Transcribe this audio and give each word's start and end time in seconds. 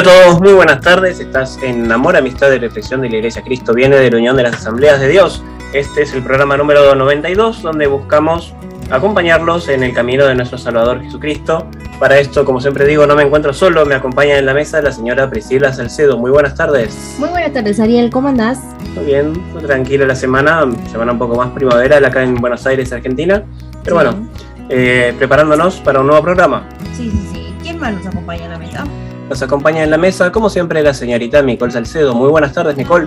Hola 0.00 0.12
a 0.12 0.24
todos, 0.24 0.40
muy 0.40 0.54
buenas 0.54 0.80
tardes. 0.80 1.20
Estás 1.20 1.58
en 1.62 1.92
Amor, 1.92 2.16
Amistad 2.16 2.50
y 2.52 2.58
Reflexión 2.58 3.02
de 3.02 3.10
la 3.10 3.16
Iglesia 3.16 3.42
Cristo 3.42 3.74
Viene 3.74 3.96
de 3.96 4.10
la 4.10 4.16
Unión 4.16 4.34
de 4.34 4.44
las 4.44 4.54
Asambleas 4.54 4.98
de 4.98 5.08
Dios. 5.08 5.42
Este 5.74 6.00
es 6.00 6.14
el 6.14 6.22
programa 6.22 6.56
número 6.56 6.94
92 6.94 7.60
donde 7.60 7.86
buscamos 7.86 8.54
acompañarlos 8.90 9.68
en 9.68 9.82
el 9.82 9.92
camino 9.92 10.24
de 10.24 10.34
nuestro 10.34 10.56
Salvador 10.56 11.02
Jesucristo. 11.02 11.66
Para 11.98 12.18
esto, 12.18 12.46
como 12.46 12.62
siempre 12.62 12.86
digo, 12.86 13.06
no 13.06 13.14
me 13.14 13.24
encuentro 13.24 13.52
solo, 13.52 13.84
me 13.84 13.94
acompaña 13.94 14.38
en 14.38 14.46
la 14.46 14.54
mesa 14.54 14.80
la 14.80 14.90
señora 14.90 15.28
Priscila 15.28 15.70
Salcedo. 15.74 16.16
Muy 16.16 16.30
buenas 16.30 16.54
tardes. 16.54 17.16
Muy 17.18 17.28
buenas 17.28 17.52
tardes, 17.52 17.78
Ariel, 17.78 18.08
¿cómo 18.08 18.28
andás? 18.28 18.58
Muy 18.94 19.04
bien, 19.04 19.34
tranquila 19.66 20.06
la 20.06 20.14
semana, 20.14 20.64
semana 20.90 21.12
un 21.12 21.18
poco 21.18 21.36
más 21.36 21.50
primaveral 21.50 22.02
acá 22.06 22.22
en 22.22 22.36
Buenos 22.36 22.66
Aires, 22.66 22.90
Argentina. 22.94 23.42
Pero 23.84 24.00
Sí. 24.00 24.04
bueno, 24.06 24.28
eh, 24.70 25.12
preparándonos 25.18 25.76
para 25.80 26.00
un 26.00 26.06
nuevo 26.06 26.22
programa. 26.22 26.66
Sí, 26.96 27.10
sí, 27.10 27.28
sí. 27.34 27.54
¿Quién 27.62 27.78
más 27.78 27.92
nos 27.92 28.06
acompaña 28.06 28.46
en 28.46 28.50
la 28.52 28.58
mesa? 28.58 28.84
Nos 29.30 29.40
acompaña 29.42 29.84
en 29.84 29.90
la 29.92 29.96
mesa, 29.96 30.32
como 30.32 30.50
siempre, 30.50 30.82
la 30.82 30.92
señorita 30.92 31.40
Nicole 31.40 31.70
Salcedo. 31.70 32.14
Muy 32.16 32.28
buenas 32.30 32.52
tardes, 32.52 32.76
Nicole. 32.76 33.06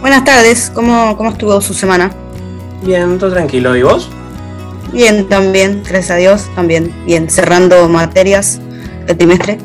Buenas 0.00 0.24
tardes, 0.24 0.72
¿cómo, 0.74 1.16
cómo 1.16 1.30
estuvo 1.30 1.60
su 1.60 1.72
semana? 1.72 2.10
Bien, 2.82 3.16
todo 3.16 3.30
tranquilo. 3.30 3.76
¿Y 3.76 3.82
vos? 3.84 4.10
Bien, 4.92 5.28
también, 5.28 5.82
gracias 5.84 6.10
a 6.10 6.16
Dios, 6.16 6.48
también. 6.56 6.92
Bien, 7.06 7.30
cerrando 7.30 7.88
materias 7.88 8.60
el 9.06 9.16
trimestre. 9.16 9.58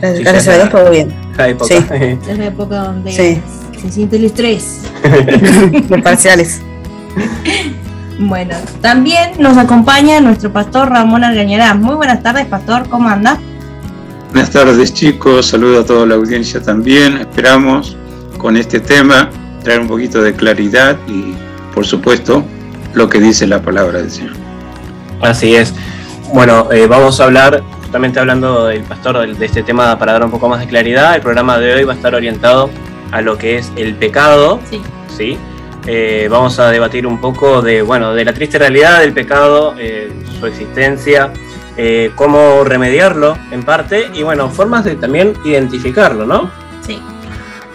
Gracias, 0.00 0.16
Sí, 0.18 0.24
gracias 0.24 0.48
a 0.48 0.56
Dios, 0.58 0.70
todo 0.70 0.90
bien. 0.90 1.14
Hay 1.36 1.52
poca. 1.52 1.66
Sí. 1.66 1.84
Es 2.26 2.38
la 2.38 2.46
época 2.46 2.76
donde 2.76 3.12
Sí. 3.12 3.42
se 3.82 3.92
siente 3.92 4.16
el 4.16 4.24
estrés. 4.24 4.80
Los 5.90 6.00
parciales. 6.02 6.60
Bueno, 8.22 8.54
también 8.82 9.30
nos 9.38 9.56
acompaña 9.56 10.20
nuestro 10.20 10.52
pastor 10.52 10.90
Ramón 10.90 11.24
Argañarán. 11.24 11.80
Muy 11.80 11.94
buenas 11.94 12.22
tardes, 12.22 12.44
pastor, 12.44 12.86
¿cómo 12.90 13.08
anda? 13.08 13.38
Buenas 14.30 14.50
tardes 14.50 14.94
chicos, 14.94 15.46
saludo 15.46 15.80
a 15.80 15.84
toda 15.84 16.06
la 16.06 16.14
audiencia 16.14 16.62
también. 16.62 17.18
Esperamos 17.18 17.96
con 18.38 18.56
este 18.56 18.78
tema 18.80 19.28
traer 19.64 19.80
un 19.80 19.88
poquito 19.88 20.22
de 20.22 20.34
claridad 20.34 20.96
y 21.08 21.34
por 21.74 21.84
supuesto 21.84 22.44
lo 22.94 23.08
que 23.08 23.18
dice 23.20 23.46
la 23.46 23.60
palabra 23.60 23.98
del 24.00 24.10
Señor. 24.10 24.34
Así 25.20 25.54
es. 25.54 25.74
Bueno, 26.32 26.70
eh, 26.70 26.86
vamos 26.86 27.20
a 27.20 27.24
hablar, 27.24 27.60
justamente 27.82 28.20
hablando 28.20 28.66
del 28.66 28.82
pastor 28.84 29.36
de 29.36 29.46
este 29.46 29.62
tema 29.64 29.98
para 29.98 30.12
dar 30.12 30.24
un 30.24 30.30
poco 30.30 30.48
más 30.48 30.60
de 30.60 30.66
claridad. 30.68 31.16
El 31.16 31.22
programa 31.22 31.58
de 31.58 31.74
hoy 31.74 31.84
va 31.84 31.92
a 31.92 31.96
estar 31.96 32.14
orientado 32.14 32.70
a 33.10 33.20
lo 33.20 33.36
que 33.36 33.58
es 33.58 33.72
el 33.76 33.96
pecado, 33.96 34.60
Sí. 34.70 34.80
¿sí? 35.16 35.38
Eh, 35.86 36.28
vamos 36.30 36.58
a 36.60 36.70
debatir 36.70 37.04
un 37.06 37.20
poco 37.20 37.62
de, 37.62 37.82
bueno, 37.82 38.14
de 38.14 38.24
la 38.24 38.32
triste 38.32 38.58
realidad 38.58 39.00
del 39.00 39.12
pecado, 39.12 39.74
eh, 39.78 40.12
su 40.38 40.46
existencia, 40.46 41.32
eh, 41.76 42.10
cómo 42.14 42.64
remediarlo 42.64 43.36
en 43.50 43.62
parte 43.62 44.10
y, 44.14 44.22
bueno, 44.22 44.48
formas 44.50 44.84
de 44.84 44.96
también 44.96 45.34
identificarlo, 45.44 46.26
¿no? 46.26 46.50
Sí. 46.86 47.00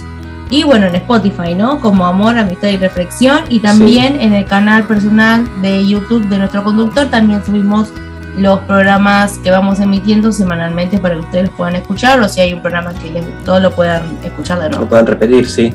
y 0.51 0.65
bueno 0.65 0.87
en 0.87 0.95
Spotify, 0.97 1.55
¿no? 1.55 1.81
Como 1.81 2.05
Amor, 2.05 2.37
Amistad 2.37 2.69
y 2.69 2.77
Reflexión 2.77 3.41
y 3.49 3.61
también 3.61 4.21
en 4.21 4.33
el 4.35 4.45
canal 4.45 4.85
personal 4.85 5.45
de 5.63 5.87
YouTube 5.87 6.29
de 6.29 6.39
nuestro 6.39 6.63
conductor 6.65 7.07
también 7.07 7.43
subimos 7.45 7.89
los 8.37 8.61
programas 8.61 9.39
que 9.45 9.51
vamos 9.51 9.79
emitiendo 9.79 10.33
semanalmente 10.33 10.97
para 10.99 11.15
que 11.15 11.21
ustedes 11.21 11.45
los 11.49 11.55
puedan 11.55 11.77
escuchar 11.77 12.19
o 12.21 12.29
si 12.29 12.41
hay 12.41 12.55
un 12.55 12.61
programa 12.63 12.93
que 12.95 13.11
les 13.11 13.25
gustó 13.27 13.61
lo 13.61 13.71
puedan 13.73 14.03
escuchar 14.25 14.59
de 14.59 14.65
Lo 14.65 14.71
nuevo. 14.71 14.87
pueden 14.89 15.07
repetir, 15.07 15.47
sí. 15.49 15.73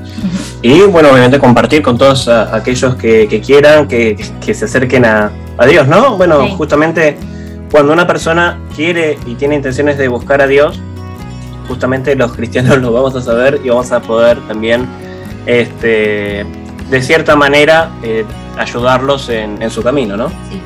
Y 0.63 0.81
bueno, 0.81 1.09
obviamente 1.11 1.37
compartir 1.39 1.81
con 1.83 1.97
todos 1.99 2.27
a- 2.27 2.55
aquellos 2.55 2.95
que, 2.95 3.27
que 3.27 3.41
quieran, 3.41 3.87
que, 3.87 4.15
que 4.43 4.53
se 4.55 4.65
acerquen 4.65 5.05
a, 5.05 5.29
a 5.57 5.65
Dios, 5.67 5.87
¿no? 5.87 6.17
Bueno, 6.17 6.45
Sí. 6.47 6.53
justamente 6.57 7.17
cuando 7.72 7.94
una 7.94 8.07
persona 8.07 8.59
quiere 8.75 9.17
y 9.25 9.35
tiene 9.35 9.55
intenciones 9.55 9.97
de 9.97 10.07
buscar 10.07 10.41
a 10.41 10.47
Dios, 10.47 10.79
justamente 11.67 12.16
los 12.16 12.33
cristianos 12.33 12.78
lo 12.81 12.91
vamos 12.91 13.16
a 13.16 13.22
saber 13.22 13.61
y 13.63 13.69
vamos 13.69 13.91
a 13.91 14.01
poder 14.01 14.39
también, 14.47 14.88
este, 15.45 16.45
de 16.89 17.01
cierta 17.01 17.35
manera, 17.35 17.91
eh, 18.03 18.25
ayudarlos 18.57 19.29
en, 19.29 19.61
en 19.61 19.69
su 19.69 19.81
camino, 19.83 20.17
¿no? 20.17 20.29
Sí. 20.50 20.61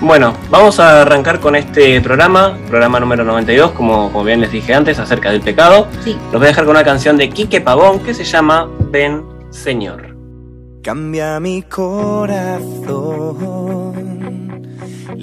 Bueno, 0.00 0.32
vamos 0.48 0.80
a 0.80 1.02
arrancar 1.02 1.40
con 1.40 1.54
este 1.54 2.00
programa, 2.00 2.56
programa 2.68 2.98
número 3.00 3.22
92, 3.22 3.72
como, 3.72 4.10
como 4.10 4.24
bien 4.24 4.40
les 4.40 4.50
dije 4.50 4.72
antes, 4.72 4.98
acerca 4.98 5.30
del 5.30 5.42
pecado. 5.42 5.88
Sí. 6.02 6.16
Los 6.32 6.40
voy 6.40 6.44
a 6.44 6.48
dejar 6.48 6.64
con 6.64 6.74
una 6.74 6.84
canción 6.84 7.18
de 7.18 7.28
Quique 7.28 7.60
Pavón 7.60 8.00
que 8.00 8.14
se 8.14 8.24
llama 8.24 8.66
Ven 8.90 9.22
Señor. 9.50 10.16
Cambia 10.82 11.38
mi 11.38 11.60
corazón, 11.64 12.64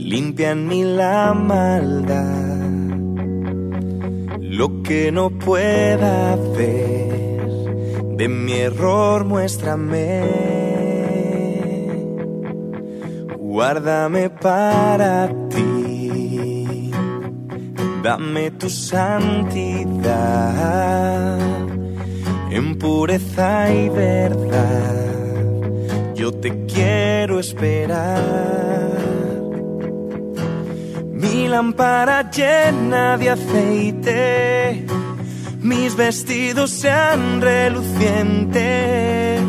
limpia 0.07 0.51
en 0.51 0.95
la 0.95 1.33
maldad, 1.33 2.79
lo 4.39 4.81
que 4.81 5.11
no 5.11 5.31
pueda 5.31 6.37
ver, 6.57 8.15
de 8.15 8.29
mi 8.29 8.53
error 8.53 9.25
muéstrame, 9.25 10.23
guárdame 13.37 14.29
para 14.29 15.29
ti, 15.49 16.89
dame 18.01 18.51
tu 18.51 18.69
santidad, 18.69 20.07
en 22.49 22.77
pureza 22.79 23.73
y 23.73 23.89
verdad 23.89 25.07
yo 26.15 26.31
te 26.31 26.65
quiero 26.65 27.41
esperar. 27.41 28.96
Lámpara 31.47 32.29
llena 32.29 33.17
de 33.17 33.29
aceite, 33.29 34.85
mis 35.59 35.95
vestidos 35.95 36.71
sean 36.71 37.39
relucientes, 37.41 39.41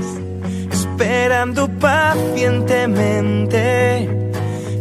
esperando 0.72 1.68
pacientemente 1.68 4.08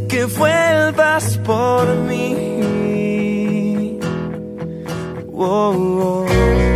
que 0.07 0.25
vuelvas 0.25 1.39
por 1.39 1.87
mí. 2.07 3.97
Oh, 5.33 5.73
oh. 5.73 6.66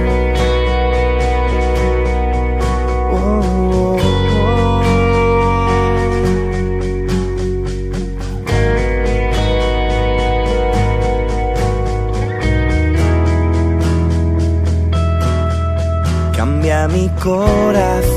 Mi 16.89 17.07
corazón, 17.23 18.11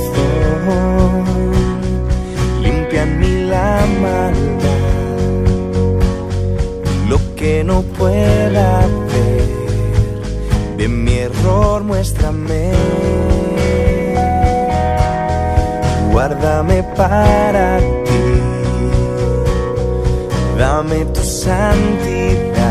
limpia 2.63 3.03
en 3.03 3.21
mí 3.21 3.45
la 3.49 3.85
maldad, 4.01 4.81
lo 7.09 7.19
que 7.37 7.63
no 7.63 7.83
pueda 7.83 8.81
ver, 9.13 10.77
de 10.79 10.89
mi 10.89 11.19
error 11.19 11.85
muéstrame, 11.85 12.73
guárdame 16.11 16.83
para 16.97 17.79
ti, 17.79 18.25
dame 20.59 21.05
tu 21.05 21.21
santidad, 21.21 22.65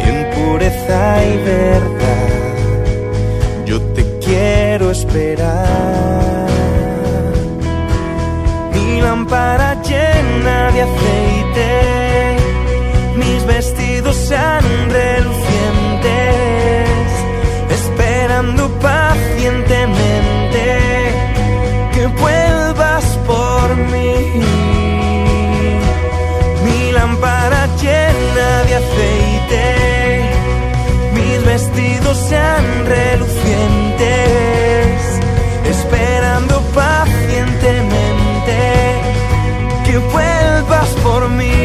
en 0.00 0.30
pureza 0.34 1.24
y 1.24 1.36
verdad 1.44 1.99
esperar. 4.88 6.48
Mi 8.72 9.00
lámpara 9.02 9.74
llena 9.82 10.70
de 10.72 10.82
aceite, 10.82 12.36
mis 13.16 13.44
vestidos 13.46 14.16
sean 14.16 14.64
relucientes, 14.90 16.08
esperando 17.78 18.70
pacientemente 18.80 20.64
que 21.92 22.06
vuelvas 22.06 23.04
por 23.26 23.76
mí. 23.92 24.14
Mi 26.64 26.92
lámpara 26.92 27.66
llena 27.82 28.62
de 28.68 28.74
aceite, 28.82 29.64
mis 31.14 31.44
vestidos 31.44 32.16
sean 32.28 32.64
relucientes, 32.86 34.59
esperando 36.40 36.60
pacientemente 36.72 39.02
que 39.84 39.98
vuelvas 39.98 40.88
por 41.02 41.28
mí. 41.28 41.59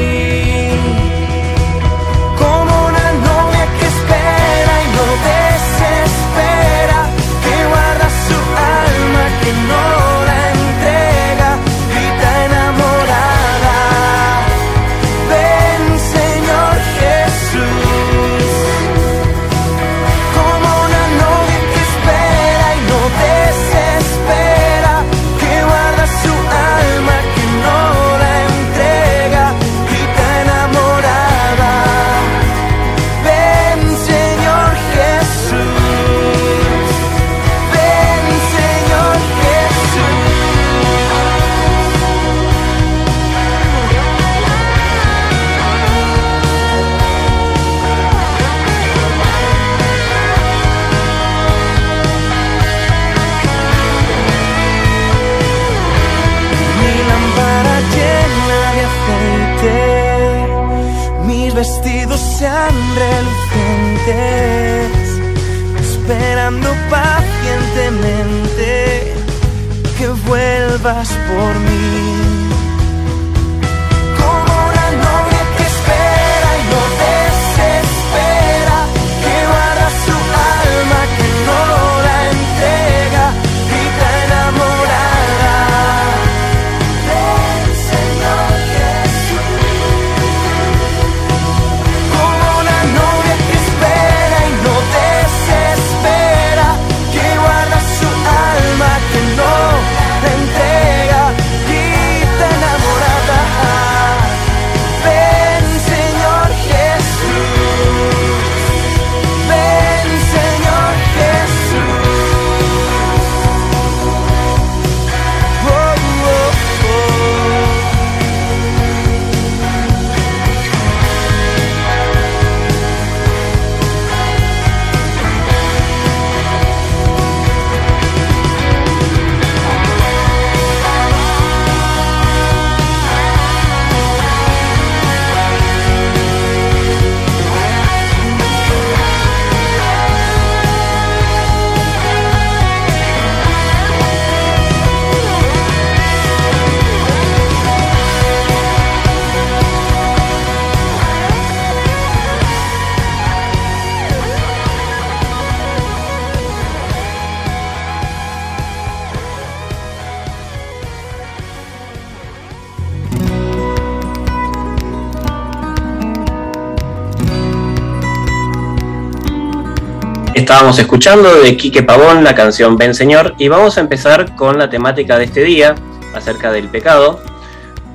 Estábamos 170.55 170.79
escuchando 170.79 171.41
de 171.41 171.57
Quique 171.57 171.83
Pavón 171.83 172.23
la 172.23 172.33
canción 172.33 172.77
Ven 172.77 172.95
Señor 172.95 173.35
y 173.37 173.49
vamos 173.49 173.77
a 173.77 173.81
empezar 173.81 174.37
con 174.37 174.57
la 174.57 174.69
temática 174.69 175.17
de 175.17 175.25
este 175.25 175.43
día 175.43 175.75
acerca 176.13 176.49
del 176.49 176.69
pecado. 176.69 177.19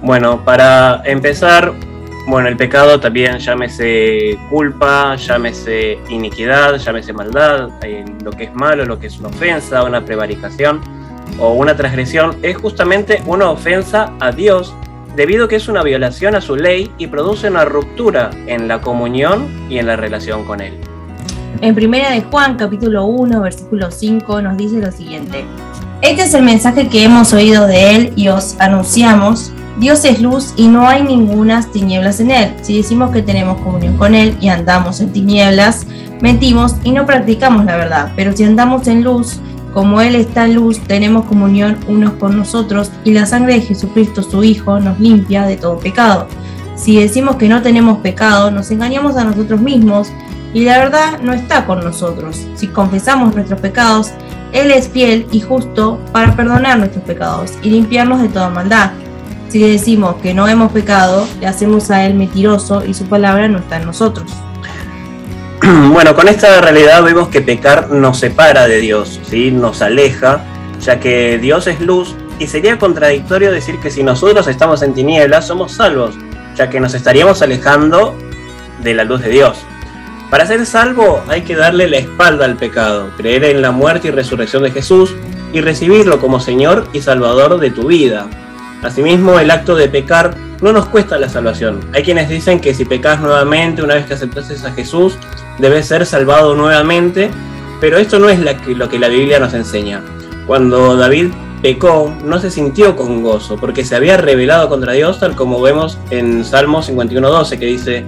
Bueno, 0.02 0.44
para 0.44 1.00
empezar, 1.06 1.72
bueno, 2.26 2.48
el 2.48 2.58
pecado 2.58 3.00
también 3.00 3.38
llámese 3.38 4.38
culpa, 4.50 5.16
llámese 5.16 6.00
iniquidad, 6.10 6.76
llámese 6.76 7.14
maldad, 7.14 7.70
eh, 7.82 8.04
lo 8.22 8.30
que 8.30 8.44
es 8.44 8.54
malo, 8.54 8.84
lo 8.84 8.98
que 8.98 9.06
es 9.06 9.18
una 9.18 9.28
ofensa, 9.28 9.82
una 9.82 10.04
prevaricación 10.04 10.82
o 11.38 11.54
una 11.54 11.74
transgresión, 11.74 12.36
es 12.42 12.58
justamente 12.58 13.22
una 13.24 13.48
ofensa 13.48 14.12
a 14.20 14.32
Dios 14.32 14.74
debido 15.16 15.46
a 15.46 15.48
que 15.48 15.56
es 15.56 15.66
una 15.68 15.82
violación 15.82 16.34
a 16.34 16.42
su 16.42 16.56
ley 16.56 16.92
y 16.98 17.06
produce 17.06 17.48
una 17.48 17.64
ruptura 17.64 18.28
en 18.46 18.68
la 18.68 18.82
comunión 18.82 19.48
y 19.70 19.78
en 19.78 19.86
la 19.86 19.96
relación 19.96 20.44
con 20.44 20.60
Él. 20.60 20.78
En 21.60 21.74
primera 21.74 22.10
de 22.10 22.22
Juan, 22.22 22.56
capítulo 22.56 23.04
1, 23.06 23.40
versículo 23.42 23.90
5, 23.90 24.40
nos 24.40 24.56
dice 24.56 24.80
lo 24.80 24.90
siguiente. 24.92 25.44
Este 26.00 26.22
es 26.22 26.32
el 26.32 26.42
mensaje 26.42 26.88
que 26.88 27.04
hemos 27.04 27.34
oído 27.34 27.66
de 27.66 27.94
él 27.94 28.12
y 28.16 28.28
os 28.28 28.58
anunciamos. 28.58 29.52
Dios 29.78 30.04
es 30.06 30.22
luz 30.22 30.54
y 30.56 30.68
no 30.68 30.88
hay 30.88 31.02
ningunas 31.02 31.70
tinieblas 31.70 32.20
en 32.20 32.30
él. 32.30 32.54
Si 32.62 32.78
decimos 32.78 33.10
que 33.10 33.22
tenemos 33.22 33.60
comunión 33.60 33.98
con 33.98 34.14
él 34.14 34.36
y 34.40 34.48
andamos 34.48 35.00
en 35.00 35.12
tinieblas, 35.12 35.86
mentimos 36.22 36.76
y 36.82 36.92
no 36.92 37.04
practicamos 37.04 37.66
la 37.66 37.76
verdad. 37.76 38.12
Pero 38.16 38.34
si 38.34 38.44
andamos 38.44 38.86
en 38.88 39.04
luz, 39.04 39.40
como 39.74 40.00
él 40.00 40.14
está 40.14 40.46
en 40.46 40.54
luz, 40.54 40.80
tenemos 40.80 41.26
comunión 41.26 41.76
unos 41.88 42.14
con 42.14 42.36
nosotros 42.36 42.90
y 43.04 43.12
la 43.12 43.26
sangre 43.26 43.54
de 43.54 43.60
Jesucristo, 43.60 44.22
su 44.22 44.42
Hijo, 44.42 44.80
nos 44.80 44.98
limpia 44.98 45.44
de 45.44 45.56
todo 45.56 45.78
pecado. 45.78 46.26
Si 46.76 46.98
decimos 46.98 47.36
que 47.36 47.48
no 47.48 47.60
tenemos 47.60 47.98
pecado, 47.98 48.50
nos 48.50 48.70
engañamos 48.70 49.16
a 49.16 49.24
nosotros 49.24 49.60
mismos 49.60 50.08
y 50.52 50.64
la 50.64 50.78
verdad 50.78 51.20
no 51.20 51.32
está 51.32 51.66
con 51.66 51.80
nosotros. 51.80 52.46
Si 52.54 52.68
confesamos 52.68 53.34
nuestros 53.34 53.60
pecados, 53.60 54.10
Él 54.52 54.70
es 54.70 54.88
fiel 54.88 55.26
y 55.30 55.40
justo 55.40 56.00
para 56.12 56.34
perdonar 56.34 56.78
nuestros 56.78 57.04
pecados 57.04 57.52
y 57.62 57.70
limpiarnos 57.70 58.20
de 58.20 58.28
toda 58.28 58.50
maldad. 58.50 58.92
Si 59.48 59.60
decimos 59.60 60.16
que 60.22 60.34
no 60.34 60.46
hemos 60.46 60.72
pecado, 60.72 61.26
le 61.40 61.46
hacemos 61.46 61.90
a 61.90 62.04
Él 62.04 62.14
mentiroso 62.14 62.84
y 62.84 62.94
su 62.94 63.06
palabra 63.06 63.48
no 63.48 63.58
está 63.58 63.76
en 63.76 63.86
nosotros. 63.86 64.30
Bueno, 65.92 66.14
con 66.14 66.28
esta 66.28 66.60
realidad 66.60 67.02
vemos 67.02 67.28
que 67.28 67.42
pecar 67.42 67.90
nos 67.90 68.18
separa 68.18 68.66
de 68.66 68.78
Dios, 68.78 69.20
¿sí? 69.28 69.50
nos 69.50 69.82
aleja, 69.82 70.42
ya 70.80 70.98
que 70.98 71.38
Dios 71.38 71.66
es 71.66 71.80
luz 71.80 72.14
y 72.38 72.46
sería 72.46 72.78
contradictorio 72.78 73.52
decir 73.52 73.78
que 73.80 73.90
si 73.90 74.02
nosotros 74.02 74.46
estamos 74.46 74.82
en 74.82 74.94
tinieblas 74.94 75.46
somos 75.46 75.72
salvos, 75.72 76.14
ya 76.56 76.70
que 76.70 76.80
nos 76.80 76.94
estaríamos 76.94 77.42
alejando 77.42 78.16
de 78.82 78.94
la 78.94 79.04
luz 79.04 79.20
de 79.20 79.28
Dios. 79.28 79.58
Para 80.30 80.46
ser 80.46 80.64
salvo 80.64 81.22
hay 81.26 81.42
que 81.42 81.56
darle 81.56 81.88
la 81.88 81.98
espalda 81.98 82.44
al 82.44 82.56
pecado, 82.56 83.10
creer 83.16 83.44
en 83.44 83.62
la 83.62 83.72
muerte 83.72 84.08
y 84.08 84.10
resurrección 84.12 84.62
de 84.62 84.70
Jesús 84.70 85.14
y 85.52 85.60
recibirlo 85.60 86.20
como 86.20 86.38
Señor 86.38 86.86
y 86.92 87.00
Salvador 87.00 87.58
de 87.58 87.70
tu 87.70 87.88
vida. 87.88 88.28
Asimismo, 88.80 89.40
el 89.40 89.50
acto 89.50 89.74
de 89.74 89.88
pecar 89.88 90.36
no 90.60 90.72
nos 90.72 90.86
cuesta 90.86 91.18
la 91.18 91.28
salvación. 91.28 91.80
Hay 91.92 92.04
quienes 92.04 92.28
dicen 92.28 92.60
que 92.60 92.74
si 92.74 92.84
pecas 92.84 93.20
nuevamente, 93.20 93.82
una 93.82 93.94
vez 93.94 94.06
que 94.06 94.14
aceptases 94.14 94.64
a 94.64 94.70
Jesús, 94.70 95.18
debes 95.58 95.86
ser 95.86 96.06
salvado 96.06 96.54
nuevamente, 96.54 97.28
pero 97.80 97.98
esto 97.98 98.20
no 98.20 98.28
es 98.28 98.38
lo 98.38 98.88
que 98.88 98.98
la 99.00 99.08
Biblia 99.08 99.40
nos 99.40 99.52
enseña. 99.52 100.00
Cuando 100.46 100.96
David 100.96 101.32
pecó, 101.60 102.14
no 102.24 102.38
se 102.38 102.52
sintió 102.52 102.94
con 102.94 103.22
gozo, 103.22 103.56
porque 103.56 103.84
se 103.84 103.96
había 103.96 104.16
rebelado 104.16 104.68
contra 104.68 104.92
Dios, 104.92 105.18
tal 105.18 105.34
como 105.34 105.60
vemos 105.60 105.98
en 106.10 106.44
Salmo 106.44 106.82
51.12, 106.82 107.58
que 107.58 107.66
dice, 107.66 108.04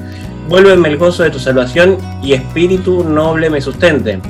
vuélveme 0.53 0.91
el 0.91 0.99
gozo 0.99 1.23
de 1.23 1.31
tu 1.31 1.39
salvación 1.39 1.97
y 2.23 2.35
espíritu 2.35 3.05
noble 3.05 3.49
me 3.49 3.63
sustente. 3.63 4.21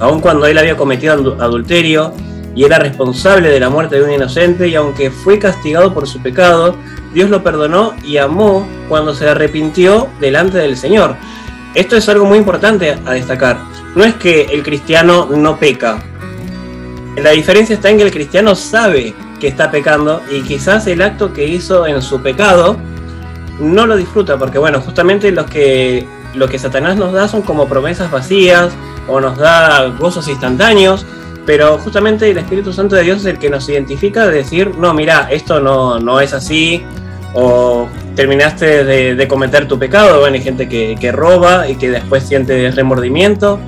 Aun 0.00 0.20
cuando 0.20 0.44
él 0.44 0.58
había 0.58 0.76
cometido 0.76 1.12
adulterio 1.40 2.12
y 2.56 2.64
era 2.64 2.80
responsable 2.80 3.48
de 3.50 3.60
la 3.60 3.70
muerte 3.70 3.94
de 3.94 4.02
un 4.02 4.10
inocente, 4.10 4.66
y 4.66 4.74
aunque 4.74 5.12
fue 5.12 5.38
castigado 5.38 5.94
por 5.94 6.08
su 6.08 6.20
pecado, 6.20 6.74
Dios 7.14 7.30
lo 7.30 7.44
perdonó 7.44 7.94
y 8.02 8.16
amó 8.16 8.66
cuando 8.88 9.14
se 9.14 9.28
arrepintió 9.28 10.08
delante 10.18 10.58
del 10.58 10.76
Señor. 10.76 11.14
Esto 11.76 11.96
es 11.96 12.08
algo 12.08 12.24
muy 12.24 12.38
importante 12.38 12.98
a 13.06 13.12
destacar. 13.12 13.56
No 13.94 14.02
es 14.02 14.14
que 14.14 14.46
el 14.46 14.64
cristiano 14.64 15.28
no 15.30 15.60
peca. 15.60 16.02
La 17.22 17.30
diferencia 17.30 17.76
está 17.76 17.88
en 17.90 17.98
que 17.98 18.02
el 18.02 18.10
cristiano 18.10 18.56
sabe 18.56 19.14
que 19.38 19.46
está 19.46 19.70
pecando 19.70 20.22
y 20.28 20.40
quizás 20.40 20.88
el 20.88 21.02
acto 21.02 21.32
que 21.32 21.46
hizo 21.46 21.86
en 21.86 22.02
su 22.02 22.20
pecado 22.20 22.76
no 23.58 23.86
lo 23.86 23.96
disfruta, 23.96 24.38
porque 24.38 24.58
bueno, 24.58 24.80
justamente 24.80 25.30
los 25.32 25.46
que, 25.46 26.06
lo 26.34 26.48
que 26.48 26.58
Satanás 26.58 26.96
nos 26.96 27.12
da 27.12 27.28
son 27.28 27.42
como 27.42 27.68
promesas 27.68 28.10
vacías 28.10 28.72
o 29.08 29.20
nos 29.20 29.38
da 29.38 29.86
gozos 29.98 30.28
instantáneos, 30.28 31.06
pero 31.46 31.78
justamente 31.78 32.30
el 32.30 32.38
Espíritu 32.38 32.72
Santo 32.72 32.96
de 32.96 33.02
Dios 33.02 33.20
es 33.20 33.26
el 33.26 33.38
que 33.38 33.50
nos 33.50 33.68
identifica 33.68 34.26
de 34.26 34.38
decir, 34.38 34.76
no, 34.76 34.92
mira, 34.92 35.28
esto 35.30 35.60
no, 35.60 35.98
no 35.98 36.20
es 36.20 36.32
así, 36.32 36.84
o 37.34 37.88
terminaste 38.14 38.84
de, 38.84 39.28
cometer 39.28 39.68
tu 39.68 39.78
pecado, 39.78 40.20
bueno, 40.20 40.36
hay 40.36 40.42
gente 40.42 40.68
que, 40.68 40.96
que 41.00 41.12
roba 41.12 41.68
y 41.68 41.76
que 41.76 41.90
después 41.90 42.24
siente 42.24 42.70
remordimiento, 42.70 43.60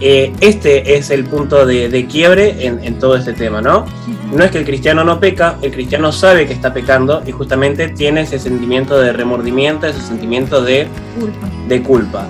eh, 0.00 0.32
este 0.40 0.96
es 0.96 1.10
el 1.10 1.24
punto 1.24 1.64
de, 1.64 2.06
quiebre 2.10 2.66
en, 2.66 2.98
todo 2.98 3.16
este 3.16 3.32
tema, 3.32 3.60
¿no? 3.62 3.86
No 4.32 4.44
es 4.44 4.50
que 4.50 4.58
el 4.58 4.64
cristiano 4.64 5.04
no 5.04 5.18
peca, 5.18 5.56
el 5.62 5.72
cristiano 5.72 6.12
sabe 6.12 6.46
que 6.46 6.52
está 6.52 6.74
pecando 6.74 7.22
y 7.26 7.32
justamente 7.32 7.88
tiene 7.88 8.22
ese 8.22 8.38
sentimiento 8.38 8.98
de 8.98 9.12
remordimiento, 9.12 9.86
ese 9.86 10.00
sentimiento 10.00 10.62
de 10.62 10.86
culpa. 11.18 11.48
De 11.68 11.82
culpa. 11.82 12.26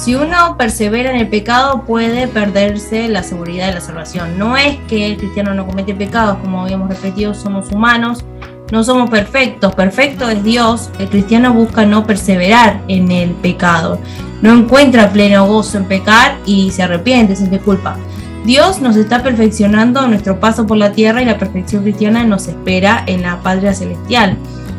Si 0.00 0.14
uno 0.14 0.56
persevera 0.56 1.10
en 1.10 1.16
el 1.16 1.28
pecado 1.28 1.82
puede 1.82 2.26
perderse 2.26 3.08
la 3.08 3.22
seguridad 3.22 3.66
de 3.66 3.74
la 3.74 3.80
salvación. 3.82 4.38
No 4.38 4.56
es 4.56 4.78
que 4.88 5.06
el 5.06 5.18
cristiano 5.18 5.52
no 5.52 5.66
comete 5.66 5.94
pecados, 5.94 6.38
como 6.38 6.62
habíamos 6.62 6.88
repetido, 6.88 7.34
somos 7.34 7.70
humanos, 7.70 8.24
no 8.72 8.82
somos 8.82 9.10
perfectos, 9.10 9.74
perfecto 9.74 10.30
es 10.30 10.42
Dios, 10.42 10.90
el 10.98 11.08
cristiano 11.08 11.52
busca 11.52 11.84
no 11.84 12.06
perseverar 12.06 12.80
en 12.88 13.10
el 13.10 13.32
pecado, 13.32 13.98
no 14.42 14.54
encuentra 14.54 15.12
pleno 15.12 15.46
gozo 15.46 15.78
en 15.78 15.84
pecar 15.84 16.38
y 16.46 16.70
se 16.70 16.82
arrepiente, 16.82 17.36
siente 17.36 17.58
culpa. 17.58 17.96
Dios 18.44 18.80
nos 18.80 18.96
está 18.96 19.22
perfeccionando 19.22 20.06
nuestro 20.08 20.40
paso 20.40 20.66
por 20.66 20.78
la 20.78 20.92
tierra 20.92 21.20
y 21.20 21.26
la 21.26 21.38
perfección 21.38 21.82
cristiana 21.82 22.24
nos 22.24 22.48
espera 22.48 23.04
en 23.06 23.22
la 23.22 23.40
patria 23.42 23.74
celestial. 23.74 24.36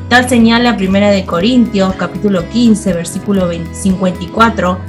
Tal 0.09 0.27
señala 0.27 0.75
Primera 0.75 1.09
de 1.11 1.25
Corintios, 1.25 1.93
capítulo 1.95 2.49
15, 2.49 2.93
versículo 2.93 3.49
54, 3.71 4.79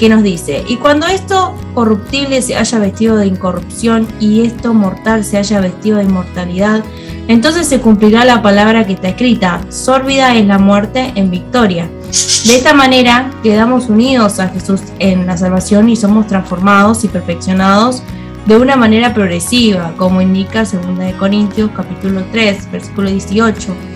que 0.00 0.08
nos 0.08 0.22
dice, 0.22 0.64
y 0.66 0.76
cuando 0.76 1.06
esto 1.06 1.54
corruptible 1.74 2.40
se 2.40 2.56
haya 2.56 2.78
vestido 2.78 3.18
de 3.18 3.26
incorrupción 3.26 4.08
y 4.18 4.46
esto 4.46 4.72
mortal 4.72 5.26
se 5.26 5.36
haya 5.36 5.60
vestido 5.60 5.98
de 5.98 6.04
inmortalidad, 6.04 6.82
entonces 7.28 7.66
se 7.66 7.80
cumplirá 7.80 8.24
la 8.24 8.40
palabra 8.40 8.86
que 8.86 8.94
está 8.94 9.10
escrita, 9.10 9.60
sórbida 9.68 10.34
es 10.34 10.46
la 10.46 10.58
muerte 10.58 11.12
en 11.16 11.30
victoria. 11.30 11.90
De 12.46 12.56
esta 12.56 12.72
manera 12.72 13.30
quedamos 13.42 13.90
unidos 13.90 14.40
a 14.40 14.48
Jesús 14.48 14.80
en 15.00 15.26
la 15.26 15.36
salvación 15.36 15.90
y 15.90 15.96
somos 15.96 16.26
transformados 16.26 17.04
y 17.04 17.08
perfeccionados 17.08 18.02
de 18.46 18.56
una 18.56 18.76
manera 18.76 19.12
progresiva, 19.12 19.92
como 19.98 20.22
indica 20.22 20.64
2 20.64 21.14
Corintios 21.18 21.70
capítulo 21.76 22.24
3, 22.32 22.72
versículo 22.72 23.10
18. 23.10 23.89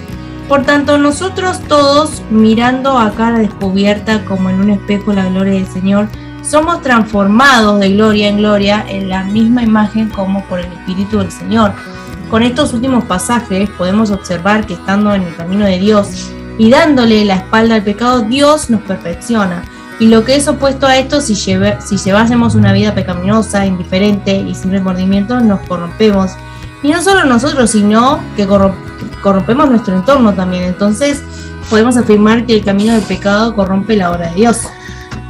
Por 0.48 0.62
tanto, 0.64 0.98
nosotros 0.98 1.60
todos, 1.68 2.22
mirando 2.30 2.98
a 2.98 3.12
cara 3.12 3.38
descubierta 3.38 4.24
como 4.24 4.50
en 4.50 4.60
un 4.60 4.70
espejo 4.70 5.12
la 5.12 5.26
gloria 5.26 5.54
del 5.54 5.66
Señor, 5.66 6.08
somos 6.42 6.82
transformados 6.82 7.80
de 7.80 7.92
gloria 7.92 8.28
en 8.28 8.36
gloria 8.36 8.84
en 8.88 9.08
la 9.08 9.24
misma 9.24 9.62
imagen 9.62 10.10
como 10.10 10.44
por 10.44 10.60
el 10.60 10.66
Espíritu 10.66 11.18
del 11.18 11.32
Señor 11.32 11.72
con 12.34 12.42
estos 12.42 12.72
últimos 12.72 13.04
pasajes 13.04 13.70
podemos 13.70 14.10
observar 14.10 14.66
que 14.66 14.74
estando 14.74 15.14
en 15.14 15.22
el 15.22 15.36
camino 15.36 15.66
de 15.66 15.78
Dios 15.78 16.32
y 16.58 16.68
dándole 16.68 17.24
la 17.24 17.36
espalda 17.36 17.76
al 17.76 17.84
pecado, 17.84 18.22
Dios 18.22 18.70
nos 18.70 18.82
perfecciona. 18.82 19.62
Y 20.00 20.08
lo 20.08 20.24
que 20.24 20.34
es 20.34 20.48
opuesto 20.48 20.86
a 20.86 20.96
esto, 20.98 21.20
si, 21.20 21.36
si 21.36 21.96
llevásemos 21.96 22.56
una 22.56 22.72
vida 22.72 22.92
pecaminosa, 22.92 23.66
indiferente 23.66 24.36
y 24.36 24.54
sin 24.56 24.72
remordimiento, 24.72 25.38
nos 25.38 25.60
corrompemos. 25.60 26.32
Y 26.84 26.90
no 26.90 27.02
solo 27.02 27.24
nosotros, 27.24 27.70
sino 27.70 28.20
que 28.36 28.46
corrompemos 28.46 29.70
nuestro 29.70 29.96
entorno 29.96 30.34
también. 30.34 30.64
Entonces 30.64 31.22
podemos 31.70 31.96
afirmar 31.96 32.44
que 32.44 32.56
el 32.56 32.64
camino 32.64 32.92
del 32.92 33.02
pecado 33.02 33.54
corrompe 33.56 33.96
la 33.96 34.10
obra 34.10 34.28
de 34.28 34.34
Dios. 34.34 34.58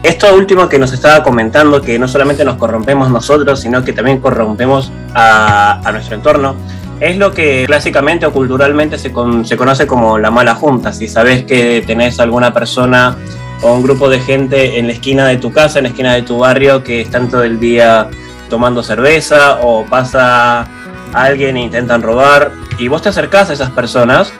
Esto 0.02 0.34
último 0.34 0.68
que 0.68 0.80
nos 0.80 0.92
estaba 0.92 1.22
comentando, 1.22 1.80
que 1.80 1.96
no 1.96 2.08
solamente 2.08 2.44
nos 2.44 2.56
corrompemos 2.56 3.08
nosotros, 3.08 3.60
sino 3.60 3.84
que 3.84 3.92
también 3.92 4.18
corrompemos 4.20 4.90
a, 5.14 5.88
nuestro 5.92 6.16
entorno, 6.16 6.56
es 6.98 7.16
lo 7.18 7.32
que 7.32 7.64
clásicamente 7.66 8.26
o 8.26 8.32
culturalmente 8.32 8.98
se, 8.98 9.12
se 9.44 9.56
conoce 9.56 9.86
como 9.86 10.18
la 10.18 10.32
mala 10.32 10.56
junta. 10.56 10.92
Si 10.92 11.06
sabes 11.06 11.44
que 11.44 11.84
tenés 11.86 12.18
alguna 12.18 12.52
persona 12.52 13.16
o 13.62 13.72
un 13.72 13.82
grupo 13.84 14.08
de 14.08 14.18
gente 14.18 14.80
en 14.80 14.88
la 14.88 14.92
esquina 14.94 15.28
de 15.28 15.36
tu 15.36 15.52
casa, 15.52 15.78
en 15.78 15.84
la 15.84 15.90
esquina 15.90 16.14
de 16.14 16.22
tu 16.22 16.38
barrio, 16.38 16.82
que 16.82 17.00
están 17.00 17.28
todo 17.30 17.44
el 17.44 17.60
día 17.60 18.08
tomando 18.50 18.82
cerveza 18.82 19.60
o 19.62 19.86
pasa 19.86 20.68
alguien 21.14 21.56
e 21.56 21.62
intentan 21.62 22.02
robar 22.02 22.52
y 22.78 22.88
vos 22.88 23.02
te 23.02 23.08
acercás 23.08 23.50
a 23.50 23.52
esas 23.52 23.70
personas, 23.70 24.32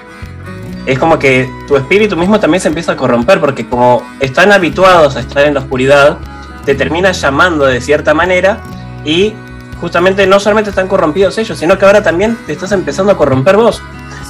es 0.87 0.99
como 0.99 1.19
que 1.19 1.49
tu 1.66 1.76
espíritu 1.76 2.16
mismo 2.16 2.38
también 2.38 2.61
se 2.61 2.69
empieza 2.69 2.93
a 2.93 2.97
corromper 2.97 3.40
porque 3.40 3.66
como 3.66 4.02
están 4.21 4.52
habituados 4.52 5.16
a 5.16 5.21
estar 5.21 5.47
en 5.47 5.54
la 5.54 5.61
oscuridad, 5.61 6.19
te 6.64 6.75
termina 6.75 7.12
llamando 7.12 7.64
de 7.64 7.81
cierta 7.81 8.12
manera 8.12 8.59
y 9.04 9.35
justamente 9.81 10.26
no 10.26 10.40
solamente 10.40 10.71
están 10.71 10.88
corrompidos 10.88 11.38
ellos, 11.38 11.59
sino 11.59 11.78
que 11.78 11.85
ahora 11.85 12.02
también 12.02 12.37
te 12.47 12.52
estás 12.52 12.73
empezando 12.73 13.12
a 13.12 13.16
corromper 13.16 13.57
vos. 13.57 13.83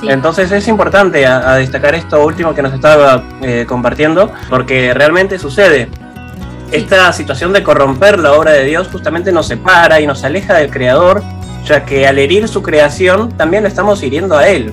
Entonces 0.02 0.50
es 0.52 0.68
importante 0.68 1.26
a, 1.26 1.54
destacar 1.54 1.94
esto 1.94 2.24
último 2.24 2.54
que 2.54 2.62
nos 2.62 2.74
estaba 2.74 3.22
eh, 3.42 3.64
compartiendo, 3.66 4.32
porque 4.50 4.92
realmente 4.92 5.38
sucede. 5.38 5.88
Esta 6.72 7.12
situación 7.12 7.52
de 7.52 7.62
corromper 7.62 8.18
la 8.18 8.32
obra 8.32 8.52
de 8.52 8.64
Dios 8.64 8.88
justamente 8.90 9.32
nos 9.32 9.46
separa 9.46 10.00
y 10.00 10.06
nos 10.06 10.24
aleja 10.24 10.54
del 10.54 10.70
Creador, 10.70 11.22
ya 11.64 11.85
que 11.85 12.06
al 12.06 12.18
herir 12.18 12.49
su 12.49 12.62
creación 12.62 13.30
también 13.37 13.62
lo 13.62 13.68
estamos 13.68 14.02
hiriendo 14.02 14.37
a 14.37 14.49
Él. 14.49 14.73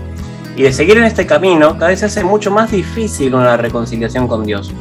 Y 0.56 0.64
de 0.64 0.74
seguir 0.74 0.98
en 0.98 1.06
este 1.06 1.26
camino 1.26 1.74
cada 1.74 1.88
vez 1.88 2.00
se 2.00 2.06
hace 2.06 2.24
mucho 2.24 2.52
más 2.52 2.72
difícil 2.72 3.34
una 3.36 3.58
reconciliación 3.58 4.28
con 4.28 4.46
Dios. 4.46 4.72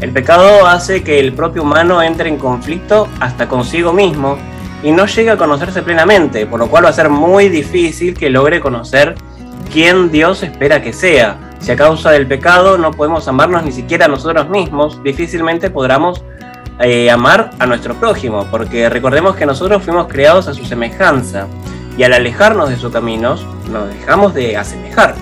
El 0.00 0.12
pecado 0.12 0.66
hace 0.66 1.02
que 1.02 1.20
el 1.20 1.34
propio 1.34 1.62
humano 1.62 2.02
entre 2.02 2.28
en 2.28 2.38
conflicto 2.38 3.08
hasta 3.20 3.48
consigo 3.48 3.92
mismo 3.92 4.38
y 4.82 4.92
no 4.92 5.06
llega 5.06 5.34
a 5.34 5.36
conocerse 5.36 5.82
plenamente, 5.82 6.46
por 6.46 6.58
lo 6.58 6.68
cual 6.68 6.86
va 6.86 6.88
a 6.88 6.94
ser 6.94 7.10
muy 7.10 7.48
difícil 7.48 8.14
que 8.14 8.30
logre 8.30 8.60
conocer 8.60 9.14
quién 9.70 10.10
Dios 10.10 10.42
espera 10.42 10.82
que 10.82 10.92
sea. 10.92 11.38
Si 11.60 11.70
a 11.70 11.76
causa 11.76 12.10
del 12.10 12.26
pecado 12.26 12.78
no 12.78 12.90
podemos 12.90 13.28
amarnos 13.28 13.62
ni 13.62 13.72
siquiera 13.72 14.06
a 14.06 14.08
nosotros 14.08 14.48
mismos, 14.48 15.02
difícilmente 15.02 15.68
podremos 15.68 16.24
eh, 16.80 17.10
amar 17.10 17.50
a 17.58 17.66
nuestro 17.66 17.94
prójimo, 17.94 18.46
porque 18.50 18.88
recordemos 18.88 19.36
que 19.36 19.44
nosotros 19.46 19.82
fuimos 19.82 20.08
creados 20.08 20.48
a 20.48 20.54
su 20.54 20.64
semejanza 20.64 21.46
y 21.96 22.02
al 22.04 22.14
alejarnos 22.14 22.70
de 22.70 22.76
sus 22.76 22.92
caminos 22.92 23.44
nos 23.70 23.88
dejamos 23.88 24.32
de 24.34 24.56
asemejar. 24.56 25.14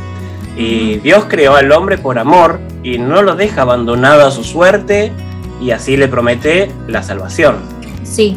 Y 0.56 0.98
Dios 0.98 1.24
creó 1.28 1.56
al 1.56 1.70
hombre 1.72 1.98
por 1.98 2.18
amor 2.18 2.60
y 2.82 2.98
no 2.98 3.22
lo 3.22 3.34
deja 3.34 3.62
abandonado 3.62 4.26
a 4.26 4.30
su 4.30 4.44
suerte 4.44 5.12
y 5.60 5.72
así 5.72 5.96
le 5.96 6.08
promete 6.08 6.70
la 6.86 7.02
salvación. 7.02 7.56
Sí, 8.04 8.36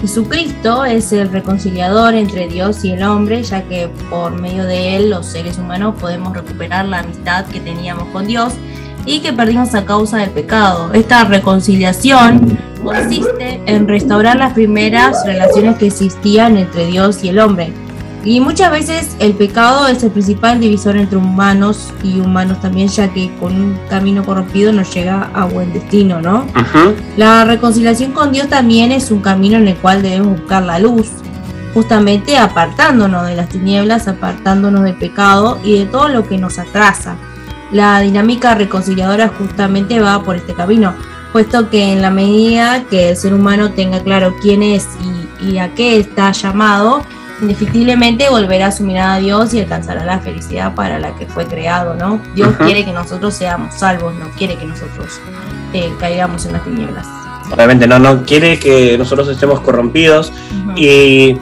Jesucristo 0.00 0.84
es 0.84 1.12
el 1.12 1.30
reconciliador 1.30 2.14
entre 2.14 2.48
Dios 2.48 2.84
y 2.84 2.92
el 2.92 3.02
hombre, 3.02 3.42
ya 3.42 3.62
que 3.62 3.88
por 4.10 4.32
medio 4.40 4.64
de 4.64 4.96
él 4.96 5.10
los 5.10 5.26
seres 5.26 5.58
humanos 5.58 5.94
podemos 6.00 6.34
recuperar 6.34 6.86
la 6.86 7.00
amistad 7.00 7.46
que 7.46 7.60
teníamos 7.60 8.08
con 8.08 8.26
Dios 8.26 8.54
y 9.06 9.20
que 9.20 9.32
perdimos 9.32 9.74
a 9.74 9.84
causa 9.84 10.18
del 10.18 10.30
pecado. 10.30 10.92
Esta 10.92 11.24
reconciliación 11.24 12.58
consiste 12.82 13.60
en 13.66 13.88
restaurar 13.88 14.36
las 14.36 14.52
primeras 14.52 15.24
relaciones 15.24 15.76
que 15.76 15.86
existían 15.86 16.56
entre 16.56 16.86
Dios 16.86 17.22
y 17.24 17.28
el 17.28 17.38
hombre 17.38 17.72
y 18.24 18.40
muchas 18.40 18.70
veces 18.70 19.16
el 19.18 19.34
pecado 19.34 19.86
es 19.86 20.02
el 20.02 20.10
principal 20.10 20.58
divisor 20.58 20.96
entre 20.96 21.18
humanos 21.18 21.92
y 22.02 22.20
humanos 22.20 22.58
también, 22.60 22.88
ya 22.88 23.12
que 23.12 23.30
con 23.38 23.54
un 23.54 23.78
camino 23.90 24.24
corrompido 24.24 24.72
no 24.72 24.82
llega 24.82 25.30
a 25.34 25.44
buen 25.44 25.74
destino, 25.74 26.22
¿no? 26.22 26.46
La 27.18 27.44
reconciliación 27.44 28.12
con 28.12 28.32
Dios 28.32 28.48
también 28.48 28.92
es 28.92 29.10
un 29.10 29.20
camino 29.20 29.58
en 29.58 29.68
el 29.68 29.76
cual 29.76 30.02
debemos 30.02 30.40
buscar 30.40 30.62
la 30.62 30.78
luz. 30.78 31.10
justamente 31.74 32.38
apartándonos 32.38 33.26
de 33.26 33.34
las 33.34 33.48
tinieblas, 33.48 34.06
apartándonos 34.06 34.84
del 34.84 34.94
pecado 34.94 35.58
y 35.64 35.80
de 35.80 35.86
todo 35.86 36.06
lo 36.06 36.26
que 36.28 36.38
nos 36.38 36.60
atrasa. 36.60 37.16
La 37.74 37.98
dinámica 37.98 38.54
reconciliadora 38.54 39.26
justamente 39.36 39.98
va 39.98 40.22
por 40.22 40.36
este 40.36 40.54
camino, 40.54 40.94
puesto 41.32 41.70
que 41.70 41.92
en 41.92 42.02
la 42.02 42.10
medida 42.10 42.84
que 42.88 43.10
el 43.10 43.16
ser 43.16 43.34
humano 43.34 43.72
tenga 43.72 44.00
claro 44.00 44.32
quién 44.40 44.62
es 44.62 44.86
y, 45.40 45.50
y 45.50 45.58
a 45.58 45.74
qué 45.74 45.98
está 45.98 46.30
llamado, 46.30 47.02
indefectiblemente 47.40 48.30
volverá 48.30 48.68
a 48.68 48.70
su 48.70 48.84
mirada 48.84 49.14
a 49.14 49.18
Dios 49.18 49.52
y 49.54 49.60
alcanzará 49.60 50.04
la 50.04 50.20
felicidad 50.20 50.76
para 50.76 51.00
la 51.00 51.16
que 51.16 51.26
fue 51.26 51.46
creado, 51.46 51.96
¿no? 51.96 52.20
Dios 52.36 52.50
Ajá. 52.54 52.64
quiere 52.64 52.84
que 52.84 52.92
nosotros 52.92 53.34
seamos 53.34 53.74
salvos, 53.74 54.14
no 54.14 54.30
quiere 54.38 54.56
que 54.56 54.66
nosotros 54.66 55.20
eh, 55.72 55.92
caigamos 55.98 56.46
en 56.46 56.52
las 56.52 56.62
tinieblas. 56.62 57.08
Obviamente 57.52 57.88
no, 57.88 57.98
no 57.98 58.22
quiere 58.22 58.56
que 58.60 58.96
nosotros 58.96 59.26
estemos 59.26 59.58
corrompidos 59.58 60.32
y 60.76 61.36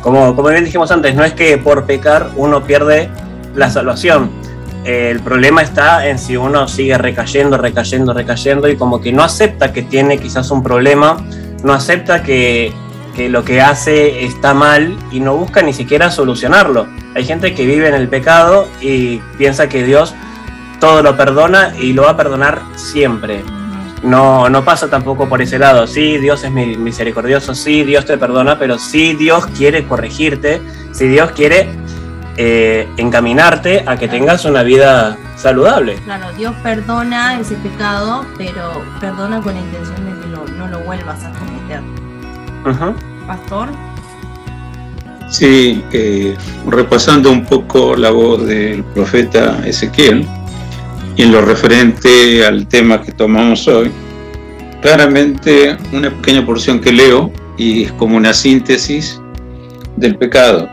como, 0.00 0.36
como 0.36 0.50
bien 0.50 0.64
dijimos 0.64 0.92
antes, 0.92 1.16
no 1.16 1.24
es 1.24 1.32
que 1.32 1.58
por 1.58 1.84
pecar 1.84 2.30
uno 2.36 2.62
pierde 2.62 3.10
la 3.56 3.68
salvación. 3.70 4.41
El 4.84 5.20
problema 5.20 5.62
está 5.62 6.06
en 6.08 6.18
si 6.18 6.36
uno 6.36 6.66
sigue 6.66 6.98
recayendo, 6.98 7.56
recayendo, 7.56 8.12
recayendo 8.12 8.68
y 8.68 8.76
como 8.76 9.00
que 9.00 9.12
no 9.12 9.22
acepta 9.22 9.72
que 9.72 9.82
tiene 9.82 10.18
quizás 10.18 10.50
un 10.50 10.62
problema, 10.62 11.16
no 11.62 11.72
acepta 11.72 12.22
que, 12.22 12.72
que 13.14 13.28
lo 13.28 13.44
que 13.44 13.60
hace 13.60 14.24
está 14.24 14.54
mal 14.54 14.96
y 15.12 15.20
no 15.20 15.36
busca 15.36 15.62
ni 15.62 15.72
siquiera 15.72 16.10
solucionarlo. 16.10 16.86
Hay 17.14 17.24
gente 17.24 17.54
que 17.54 17.64
vive 17.64 17.88
en 17.88 17.94
el 17.94 18.08
pecado 18.08 18.66
y 18.80 19.18
piensa 19.38 19.68
que 19.68 19.84
Dios 19.84 20.14
todo 20.80 21.02
lo 21.02 21.16
perdona 21.16 21.72
y 21.80 21.92
lo 21.92 22.02
va 22.02 22.10
a 22.10 22.16
perdonar 22.16 22.60
siempre 22.74 23.44
no, 24.02 24.48
no 24.48 24.64
pasa 24.64 24.90
tampoco 24.90 25.28
por 25.28 25.40
ese 25.42 25.60
lado. 25.60 25.86
Sí, 25.86 26.18
Dios 26.18 26.42
es 26.42 26.50
mi- 26.50 26.76
misericordioso, 26.76 27.54
sí, 27.54 27.84
Dios 27.84 28.04
te 28.04 28.18
perdona, 28.18 28.58
pero 28.58 28.76
sí, 28.78 29.14
Dios 29.14 29.46
quiere 29.56 29.84
corregirte, 29.86 30.60
sí, 30.90 31.06
Dios 31.06 31.30
quiere 31.30 31.68
eh, 32.36 32.88
encaminarte 32.96 33.84
a 33.86 33.96
que 33.96 34.08
tengas 34.08 34.44
una 34.44 34.62
vida 34.62 35.16
saludable. 35.36 35.96
Claro, 36.04 36.26
Dios 36.36 36.54
perdona 36.62 37.38
ese 37.40 37.54
pecado, 37.56 38.24
pero 38.38 38.82
perdona 39.00 39.40
con 39.40 39.54
la 39.54 39.60
intención 39.60 39.96
de 40.04 40.20
que 40.20 40.26
lo- 40.28 40.46
no 40.58 40.66
lo 40.68 40.80
vuelvas 40.80 41.22
a 41.24 41.32
cometer. 41.32 41.80
Ujú. 42.66 42.94
Pastor, 43.26 43.68
Sí, 45.30 45.82
eh, 45.92 46.36
repasando 46.66 47.30
un 47.30 47.46
poco 47.46 47.96
la 47.96 48.10
voz 48.10 48.44
del 48.46 48.84
profeta 48.84 49.66
Ezequiel 49.66 50.26
y 51.16 51.22
en 51.22 51.32
lo 51.32 51.40
referente 51.40 52.44
al 52.46 52.66
tema 52.66 53.00
que 53.00 53.12
tomamos 53.12 53.66
hoy, 53.66 53.90
claramente 54.82 55.76
una 55.92 56.10
pequeña 56.10 56.44
porción 56.44 56.80
que 56.80 56.92
leo 56.92 57.32
y 57.56 57.84
es 57.84 57.92
como 57.92 58.16
una 58.18 58.34
síntesis 58.34 59.18
del 59.96 60.16
pecado. 60.18 60.68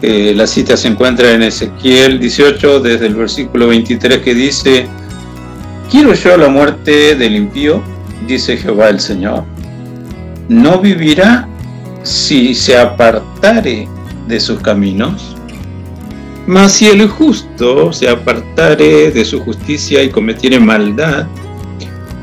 Eh, 0.00 0.32
la 0.36 0.46
cita 0.46 0.76
se 0.76 0.88
encuentra 0.88 1.32
en 1.32 1.42
Ezequiel 1.42 2.20
18 2.20 2.80
desde 2.80 3.06
el 3.06 3.14
versículo 3.14 3.68
23 3.68 4.18
que 4.18 4.34
dice, 4.34 4.86
¿quiero 5.90 6.14
yo 6.14 6.36
la 6.36 6.48
muerte 6.48 7.16
del 7.16 7.34
impío? 7.34 7.82
Dice 8.26 8.56
Jehová 8.56 8.90
el 8.90 9.00
Señor. 9.00 9.44
¿No 10.48 10.78
vivirá 10.80 11.48
si 12.02 12.54
se 12.54 12.78
apartare 12.78 13.88
de 14.28 14.40
sus 14.40 14.60
caminos? 14.60 15.36
Mas 16.46 16.72
si 16.72 16.86
el 16.86 17.06
justo 17.08 17.92
se 17.92 18.08
apartare 18.08 19.10
de 19.10 19.24
su 19.24 19.40
justicia 19.40 20.02
y 20.02 20.10
cometiere 20.10 20.58
maldad, 20.58 21.26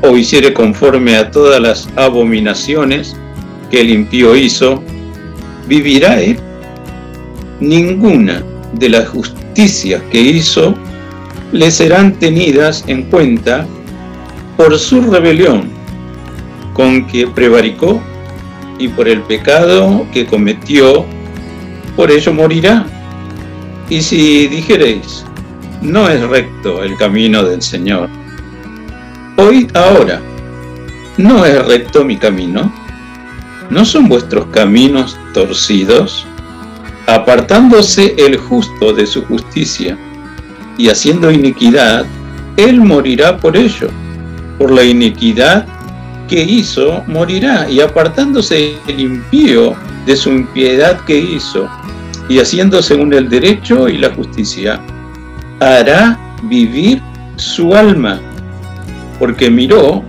o 0.02 0.16
hiciere 0.16 0.52
conforme 0.52 1.16
a 1.16 1.30
todas 1.30 1.60
las 1.60 1.88
abominaciones 1.96 3.16
que 3.70 3.80
el 3.80 3.90
impío 3.90 4.36
hizo, 4.36 4.82
vivirá 5.66 6.20
él. 6.20 6.38
Ninguna 7.60 8.42
de 8.74 8.88
las 8.90 9.08
justicias 9.08 10.02
que 10.10 10.20
hizo 10.20 10.74
le 11.52 11.70
serán 11.70 12.12
tenidas 12.18 12.84
en 12.86 13.04
cuenta 13.04 13.66
por 14.56 14.78
su 14.78 15.00
rebelión, 15.00 15.70
con 16.74 17.06
que 17.06 17.26
prevaricó 17.26 18.00
y 18.78 18.88
por 18.88 19.08
el 19.08 19.22
pecado 19.22 20.06
que 20.12 20.26
cometió, 20.26 21.06
por 21.94 22.10
ello 22.10 22.32
morirá. 22.32 22.86
Y 23.88 24.02
si 24.02 24.48
dijereis, 24.48 25.24
no 25.80 26.08
es 26.08 26.20
recto 26.28 26.82
el 26.82 26.96
camino 26.96 27.42
del 27.42 27.62
Señor, 27.62 28.08
oíd 29.36 29.74
ahora, 29.76 30.20
¿no 31.16 31.44
es 31.44 31.64
recto 31.66 32.04
mi 32.04 32.16
camino? 32.16 32.72
¿No 33.70 33.84
son 33.84 34.08
vuestros 34.08 34.46
caminos 34.46 35.18
torcidos? 35.32 36.26
Apartándose 37.06 38.14
el 38.18 38.36
justo 38.36 38.92
de 38.92 39.06
su 39.06 39.22
justicia 39.26 39.96
y 40.76 40.88
haciendo 40.88 41.30
iniquidad, 41.30 42.04
él 42.56 42.80
morirá 42.80 43.36
por 43.38 43.56
ello. 43.56 43.88
Por 44.58 44.72
la 44.72 44.82
iniquidad 44.82 45.66
que 46.28 46.42
hizo, 46.42 47.04
morirá, 47.06 47.70
y 47.70 47.80
apartándose 47.80 48.76
el 48.88 49.00
impío 49.00 49.74
de 50.04 50.16
su 50.16 50.30
impiedad 50.30 50.98
que 51.04 51.16
hizo, 51.16 51.68
y 52.28 52.40
haciendo 52.40 52.82
según 52.82 53.12
el 53.12 53.28
derecho 53.28 53.88
y 53.88 53.98
la 53.98 54.12
justicia, 54.12 54.80
hará 55.60 56.18
vivir 56.42 57.00
su 57.36 57.74
alma, 57.74 58.20
porque 59.18 59.50
miró 59.50 60.02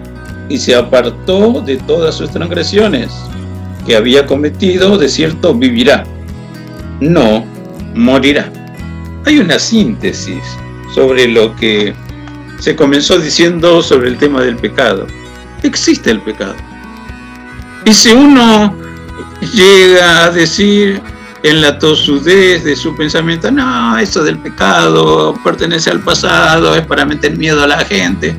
y 0.49 0.57
se 0.57 0.75
apartó 0.75 1.61
de 1.61 1.77
todas 1.77 2.15
sus 2.15 2.31
transgresiones 2.31 3.13
que 3.85 3.95
había 3.95 4.25
cometido, 4.25 4.97
de 4.97 5.09
cierto 5.09 5.53
vivirá, 5.53 6.03
no 6.99 7.45
morirá. 7.95 8.51
Hay 9.25 9.39
una 9.39 9.59
síntesis 9.59 10.43
sobre 10.93 11.27
lo 11.27 11.55
que 11.55 11.93
se 12.59 12.75
comenzó 12.75 13.19
diciendo 13.19 13.81
sobre 13.81 14.09
el 14.09 14.17
tema 14.17 14.41
del 14.41 14.55
pecado 14.55 15.05
existe 15.63 16.11
el 16.11 16.21
pecado. 16.21 16.55
Y 17.85 17.93
si 17.93 18.09
uno 18.09 18.75
llega 19.53 20.25
a 20.25 20.31
decir 20.31 21.01
en 21.43 21.61
la 21.61 21.77
tosudez 21.79 22.63
de 22.63 22.75
su 22.75 22.95
pensamiento, 22.95 23.51
no, 23.51 23.97
eso 23.97 24.23
del 24.23 24.37
pecado 24.39 25.35
pertenece 25.43 25.89
al 25.89 26.01
pasado, 26.01 26.75
es 26.75 26.85
para 26.85 27.05
meter 27.05 27.37
miedo 27.37 27.63
a 27.63 27.67
la 27.67 27.85
gente. 27.85 28.35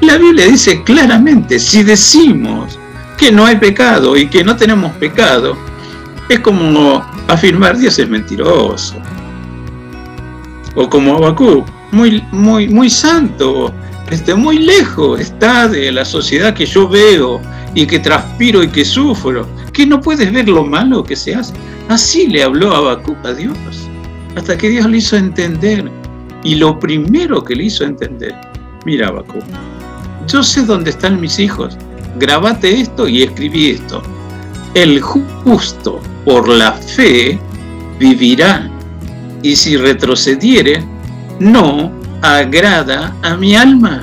La 0.00 0.16
Biblia 0.16 0.46
dice 0.46 0.82
claramente, 0.84 1.58
si 1.58 1.82
decimos 1.82 2.78
que 3.18 3.32
no 3.32 3.46
hay 3.46 3.56
pecado 3.56 4.16
y 4.16 4.28
que 4.28 4.44
no 4.44 4.56
tenemos 4.56 4.92
pecado, 4.96 5.56
es 6.28 6.40
como 6.40 7.04
afirmar 7.28 7.76
Dios 7.76 7.98
es 7.98 8.08
mentiroso. 8.08 8.96
O 10.74 10.88
como 10.88 11.16
Habacuc, 11.16 11.66
muy, 11.92 12.22
muy, 12.32 12.68
muy 12.68 12.90
santo, 12.90 13.72
este, 14.10 14.34
muy 14.34 14.58
lejos 14.58 15.20
está 15.20 15.68
de 15.68 15.90
la 15.90 16.04
sociedad 16.04 16.54
que 16.54 16.66
yo 16.66 16.88
veo 16.88 17.40
y 17.74 17.86
que 17.86 17.98
transpiro 17.98 18.62
y 18.62 18.68
que 18.68 18.84
sufro, 18.84 19.46
que 19.72 19.86
no 19.86 20.00
puedes 20.00 20.32
ver 20.32 20.48
lo 20.48 20.64
malo 20.64 21.02
que 21.02 21.16
se 21.16 21.34
hace. 21.34 21.54
Así 21.88 22.26
le 22.28 22.42
habló 22.42 22.74
Habacuc 22.74 23.24
a 23.24 23.32
Dios, 23.32 23.56
hasta 24.36 24.56
que 24.56 24.68
Dios 24.68 24.86
le 24.86 24.98
hizo 24.98 25.16
entender. 25.16 25.90
Y 26.44 26.56
lo 26.56 26.78
primero 26.78 27.42
que 27.42 27.56
le 27.56 27.64
hizo 27.64 27.84
entender, 27.84 28.34
mira 28.84 29.08
Habacuc, 29.08 29.42
yo 30.28 30.42
sé 30.42 30.64
dónde 30.64 30.90
están 30.90 31.20
mis 31.20 31.38
hijos, 31.38 31.76
grabate 32.18 32.80
esto 32.80 33.08
y 33.08 33.22
escribí 33.22 33.70
esto. 33.70 34.02
El 34.76 35.00
justo 35.00 36.02
por 36.26 36.48
la 36.48 36.72
fe 36.72 37.38
vivirá, 37.98 38.70
y 39.42 39.56
si 39.56 39.74
retrocediere, 39.78 40.84
no 41.40 41.90
agrada 42.20 43.16
a 43.22 43.38
mi 43.38 43.56
alma. 43.56 44.02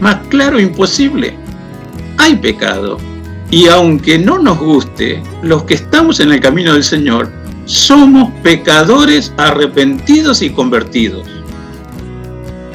Más 0.00 0.16
claro 0.30 0.58
imposible. 0.58 1.36
Hay 2.16 2.36
pecado. 2.36 2.96
Y 3.50 3.68
aunque 3.68 4.18
no 4.18 4.38
nos 4.38 4.58
guste, 4.58 5.22
los 5.42 5.64
que 5.64 5.74
estamos 5.74 6.18
en 6.20 6.32
el 6.32 6.40
camino 6.40 6.72
del 6.72 6.82
Señor, 6.82 7.30
somos 7.66 8.30
pecadores 8.42 9.34
arrepentidos 9.36 10.40
y 10.40 10.48
convertidos. 10.48 11.28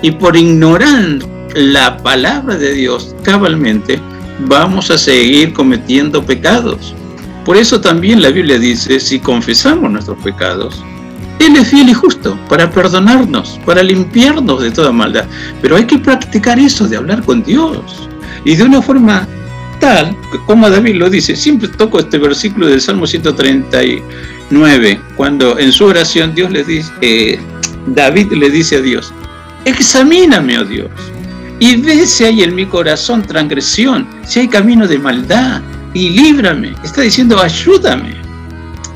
Y 0.04 0.12
por 0.12 0.38
ignorar 0.38 1.18
la 1.56 1.98
palabra 1.98 2.56
de 2.56 2.72
Dios 2.74 3.16
cabalmente, 3.24 4.00
vamos 4.40 4.92
a 4.92 4.98
seguir 4.98 5.54
cometiendo 5.54 6.26
pecados. 6.26 6.94
Por 7.46 7.58
eso 7.58 7.80
también 7.80 8.22
la 8.22 8.30
Biblia 8.30 8.58
dice, 8.58 9.00
si 9.00 9.20
confesamos 9.20 9.92
nuestros 9.92 10.18
pecados, 10.24 10.84
él 11.40 11.56
es 11.58 11.70
fiel 11.70 11.90
y 11.90 11.94
justo 11.94 12.40
para 12.50 12.72
perdonarnos, 12.72 13.60
para 13.66 13.84
limpiarnos 13.84 14.62
de 14.62 14.72
toda 14.72 14.92
maldad. 14.92 15.26
Pero 15.62 15.76
hay 15.76 15.86
que 15.86 16.00
practicar 16.00 16.58
eso 16.60 16.88
de 16.88 16.98
hablar 16.98 17.24
con 17.24 17.44
Dios. 17.44 18.10
Y 18.46 18.56
de 18.56 18.64
una 18.64 18.82
forma 18.82 19.28
tal, 19.80 20.16
como 20.46 20.70
David 20.70 20.96
lo 20.96 21.10
dice, 21.10 21.36
siempre 21.36 21.68
toco 21.68 22.00
este 22.00 22.18
versículo 22.18 22.68
del 22.68 22.82
Salmo 22.82 23.06
139, 23.06 25.02
cuando 25.16 25.60
en 25.60 25.72
su 25.72 25.86
oración 25.86 26.34
Dios 26.34 26.52
le 26.52 26.64
dice, 26.64 26.92
eh, 27.02 27.40
David 27.88 28.32
le 28.32 28.50
dice 28.50 28.78
a 28.78 28.82
Dios, 28.82 29.14
examíname, 29.66 30.58
oh 30.60 30.66
Dios, 30.66 30.90
y 31.60 31.78
ve 31.78 32.06
si 32.06 32.26
hay 32.26 32.44
en 32.44 32.56
mi 32.56 32.66
corazón 32.66 33.22
transgresión, 33.22 34.08
si 34.26 34.42
hay 34.42 34.48
camino 34.48 34.88
de 34.88 35.00
maldad, 35.00 35.62
y 35.96 36.10
líbrame. 36.10 36.76
Está 36.84 37.02
diciendo, 37.02 37.40
ayúdame. 37.42 38.14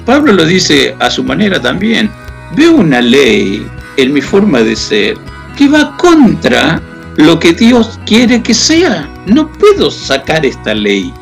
Pablo 0.05 0.33
lo 0.33 0.45
dice 0.45 0.95
a 0.99 1.09
su 1.09 1.23
manera 1.23 1.59
también. 1.59 2.11
Veo 2.55 2.75
una 2.75 3.01
ley 3.01 3.65
en 3.97 4.13
mi 4.13 4.21
forma 4.21 4.59
de 4.59 4.75
ser 4.75 5.17
que 5.57 5.67
va 5.67 5.95
contra 5.97 6.81
lo 7.15 7.39
que 7.39 7.53
Dios 7.53 7.99
quiere 8.05 8.43
que 8.43 8.53
sea. 8.53 9.09
No 9.25 9.51
puedo 9.53 9.89
sacar 9.89 10.45
esta 10.45 10.73
ley. 10.73 11.13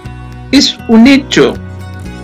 Es 0.52 0.78
un 0.88 1.06
hecho. 1.08 1.54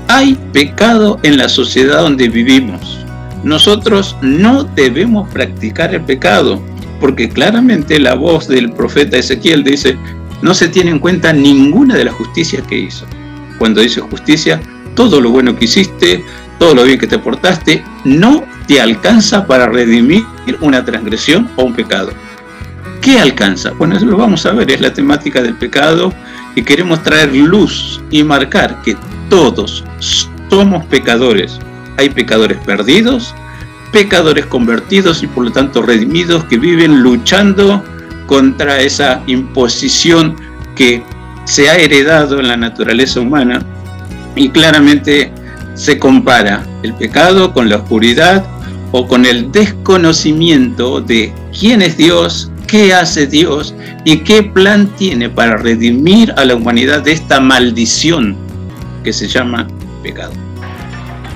Hay 0.08 0.36
pecado 0.52 1.19
en 1.23 1.38
la 1.38 1.47
sociedad 1.47 2.02
donde 2.02 2.30
vivimos. 2.30 2.99
Nosotros 3.43 4.15
no 4.21 4.63
debemos 4.63 5.30
practicar 5.30 5.93
el 5.93 6.02
pecado, 6.02 6.62
porque 7.03 7.27
claramente 7.27 7.99
la 7.99 8.13
voz 8.13 8.47
del 8.47 8.71
profeta 8.71 9.17
Ezequiel 9.17 9.61
dice, 9.61 9.97
no 10.41 10.53
se 10.53 10.69
tiene 10.69 10.89
en 10.89 10.99
cuenta 10.99 11.33
ninguna 11.33 11.97
de 11.97 12.05
las 12.05 12.13
justicias 12.13 12.65
que 12.65 12.77
hizo. 12.77 13.05
Cuando 13.57 13.81
dice 13.81 13.99
justicia, 13.99 14.61
todo 14.95 15.19
lo 15.19 15.29
bueno 15.29 15.53
que 15.53 15.65
hiciste, 15.65 16.23
todo 16.59 16.73
lo 16.73 16.85
bien 16.85 16.97
que 16.97 17.07
te 17.07 17.19
portaste, 17.19 17.83
no 18.05 18.45
te 18.67 18.79
alcanza 18.79 19.45
para 19.45 19.65
redimir 19.65 20.23
una 20.61 20.85
transgresión 20.85 21.51
o 21.57 21.63
un 21.63 21.73
pecado. 21.73 22.13
¿Qué 23.01 23.19
alcanza? 23.19 23.71
Bueno, 23.71 23.97
eso 23.97 24.05
lo 24.05 24.15
vamos 24.15 24.45
a 24.45 24.53
ver, 24.53 24.71
es 24.71 24.79
la 24.79 24.93
temática 24.93 25.41
del 25.41 25.55
pecado 25.55 26.13
y 26.55 26.61
queremos 26.61 27.03
traer 27.03 27.35
luz 27.35 28.01
y 28.11 28.23
marcar 28.23 28.81
que 28.81 28.95
todos 29.29 29.83
somos 29.99 30.85
pecadores. 30.85 31.59
Hay 31.97 32.11
pecadores 32.11 32.59
perdidos, 32.59 33.35
pecadores 33.93 34.47
convertidos 34.47 35.23
y 35.23 35.27
por 35.27 35.45
lo 35.45 35.51
tanto 35.51 35.84
redimidos 35.84 36.43
que 36.45 36.58
viven 36.58 37.01
luchando 37.01 37.82
contra 38.25 38.82
esa 38.82 39.21
imposición 39.27 40.36
que 40.75 41.03
se 41.45 41.69
ha 41.69 41.77
heredado 41.77 42.39
en 42.39 42.47
la 42.47 42.58
naturaleza 42.58 43.21
humana 43.21 43.63
y 44.36 44.49
claramente 44.49 45.32
se 45.75 45.99
compara 45.99 46.65
el 46.82 46.93
pecado 46.95 47.53
con 47.53 47.69
la 47.69 47.77
oscuridad 47.77 48.43
o 48.91 49.08
con 49.08 49.25
el 49.25 49.51
desconocimiento 49.51 50.99
de 50.99 51.32
quién 51.58 51.82
es 51.84 51.95
Dios, 51.95 52.51
qué 52.67 52.93
hace 52.93 53.27
Dios 53.27 53.75
y 54.06 54.17
qué 54.17 54.41
plan 54.41 54.88
tiene 54.97 55.29
para 55.29 55.58
redimir 55.58 56.34
a 56.36 56.45
la 56.45 56.56
humanidad 56.56 57.03
de 57.03 57.12
esta 57.12 57.39
maldición 57.39 58.36
que 59.03 59.13
se 59.13 59.27
llama 59.27 59.67
pecado. 60.01 60.42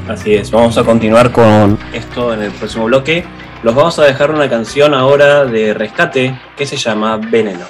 Así 0.08 0.36
es, 0.36 0.52
vamos 0.52 0.78
a 0.78 0.86
continuar 0.86 1.34
con 1.34 1.78
esto 1.92 2.34
en 2.34 2.42
el 2.42 2.52
próximo 2.52 2.86
bloque. 2.86 3.26
Los 3.62 3.76
vamos 3.76 4.00
a 4.00 4.06
dejar 4.06 4.32
una 4.32 4.50
canción 4.50 4.94
ahora 4.94 5.44
de 5.44 5.74
rescate 5.74 6.40
que 6.56 6.66
se 6.66 6.78
llama 6.78 7.18
Veneno. 7.18 7.66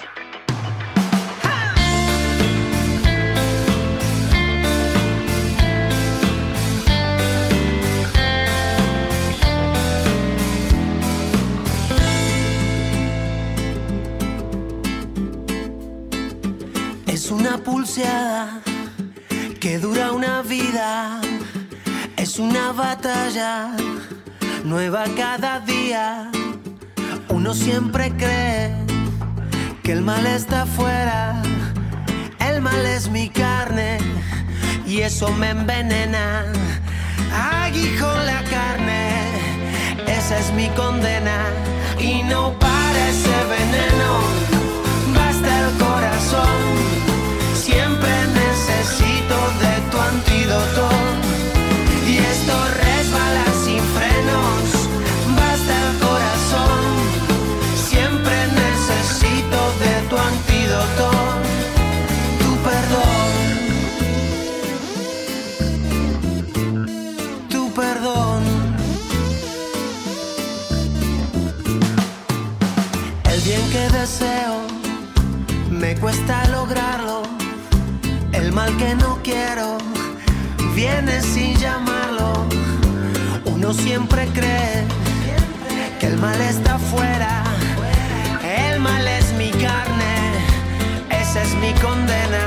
Es 17.08 17.32
una 17.32 17.58
pulseada 17.58 18.37
Es 22.38 22.42
una 22.42 22.72
batalla 22.72 23.72
nueva 24.64 25.06
cada 25.18 25.60
día. 25.62 26.30
Uno 27.30 27.56
siempre 27.56 28.12
cree 28.16 28.76
que 29.82 29.94
el 29.94 30.02
mal 30.02 30.24
está 30.28 30.62
afuera. 30.62 31.42
El 32.38 32.62
mal 32.62 32.86
es 32.86 33.10
mi 33.10 33.28
carne 33.28 33.98
y 34.86 35.02
eso 35.02 35.32
me 35.32 35.50
envenena. 35.50 36.46
Aguijón 37.34 38.24
la 38.28 38.44
carne, 38.44 39.32
esa 40.06 40.38
es 40.38 40.54
mi 40.54 40.68
condena. 40.82 41.40
Y 41.98 42.22
no 42.22 42.54
parece 42.60 43.34
veneno, 43.50 44.12
basta 45.16 45.50
el 45.62 45.72
corazón. 45.80 46.56
Siempre 47.56 48.14
necesito 48.28 49.38
de 49.60 49.90
tu 49.90 50.00
antídoto. 50.00 51.37
Y 52.08 52.18
esto 52.20 52.54
resbala 52.86 53.46
sin 53.66 53.84
frenos. 53.96 54.64
Basta 55.36 55.74
el 55.84 55.92
corazón. 56.00 56.82
Siempre 57.90 58.36
necesito 58.64 59.60
de 59.84 59.94
tu 60.10 60.16
antídoto. 60.18 61.08
Tu 62.40 62.52
perdón. 62.68 63.30
Tu 67.50 67.74
perdón. 67.74 68.42
El 73.32 73.40
bien 73.42 73.70
que 73.70 73.90
deseo 74.00 74.56
me 75.70 75.96
cuesta 75.98 76.48
lograrlo. 76.48 77.24
El 78.32 78.54
mal 78.54 78.76
que 78.78 78.96
no 78.96 79.20
quiero 79.24 79.78
viene 80.74 81.22
sin 81.22 81.54
llamarlo. 81.58 81.87
Uno 83.46 83.74
siempre 83.74 84.28
cree 84.34 84.86
que 86.00 86.08
el 86.08 86.18
mal 86.18 86.40
está 86.42 86.76
afuera. 86.76 87.44
El 88.44 88.80
mal 88.80 89.08
es 89.08 89.34
mi 89.34 89.52
carne, 89.52 90.16
esa 91.10 91.42
es 91.44 91.54
mi 91.56 91.74
condena. 91.74 92.46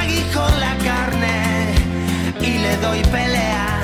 Aguijón 0.00 0.60
la 0.60 0.76
carne 0.84 1.74
y 2.40 2.58
le 2.58 2.76
doy 2.78 3.02
pelea. 3.04 3.82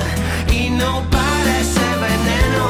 Y 0.51 0.69
no 0.69 1.03
parece 1.09 1.85
veneno, 2.07 2.65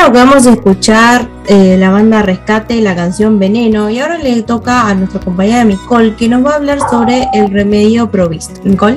Bueno, 0.00 0.14
vamos 0.14 0.46
a 0.46 0.52
escuchar 0.52 1.28
eh, 1.46 1.76
la 1.78 1.90
banda 1.90 2.22
Rescate, 2.22 2.80
la 2.80 2.96
canción 2.96 3.38
Veneno. 3.38 3.90
Y 3.90 3.98
ahora 3.98 4.16
le 4.16 4.40
toca 4.40 4.88
a 4.88 4.94
nuestra 4.94 5.20
compañera 5.20 5.62
Nicole, 5.62 6.16
que 6.16 6.26
nos 6.26 6.42
va 6.42 6.52
a 6.52 6.54
hablar 6.54 6.78
sobre 6.88 7.28
el 7.34 7.50
remedio 7.50 8.10
provisto. 8.10 8.62
Nicole. 8.64 8.96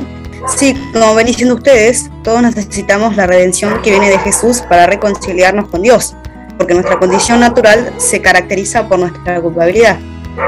Sí, 0.56 0.74
como 0.94 1.13
ven 1.13 1.28
diciendo 1.28 1.56
ustedes, 1.56 2.10
todos 2.24 2.42
necesitamos 2.42 3.18
la 3.18 3.28
redención 3.28 3.82
que 3.82 3.89
viene 3.89 4.12
de 4.12 4.18
Jesús 4.20 4.62
para 4.62 4.86
reconciliarnos 4.86 5.68
con 5.68 5.82
Dios, 5.82 6.16
porque 6.58 6.74
nuestra 6.74 6.98
condición 6.98 7.42
natural 7.42 7.94
se 7.98 8.22
caracteriza 8.22 8.88
por 8.88 9.00
nuestra 9.00 9.42
culpabilidad. 9.42 10.00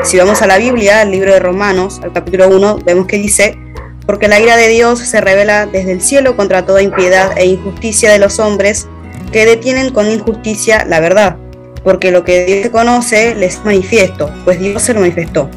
Si 0.04 0.18
vamos 0.18 0.42
a 0.42 0.48
la 0.48 0.58
Biblia, 0.58 1.02
al 1.02 1.12
libro 1.12 1.34
de 1.34 1.40
Romanos, 1.42 2.00
al 2.02 2.14
capítulo 2.14 2.48
1, 2.48 2.78
vemos 2.86 3.08
que 3.08 3.18
dice, 3.18 3.60
porque 4.06 4.30
la 4.30 4.40
ira 4.40 4.56
de 4.56 4.70
Dios 4.70 5.00
se 5.00 5.20
revela 5.20 5.66
desde 5.66 5.92
el 5.92 6.02
cielo 6.02 6.38
contra 6.38 6.66
toda 6.66 6.82
impiedad 6.82 7.38
e 7.38 7.46
injusticia 7.46 8.10
de 8.10 8.20
los 8.20 8.40
hombres 8.40 8.88
que 9.32 9.46
detienen 9.46 9.92
con 9.92 10.10
injusticia 10.10 10.86
la 10.86 11.00
verdad, 11.00 11.38
porque 11.84 12.12
lo 12.12 12.24
que 12.24 12.46
Dios 12.46 12.70
conoce 12.70 13.36
les 13.36 13.64
manifiesto, 13.64 14.30
pues 14.44 14.60
Dios 14.60 14.82
se 14.82 14.94
lo 14.94 15.02
manifestó, 15.02 15.50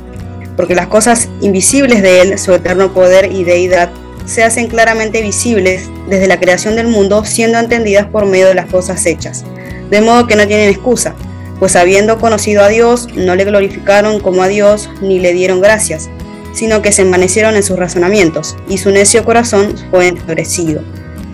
porque 0.57 0.75
las 0.75 0.89
cosas 0.89 1.29
invisibles 1.41 2.03
de 2.03 2.21
Él, 2.21 2.39
su 2.39 2.53
eterno 2.53 2.93
poder 2.93 3.33
y 3.33 3.45
deidad, 3.45 3.91
se 4.27 4.45
hacen 4.45 4.69
claramente 4.69 5.23
visibles 5.23 5.89
desde 6.09 6.27
la 6.27 6.39
creación 6.39 6.77
del 6.77 6.89
mundo, 6.89 7.25
siendo 7.25 7.59
entendidas 7.59 8.07
por 8.07 8.27
medio 8.27 8.49
de 8.49 8.55
las 8.55 8.67
cosas 8.67 9.05
hechas, 9.07 9.45
de 9.91 10.01
modo 10.03 10.27
que 10.27 10.37
no 10.37 10.47
tienen 10.47 10.69
excusa, 10.69 11.15
pues 11.59 11.77
habiendo 11.77 12.19
conocido 12.19 12.63
a 12.63 12.69
Dios, 12.69 13.09
no 13.15 13.35
le 13.35 13.45
glorificaron 13.45 14.21
como 14.21 14.43
a 14.43 14.49
Dios, 14.49 14.91
ni 15.01 15.19
le 15.19 15.33
dieron 15.33 15.61
gracias, 15.61 16.11
sino 16.53 16.83
que 16.83 16.93
se 16.93 17.03
envanecieron 17.03 17.57
en 17.57 17.63
sus 17.63 17.79
razonamientos, 17.79 18.57
y 18.69 18.79
su 18.79 18.91
necio 18.91 19.25
corazón 19.25 19.75
fue 19.91 20.09
endurecido. 20.09 20.83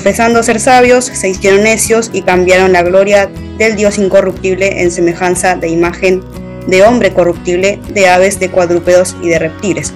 Profesando 0.05 0.43
ser 0.43 0.61
sabios, 0.61 1.07
se 1.07 1.31
hicieron 1.31 1.63
necios 1.63 2.11
y 2.13 2.21
cambiaron 2.21 2.75
la 2.75 2.83
gloria 2.83 3.31
del 3.57 3.75
Dios 3.75 3.97
incorruptible 3.97 4.83
en 4.83 4.91
semejanza 4.91 5.57
de 5.57 5.69
imagen 5.69 6.23
de 6.67 6.83
hombre 6.83 7.15
corruptible, 7.15 7.81
de 7.89 8.07
aves, 8.07 8.39
de 8.39 8.51
cuadrúpedos 8.51 9.17
y 9.23 9.31
de 9.31 9.39
reptiles. 9.39 9.95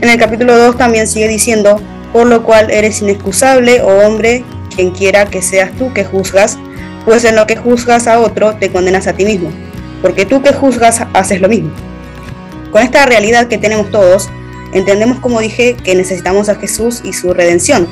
En 0.00 0.08
el 0.08 0.18
capítulo 0.18 0.58
2 0.58 0.76
también 0.76 1.06
sigue 1.06 1.28
diciendo, 1.28 1.80
por 2.12 2.26
lo 2.26 2.42
cual 2.42 2.72
eres 2.72 3.00
inexcusable, 3.02 3.82
oh 3.82 4.04
hombre, 4.04 4.42
quien 4.74 4.90
quiera 4.90 5.26
que 5.26 5.40
seas 5.42 5.70
tú 5.78 5.94
que 5.94 6.04
juzgas, 6.04 6.58
pues 7.04 7.24
en 7.24 7.36
lo 7.36 7.46
que 7.46 7.54
juzgas 7.54 8.08
a 8.08 8.18
otro 8.18 8.56
te 8.56 8.72
condenas 8.72 9.06
a 9.06 9.12
ti 9.12 9.24
mismo, 9.24 9.52
porque 10.02 10.26
tú 10.26 10.42
que 10.42 10.54
juzgas 10.54 11.02
haces 11.12 11.40
lo 11.40 11.48
mismo. 11.48 11.70
Con 12.72 12.82
esta 12.82 13.06
realidad 13.06 13.46
que 13.46 13.58
tenemos 13.58 13.92
todos, 13.92 14.28
entendemos, 14.72 15.20
como 15.20 15.38
dije, 15.38 15.76
que 15.84 15.94
necesitamos 15.94 16.48
a 16.48 16.56
Jesús 16.56 17.02
y 17.04 17.12
su 17.12 17.32
redención. 17.32 17.86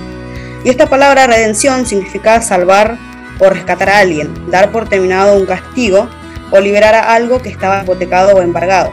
Y 0.64 0.70
esta 0.70 0.87
palabra 0.87 1.27
redención 1.27 1.87
significa 1.87 2.40
salvar 2.40 2.96
o 3.38 3.50
rescatar 3.50 3.90
a 3.90 3.98
alguien, 3.98 4.50
dar 4.50 4.72
por 4.72 4.88
terminado 4.88 5.37
un 5.37 5.44
castigo 5.44 6.09
o 6.50 6.59
liberar 6.59 6.94
a 6.94 7.14
algo 7.14 7.42
que 7.42 7.50
estaba 7.50 7.83
hipotecado 7.83 8.35
o 8.35 8.42
embargado. 8.42 8.90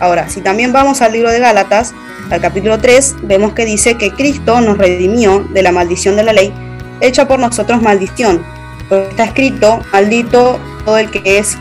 Ahora, 0.00 0.28
si 0.28 0.42
también 0.42 0.72
vamos 0.72 1.00
al 1.00 1.12
libro 1.12 1.30
de 1.30 1.40
Gálatas, 1.40 1.94
al 2.30 2.40
capítulo 2.40 2.78
3, 2.78 3.16
vemos 3.22 3.54
que 3.54 3.64
dice 3.64 3.96
que 3.96 4.12
Cristo 4.12 4.60
nos 4.60 4.76
redimió 4.76 5.40
de 5.40 5.62
la 5.62 5.72
maldición 5.72 6.14
de 6.16 6.24
la 6.24 6.32
ley, 6.32 6.52
hecha 7.00 7.26
por 7.26 7.38
nosotros 7.38 7.80
maldición, 7.80 8.44
porque 8.88 9.08
está 9.08 9.24
escrito, 9.24 9.80
maldito 9.92 10.60
todo 10.84 10.98
el 10.98 11.10
que 11.10 11.38
es 11.38 11.56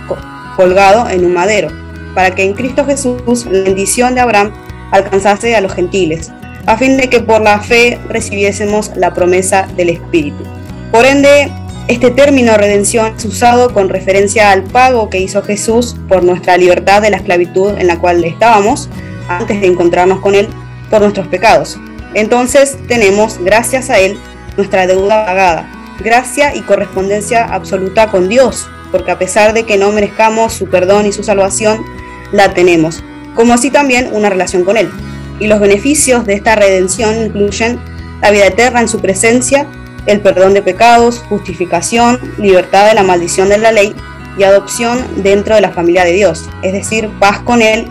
colgado 0.55 1.09
en 1.09 1.23
un 1.23 1.33
madero, 1.33 1.69
para 2.13 2.31
que 2.31 2.43
en 2.43 2.53
Cristo 2.53 2.85
Jesús 2.85 3.45
la 3.45 3.63
bendición 3.63 4.13
de 4.13 4.21
Abraham 4.21 4.51
alcanzase 4.91 5.55
a 5.55 5.61
los 5.61 5.73
gentiles, 5.73 6.31
a 6.67 6.77
fin 6.77 6.97
de 6.97 7.09
que 7.09 7.21
por 7.21 7.41
la 7.41 7.59
fe 7.59 7.97
recibiésemos 8.09 8.91
la 8.95 9.13
promesa 9.13 9.67
del 9.75 9.89
Espíritu. 9.89 10.43
Por 10.91 11.05
ende, 11.05 11.49
este 11.87 12.11
término 12.11 12.57
redención 12.57 13.13
es 13.17 13.23
usado 13.23 13.73
con 13.73 13.87
referencia 13.87 14.51
al 14.51 14.63
pago 14.63 15.09
que 15.09 15.19
hizo 15.19 15.41
Jesús 15.41 15.95
por 16.09 16.23
nuestra 16.23 16.57
libertad 16.57 17.01
de 17.01 17.09
la 17.09 17.17
esclavitud 17.17 17.77
en 17.77 17.87
la 17.87 17.97
cual 17.97 18.21
estábamos 18.25 18.89
antes 19.29 19.61
de 19.61 19.67
encontrarnos 19.67 20.19
con 20.19 20.35
Él 20.35 20.49
por 20.89 20.99
nuestros 21.01 21.27
pecados. 21.27 21.79
Entonces 22.13 22.77
tenemos, 22.89 23.39
gracias 23.41 23.89
a 23.89 23.99
Él, 23.99 24.17
nuestra 24.57 24.87
deuda 24.87 25.25
pagada, 25.25 25.71
gracia 26.03 26.53
y 26.53 26.61
correspondencia 26.61 27.45
absoluta 27.45 28.11
con 28.11 28.27
Dios, 28.27 28.67
porque 28.91 29.11
a 29.11 29.17
pesar 29.17 29.53
de 29.53 29.63
que 29.63 29.77
no 29.77 29.91
merezcamos 29.93 30.51
su 30.51 30.69
perdón 30.69 31.05
y 31.05 31.13
su 31.13 31.23
salvación, 31.23 31.85
la 32.33 32.53
tenemos, 32.53 33.03
como 33.35 33.53
así 33.53 33.71
también 33.71 34.09
una 34.11 34.29
relación 34.29 34.65
con 34.65 34.75
Él. 34.75 34.91
Y 35.39 35.47
los 35.47 35.59
beneficios 35.59 36.25
de 36.25 36.33
esta 36.33 36.55
redención 36.55 37.25
incluyen 37.25 37.79
la 38.21 38.31
vida 38.31 38.47
eterna 38.47 38.81
en 38.81 38.87
su 38.87 38.99
presencia, 38.99 39.67
el 40.05 40.21
perdón 40.21 40.53
de 40.53 40.61
pecados, 40.61 41.19
justificación, 41.29 42.19
libertad 42.37 42.87
de 42.87 42.95
la 42.95 43.03
maldición 43.03 43.49
de 43.49 43.57
la 43.57 43.71
ley 43.71 43.93
y 44.37 44.43
adopción 44.43 44.99
dentro 45.17 45.55
de 45.55 45.61
la 45.61 45.71
familia 45.71 46.03
de 46.05 46.13
Dios, 46.13 46.49
es 46.63 46.73
decir, 46.73 47.09
paz 47.19 47.39
con 47.39 47.61
Él 47.61 47.87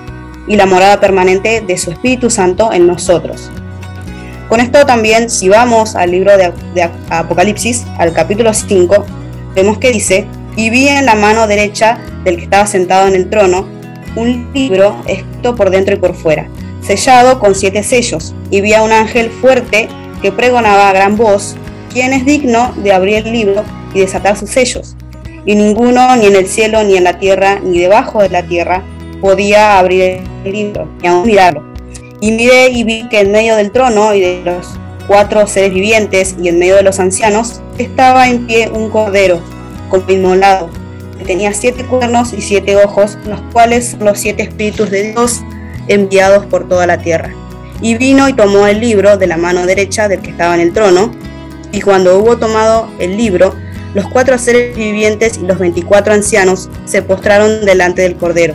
y 0.47 0.57
la 0.57 0.67
morada 0.67 1.01
permanente 1.01 1.61
de 1.61 1.79
su 1.79 1.91
Espíritu 1.91 2.31
Santo 2.31 2.73
en 2.73 2.87
nosotros. 2.87 3.51
Con 4.49 4.61
esto 4.61 4.87
también, 4.87 5.29
si 5.29 5.49
vamos 5.49 5.97
al 5.97 6.13
libro 6.13 6.37
de, 6.37 6.53
Apocalipsis, 7.11 7.85
al 7.99 8.13
capítulo 8.13 8.55
5, 8.55 9.05
vemos 9.57 9.79
que 9.79 9.91
dice, 9.91 10.27
y 10.55 10.71
vi 10.71 10.89
en 10.89 11.05
la 11.05 11.17
mano 11.17 11.47
derecha 11.47 11.99
del 12.25 12.37
que 12.37 12.45
estaba 12.45 12.67
sentado 12.67 13.09
en 13.09 13.15
el 13.17 13.29
trono 13.29 13.69
un 14.15 14.51
libro 14.55 14.97
escrito 15.07 15.57
por 15.57 15.71
dentro 15.71 15.95
y 15.95 15.99
por 15.99 16.15
fuera, 16.15 16.49
sellado 16.87 17.38
con 17.38 17.55
siete 17.55 17.83
sellos, 17.83 18.35
y 18.51 18.61
vi 18.61 18.75
a 18.75 18.83
un 18.83 18.92
ángel 18.92 19.31
fuerte 19.31 19.88
que 20.22 20.33
pregonaba 20.33 20.88
a 20.88 20.92
gran 20.92 21.16
voz, 21.16 21.57
¿quién 21.92 22.12
es 22.12 22.25
digno 22.25 22.72
de 22.77 22.92
abrir 22.92 23.27
el 23.27 23.33
libro 23.33 23.64
y 23.94 24.01
desatar 24.01 24.37
sus 24.37 24.51
sellos? 24.51 24.96
Y 25.44 25.55
ninguno, 25.55 26.16
ni 26.16 26.27
en 26.27 26.37
el 26.37 26.46
cielo, 26.46 26.83
ni 26.83 26.96
en 26.96 27.05
la 27.05 27.18
tierra, 27.18 27.61
ni 27.62 27.79
debajo 27.79 28.22
de 28.22 28.31
la 28.31 28.42
tierra, 28.42 28.83
podía 29.20 29.79
abrir 29.79 30.20
el 30.44 30.53
libro, 30.53 30.88
ni 31.01 31.09
aún 31.09 31.27
mirarlo 31.27 31.77
y 32.20 32.33
miré 32.33 32.68
y 32.70 32.85
vi 32.85 33.09
que 33.09 33.20
en 33.20 33.33
medio 33.33 33.57
del 33.57 33.70
trono 33.70 34.14
y 34.14 34.20
de 34.20 34.42
los 34.44 34.66
cuatro 35.07 35.46
seres 35.46 35.72
vivientes 35.72 36.37
y 36.40 36.49
en 36.49 36.59
medio 36.59 36.77
de 36.77 36.83
los 36.83 36.99
ancianos 36.99 37.61
estaba 37.79 38.29
en 38.29 38.46
pie 38.46 38.70
un 38.70 38.90
cordero, 38.90 39.40
como 39.90 40.11
inmolado, 40.11 40.70
que 41.18 41.25
tenía 41.25 41.53
siete 41.53 41.85
cuernos 41.85 42.33
y 42.33 42.40
siete 42.40 42.77
ojos, 42.77 43.18
los 43.27 43.40
cuales 43.53 43.90
son 43.90 44.05
los 44.05 44.18
siete 44.18 44.44
espíritus 44.44 44.90
de 44.90 45.12
Dios 45.12 45.42
enviados 45.88 46.46
por 46.46 46.68
toda 46.68 46.87
la 46.87 46.99
tierra. 46.99 47.35
Y 47.81 47.96
vino 47.96 48.29
y 48.29 48.33
tomó 48.33 48.66
el 48.66 48.81
libro 48.81 49.16
de 49.16 49.27
la 49.27 49.37
mano 49.37 49.66
derecha 49.66 50.09
del 50.09 50.20
que 50.20 50.31
estaba 50.31 50.55
en 50.55 50.61
el 50.61 50.72
trono, 50.72 51.12
y 51.72 51.81
cuando 51.81 52.18
hubo 52.18 52.38
tomado 52.38 52.88
el 52.99 53.16
libro, 53.16 53.55
los 53.94 54.09
cuatro 54.09 54.38
seres 54.38 54.77
vivientes 54.77 55.38
y 55.38 55.46
los 55.46 55.59
veinticuatro 55.59 56.14
ancianos 56.14 56.68
se 56.85 57.03
postraron 57.03 57.64
delante 57.64 58.03
del 58.03 58.16
cordero 58.16 58.55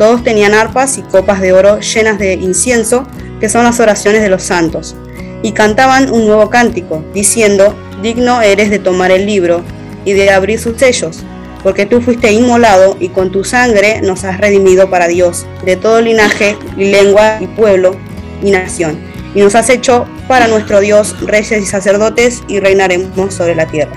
todos 0.00 0.24
tenían 0.24 0.54
arpas 0.54 0.96
y 0.96 1.02
copas 1.02 1.42
de 1.42 1.52
oro 1.52 1.78
llenas 1.80 2.18
de 2.18 2.32
incienso, 2.32 3.06
que 3.38 3.50
son 3.50 3.64
las 3.64 3.80
oraciones 3.80 4.22
de 4.22 4.30
los 4.30 4.42
santos, 4.42 4.96
y 5.42 5.52
cantaban 5.52 6.10
un 6.10 6.24
nuevo 6.24 6.48
cántico, 6.48 7.04
diciendo, 7.12 7.74
digno 8.02 8.40
eres 8.40 8.70
de 8.70 8.78
tomar 8.78 9.10
el 9.10 9.26
libro 9.26 9.62
y 10.06 10.14
de 10.14 10.30
abrir 10.30 10.58
sus 10.58 10.78
sellos, 10.78 11.18
porque 11.62 11.86
tú 11.86 12.00
fuiste 12.00 12.32
inmolado 12.32 12.96
y 13.00 13.08
con 13.08 13.30
tu 13.30 13.44
sangre 13.44 14.00
nos 14.02 14.24
has 14.24 14.38
redimido 14.38 14.90
para 14.90 15.08
Dios, 15.08 15.46
de 15.64 15.76
todo 15.76 16.00
linaje 16.00 16.56
y 16.76 16.84
lengua 16.86 17.38
y 17.40 17.46
pueblo 17.46 17.96
y 18.42 18.50
nación, 18.50 18.98
y 19.34 19.40
nos 19.40 19.54
has 19.54 19.68
hecho 19.70 20.06
para 20.28 20.48
nuestro 20.48 20.80
Dios 20.80 21.14
reyes 21.20 21.62
y 21.62 21.66
sacerdotes 21.66 22.42
y 22.48 22.60
reinaremos 22.60 23.34
sobre 23.34 23.54
la 23.54 23.66
tierra. 23.66 23.92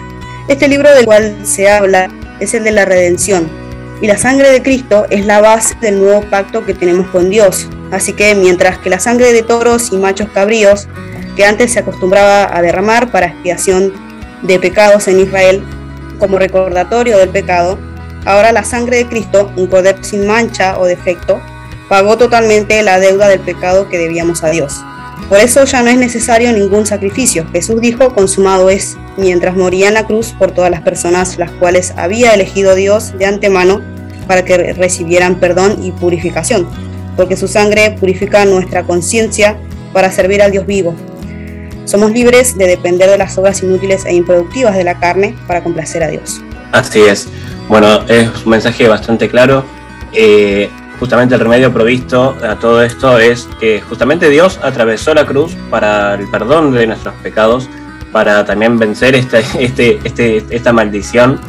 Este 0.47 0.67
libro 0.67 0.93
del 0.93 1.05
cual 1.05 1.37
se 1.43 1.69
habla 1.69 2.09
es 2.39 2.53
el 2.53 2.63
de 2.63 2.71
la 2.71 2.85
redención, 2.85 3.49
y 4.01 4.07
la 4.07 4.17
sangre 4.17 4.51
de 4.51 4.61
Cristo 4.61 5.05
es 5.09 5.25
la 5.25 5.39
base 5.39 5.75
del 5.79 5.99
nuevo 5.99 6.21
pacto 6.29 6.65
que 6.65 6.73
tenemos 6.73 7.07
con 7.07 7.29
Dios. 7.29 7.69
Así 7.89 8.11
que 8.11 8.35
mientras 8.35 8.77
que 8.79 8.89
la 8.89 8.99
sangre 8.99 9.31
de 9.31 9.43
toros 9.43 9.93
y 9.93 9.97
machos 9.97 10.27
cabríos, 10.33 10.89
que 11.37 11.45
antes 11.45 11.71
se 11.71 11.79
acostumbraba 11.79 12.53
a 12.53 12.61
derramar 12.61 13.11
para 13.11 13.27
expiación 13.27 13.93
de 14.41 14.59
pecados 14.59 15.07
en 15.07 15.21
Israel, 15.21 15.63
como 16.23 16.39
recordatorio 16.39 17.17
del 17.17 17.27
pecado, 17.27 17.77
ahora 18.23 18.53
la 18.53 18.63
sangre 18.63 18.95
de 18.95 19.07
Cristo, 19.07 19.51
un 19.57 19.67
poder 19.67 19.97
sin 20.05 20.25
mancha 20.25 20.79
o 20.79 20.85
defecto, 20.85 21.41
pagó 21.89 22.17
totalmente 22.17 22.81
la 22.81 22.97
deuda 22.97 23.27
del 23.27 23.41
pecado 23.41 23.89
que 23.89 23.97
debíamos 23.97 24.41
a 24.41 24.49
Dios. 24.49 24.79
Por 25.27 25.39
eso 25.39 25.65
ya 25.65 25.83
no 25.83 25.89
es 25.89 25.97
necesario 25.97 26.53
ningún 26.53 26.85
sacrificio. 26.85 27.45
Jesús 27.51 27.81
dijo, 27.81 28.15
consumado 28.15 28.69
es, 28.69 28.95
mientras 29.17 29.57
moría 29.57 29.89
en 29.89 29.95
la 29.95 30.05
cruz 30.05 30.33
por 30.39 30.51
todas 30.51 30.71
las 30.71 30.79
personas 30.79 31.37
las 31.37 31.51
cuales 31.51 31.93
había 31.97 32.33
elegido 32.33 32.73
Dios 32.73 33.17
de 33.17 33.25
antemano 33.25 33.81
para 34.25 34.45
que 34.45 34.71
recibieran 34.71 35.41
perdón 35.41 35.83
y 35.83 35.91
purificación, 35.91 36.69
porque 37.17 37.35
su 37.35 37.49
sangre 37.49 37.97
purifica 37.99 38.45
nuestra 38.45 38.83
conciencia 38.83 39.57
para 39.91 40.09
servir 40.09 40.41
al 40.41 40.51
Dios 40.51 40.65
vivo. 40.65 40.95
Somos 41.85 42.11
libres 42.11 42.57
de 42.57 42.67
depender 42.67 43.09
de 43.09 43.17
las 43.17 43.37
obras 43.37 43.61
inútiles 43.61 44.05
e 44.05 44.13
improductivas 44.13 44.75
de 44.75 44.83
la 44.83 44.99
carne 44.99 45.35
para 45.47 45.63
complacer 45.63 46.03
a 46.03 46.07
Dios. 46.07 46.41
Así 46.71 47.01
es. 47.01 47.27
Bueno, 47.67 48.01
es 48.07 48.29
un 48.45 48.51
mensaje 48.51 48.87
bastante 48.87 49.29
claro. 49.29 49.65
Eh, 50.13 50.69
justamente 50.99 51.35
el 51.35 51.41
remedio 51.41 51.73
provisto 51.73 52.37
a 52.41 52.55
todo 52.55 52.81
esto 52.81 53.19
es 53.19 53.47
que 53.59 53.81
justamente 53.81 54.29
Dios 54.29 54.59
atravesó 54.63 55.13
la 55.13 55.25
cruz 55.25 55.55
para 55.69 56.15
el 56.15 56.29
perdón 56.29 56.73
de 56.73 56.87
nuestros 56.87 57.13
pecados, 57.15 57.69
para 58.11 58.45
también 58.45 58.77
vencer 58.77 59.15
esta, 59.15 59.39
este, 59.39 59.99
este, 60.03 60.45
esta 60.49 60.71
maldición 60.71 61.39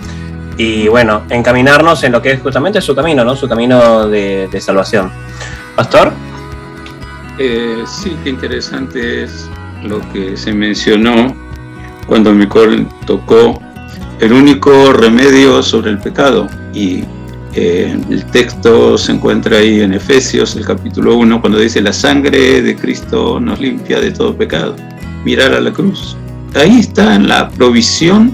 y 0.57 0.89
bueno, 0.89 1.23
encaminarnos 1.31 2.05
en 2.05 2.13
lo 2.13 2.23
que 2.23 2.33
es 2.33 2.41
justamente 2.41 2.81
su 2.81 2.95
camino, 2.95 3.25
¿no? 3.25 3.37
Su 3.37 3.49
camino 3.49 4.09
de, 4.09 4.49
de 4.51 4.61
salvación. 4.61 5.11
Pastor. 5.77 6.13
Eh, 7.39 7.83
sí, 7.87 8.17
qué 8.23 8.31
interesante 8.31 9.25
es 9.25 9.49
lo 9.85 10.01
que 10.13 10.37
se 10.37 10.53
mencionó 10.53 11.35
cuando 12.07 12.33
Micol 12.33 12.87
tocó 13.07 13.61
el 14.21 14.33
único 14.33 14.93
remedio 14.93 15.63
sobre 15.63 15.91
el 15.91 15.99
pecado. 15.99 16.49
Y 16.73 17.05
eh, 17.55 17.97
el 18.11 18.25
texto 18.27 18.99
se 18.99 19.13
encuentra 19.13 19.59
ahí 19.59 19.81
en 19.81 19.93
Efesios, 19.93 20.57
el 20.57 20.65
capítulo 20.65 21.17
1, 21.17 21.41
cuando 21.41 21.59
dice, 21.59 21.81
la 21.81 21.93
sangre 21.93 22.63
de 22.63 22.77
Cristo 22.77 23.39
nos 23.41 23.61
limpia 23.61 24.01
de 24.01 24.11
todo 24.11 24.37
pecado. 24.37 24.77
Mirar 25.25 25.55
a 25.55 25.61
la 25.61 25.73
cruz. 25.73 26.17
Ahí 26.55 26.81
está 26.81 27.19
la 27.19 27.49
provisión 27.49 28.33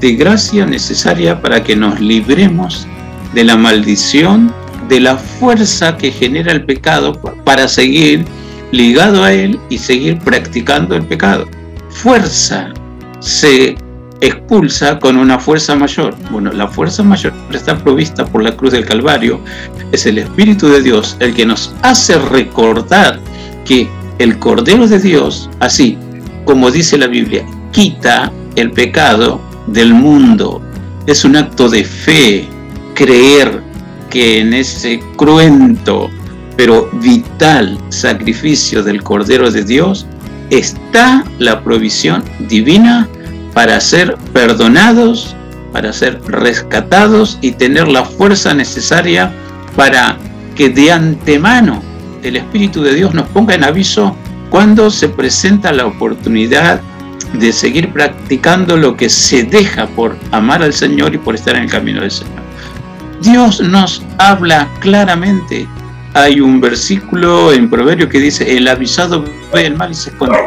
de 0.00 0.14
gracia 0.14 0.64
necesaria 0.64 1.40
para 1.40 1.62
que 1.62 1.76
nos 1.76 2.00
libremos 2.00 2.86
de 3.34 3.44
la 3.44 3.56
maldición 3.56 4.52
de 4.88 5.00
la 5.00 5.16
fuerza 5.16 5.96
que 5.96 6.10
genera 6.10 6.52
el 6.52 6.64
pecado 6.64 7.12
para 7.44 7.68
seguir 7.68 8.24
ligado 8.72 9.24
a 9.24 9.32
él 9.32 9.58
y 9.68 9.78
seguir 9.78 10.18
practicando 10.18 10.94
el 10.96 11.02
pecado. 11.04 11.48
Fuerza 11.90 12.72
se 13.20 13.76
expulsa 14.20 14.98
con 14.98 15.16
una 15.16 15.38
fuerza 15.38 15.74
mayor. 15.74 16.14
Bueno, 16.30 16.52
la 16.52 16.68
fuerza 16.68 17.02
mayor 17.02 17.32
está 17.52 17.76
provista 17.78 18.24
por 18.24 18.42
la 18.42 18.56
cruz 18.56 18.72
del 18.72 18.84
Calvario. 18.84 19.40
Es 19.92 20.06
el 20.06 20.18
Espíritu 20.18 20.68
de 20.68 20.82
Dios 20.82 21.16
el 21.20 21.34
que 21.34 21.46
nos 21.46 21.74
hace 21.82 22.18
recordar 22.18 23.18
que 23.64 23.88
el 24.18 24.38
Cordero 24.38 24.86
de 24.86 24.98
Dios, 24.98 25.48
así 25.60 25.96
como 26.44 26.70
dice 26.70 26.98
la 26.98 27.06
Biblia, 27.06 27.44
quita 27.72 28.32
el 28.56 28.70
pecado 28.72 29.40
del 29.66 29.94
mundo. 29.94 30.60
Es 31.06 31.24
un 31.24 31.36
acto 31.36 31.68
de 31.68 31.84
fe, 31.84 32.46
creer 32.94 33.62
que 34.10 34.40
en 34.40 34.52
ese 34.52 35.00
cruento 35.16 36.10
pero 36.60 36.90
vital 36.92 37.78
sacrificio 37.88 38.82
del 38.82 39.02
Cordero 39.02 39.50
de 39.50 39.64
Dios 39.64 40.04
está 40.50 41.24
la 41.38 41.64
provisión 41.64 42.22
divina 42.50 43.08
para 43.54 43.80
ser 43.80 44.18
perdonados, 44.34 45.34
para 45.72 45.90
ser 45.90 46.20
rescatados 46.26 47.38
y 47.40 47.52
tener 47.52 47.88
la 47.88 48.04
fuerza 48.04 48.52
necesaria 48.52 49.32
para 49.74 50.18
que 50.54 50.68
de 50.68 50.92
antemano 50.92 51.82
el 52.22 52.36
Espíritu 52.36 52.82
de 52.82 52.94
Dios 52.94 53.14
nos 53.14 53.26
ponga 53.28 53.54
en 53.54 53.64
aviso 53.64 54.14
cuando 54.50 54.90
se 54.90 55.08
presenta 55.08 55.72
la 55.72 55.86
oportunidad 55.86 56.82
de 57.32 57.54
seguir 57.54 57.90
practicando 57.90 58.76
lo 58.76 58.98
que 58.98 59.08
se 59.08 59.44
deja 59.44 59.86
por 59.86 60.14
amar 60.30 60.62
al 60.62 60.74
Señor 60.74 61.14
y 61.14 61.16
por 61.16 61.36
estar 61.36 61.56
en 61.56 61.62
el 61.62 61.70
camino 61.70 62.02
del 62.02 62.10
Señor. 62.10 62.42
Dios 63.22 63.62
nos 63.62 64.02
habla 64.18 64.68
claramente. 64.80 65.66
Hay 66.14 66.40
un 66.40 66.60
versículo 66.60 67.52
en 67.52 67.70
Proverbio 67.70 68.08
que 68.08 68.18
dice, 68.18 68.56
el 68.56 68.66
avisado 68.68 69.24
ve 69.52 69.66
el 69.66 69.76
mal 69.76 69.92
y 69.92 69.94
se 69.94 70.10
esconde. 70.10 70.38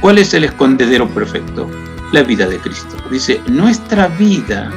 ¿Cuál 0.00 0.18
es 0.18 0.34
el 0.34 0.44
escondedero 0.44 1.08
perfecto? 1.08 1.70
La 2.12 2.22
vida 2.22 2.46
de 2.46 2.58
Cristo. 2.58 2.96
Dice, 3.10 3.40
nuestra 3.46 4.08
vida 4.08 4.70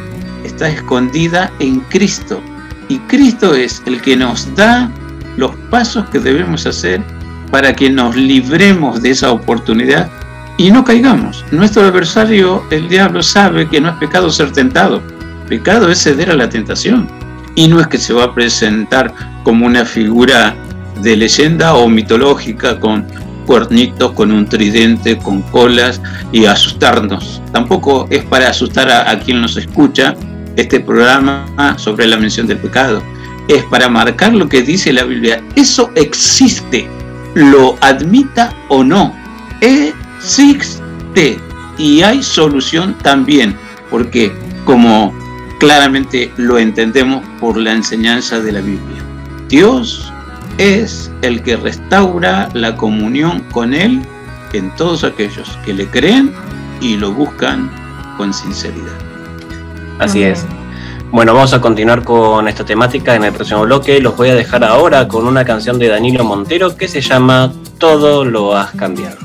está 0.44 0.70
escondida 0.70 1.52
en 1.60 1.80
Cristo. 1.82 2.42
Y 2.88 3.00
Cristo 3.00 3.56
es 3.56 3.82
el 3.86 4.02
que 4.02 4.16
nos 4.16 4.54
da 4.56 4.92
los 5.38 5.56
pasos 5.72 6.08
que 6.10 6.20
debemos 6.20 6.66
hacer 6.66 7.02
para 7.50 7.76
que 7.76 7.90
nos 7.90 8.16
libremos 8.16 9.02
de 9.02 9.10
esa 9.10 9.32
oportunidad 9.32 10.10
y 10.58 10.70
no 10.70 10.84
caigamos. 10.84 11.44
Nuestro 11.52 11.84
adversario, 11.84 12.64
el 12.70 12.88
diablo, 12.88 13.24
sabe 13.24 13.68
que 13.68 13.82
no 13.82 13.90
es 13.90 13.96
pecado 13.96 14.30
ser 14.30 14.52
tentado 14.52 15.02
Pecado 15.48 15.92
es 15.92 16.02
ceder 16.02 16.32
a 16.32 16.36
la 16.36 16.50
tentación. 16.50 17.08
Y 17.56 17.68
no 17.68 17.80
es 17.80 17.88
que 17.88 17.98
se 17.98 18.14
va 18.14 18.26
a 18.26 18.34
presentar 18.34 19.14
como 19.44 19.66
una 19.66 19.86
figura 19.86 20.56
de 21.02 21.16
leyenda 21.16 21.76
o 21.76 21.88
mitológica 21.88 22.80
con 22.80 23.06
cuernitos, 23.46 24.12
con 24.12 24.32
un 24.32 24.46
tridente, 24.46 25.18
con 25.18 25.42
colas 25.44 26.02
y 26.32 26.46
asustarnos. 26.46 27.42
Tampoco 27.52 28.08
es 28.10 28.24
para 28.26 28.50
asustar 28.50 28.90
a, 28.90 29.18
quien 29.20 29.42
nos 29.42 29.56
escucha 29.56 30.16
este 30.56 30.80
programa 30.80 31.76
sobre 31.78 32.08
la 32.08 32.18
mención 32.18 32.48
del 32.48 32.58
pecado. 32.58 33.02
Es 33.48 33.64
para 33.66 33.88
marcar 33.88 34.34
lo 34.34 34.50
que 34.50 34.64
dice 34.64 34.92
la 34.92 35.04
Biblia. 35.04 35.42
Eso 35.56 35.92
existe, 35.96 36.88
lo 37.36 37.78
admita 37.82 38.54
o 38.70 38.84
no. 38.84 39.14
Existe. 39.62 41.40
Y 41.78 42.02
hay 42.02 42.24
solución 42.24 42.98
también, 43.04 43.56
porque 43.90 44.34
como 44.64 45.14
claramente 45.66 46.32
lo 46.38 46.60
entendemos 46.60 47.24
por 47.40 47.58
la 47.58 47.72
enseñanza 47.72 48.40
de 48.40 48.52
la 48.52 48.62
Biblia. 48.62 49.02
Dios 49.50 50.14
es 50.60 51.12
el 51.24 51.42
que 51.42 51.58
restaura 51.58 52.50
la 52.54 52.76
comunión 52.78 53.40
con 53.52 53.74
Él 53.74 54.00
en 54.54 54.70
todos 54.76 55.04
aquellos 55.04 55.58
que 55.66 55.74
le 55.74 55.88
creen 55.88 56.32
y 56.82 56.98
lo 56.98 57.12
buscan 57.12 57.72
con 58.16 58.32
sinceridad. 58.32 58.94
Así 59.98 60.22
es. 60.22 60.46
Bueno, 61.12 61.34
vamos 61.34 61.52
a 61.54 61.62
continuar 61.62 62.04
con 62.04 62.48
esta 62.48 62.64
temática 62.64 63.16
en 63.16 63.24
el 63.24 63.34
próximo 63.34 63.64
bloque. 63.64 64.00
Los 64.00 64.16
voy 64.16 64.30
a 64.30 64.36
dejar 64.36 64.64
ahora 64.64 65.08
con 65.08 65.26
una 65.26 65.46
canción 65.46 65.80
de 65.80 65.88
Danilo 65.88 66.24
Montero 66.24 66.78
que 66.78 66.88
se 66.88 67.02
llama 67.02 67.52
Todo 67.80 68.24
lo 68.24 68.56
has 68.56 68.70
cambiado. 68.76 69.18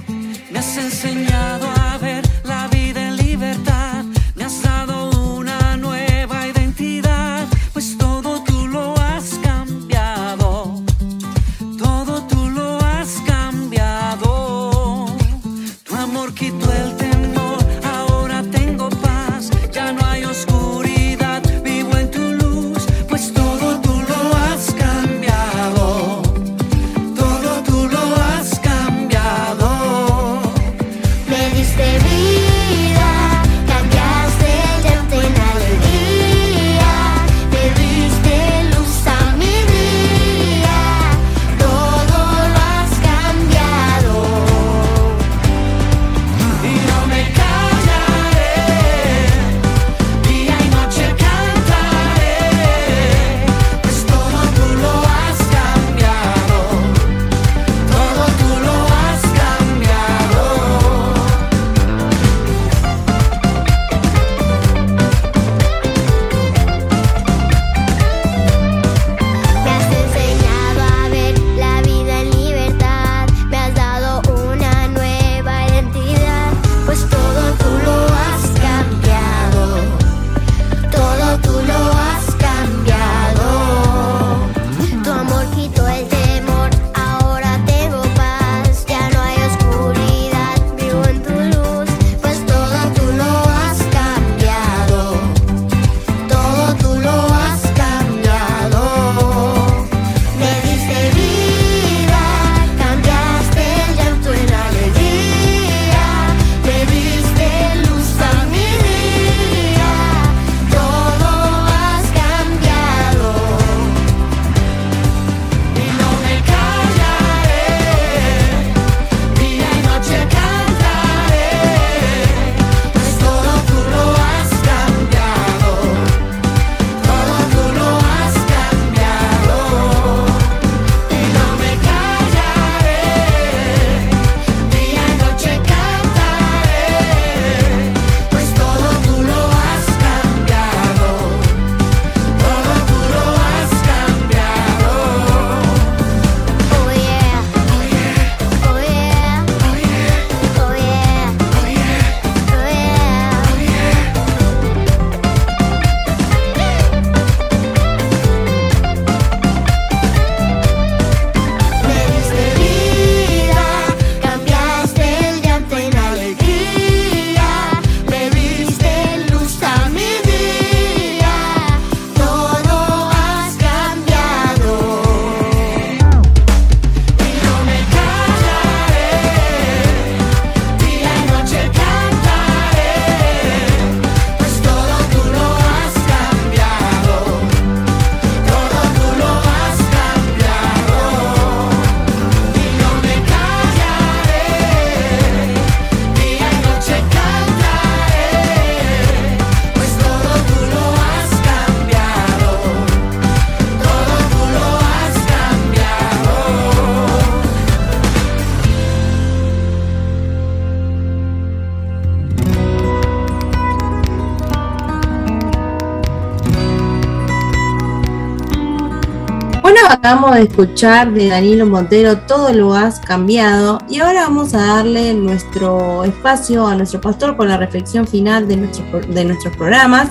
Acabamos 220.10 220.38
de 220.38 220.42
escuchar 220.42 221.12
de 221.12 221.28
Danilo 221.28 221.66
Montero, 221.66 222.18
todo 222.22 222.52
lo 222.52 222.74
has 222.74 222.98
cambiado. 222.98 223.78
Y 223.88 224.00
ahora 224.00 224.22
vamos 224.22 224.54
a 224.54 224.58
darle 224.58 225.14
nuestro 225.14 226.02
espacio 226.02 226.66
a 226.66 226.74
nuestro 226.74 227.00
pastor 227.00 227.36
con 227.36 227.46
la 227.46 227.56
reflexión 227.56 228.08
final 228.08 228.48
de, 228.48 228.56
nuestro, 228.56 229.00
de 229.02 229.24
nuestros 229.24 229.56
programas. 229.56 230.08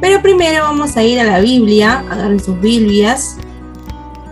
Pero 0.00 0.20
primero 0.20 0.64
vamos 0.64 0.96
a 0.96 1.04
ir 1.04 1.20
a 1.20 1.24
la 1.24 1.38
Biblia, 1.38 2.04
agarren 2.10 2.40
sus 2.40 2.60
Biblias, 2.60 3.36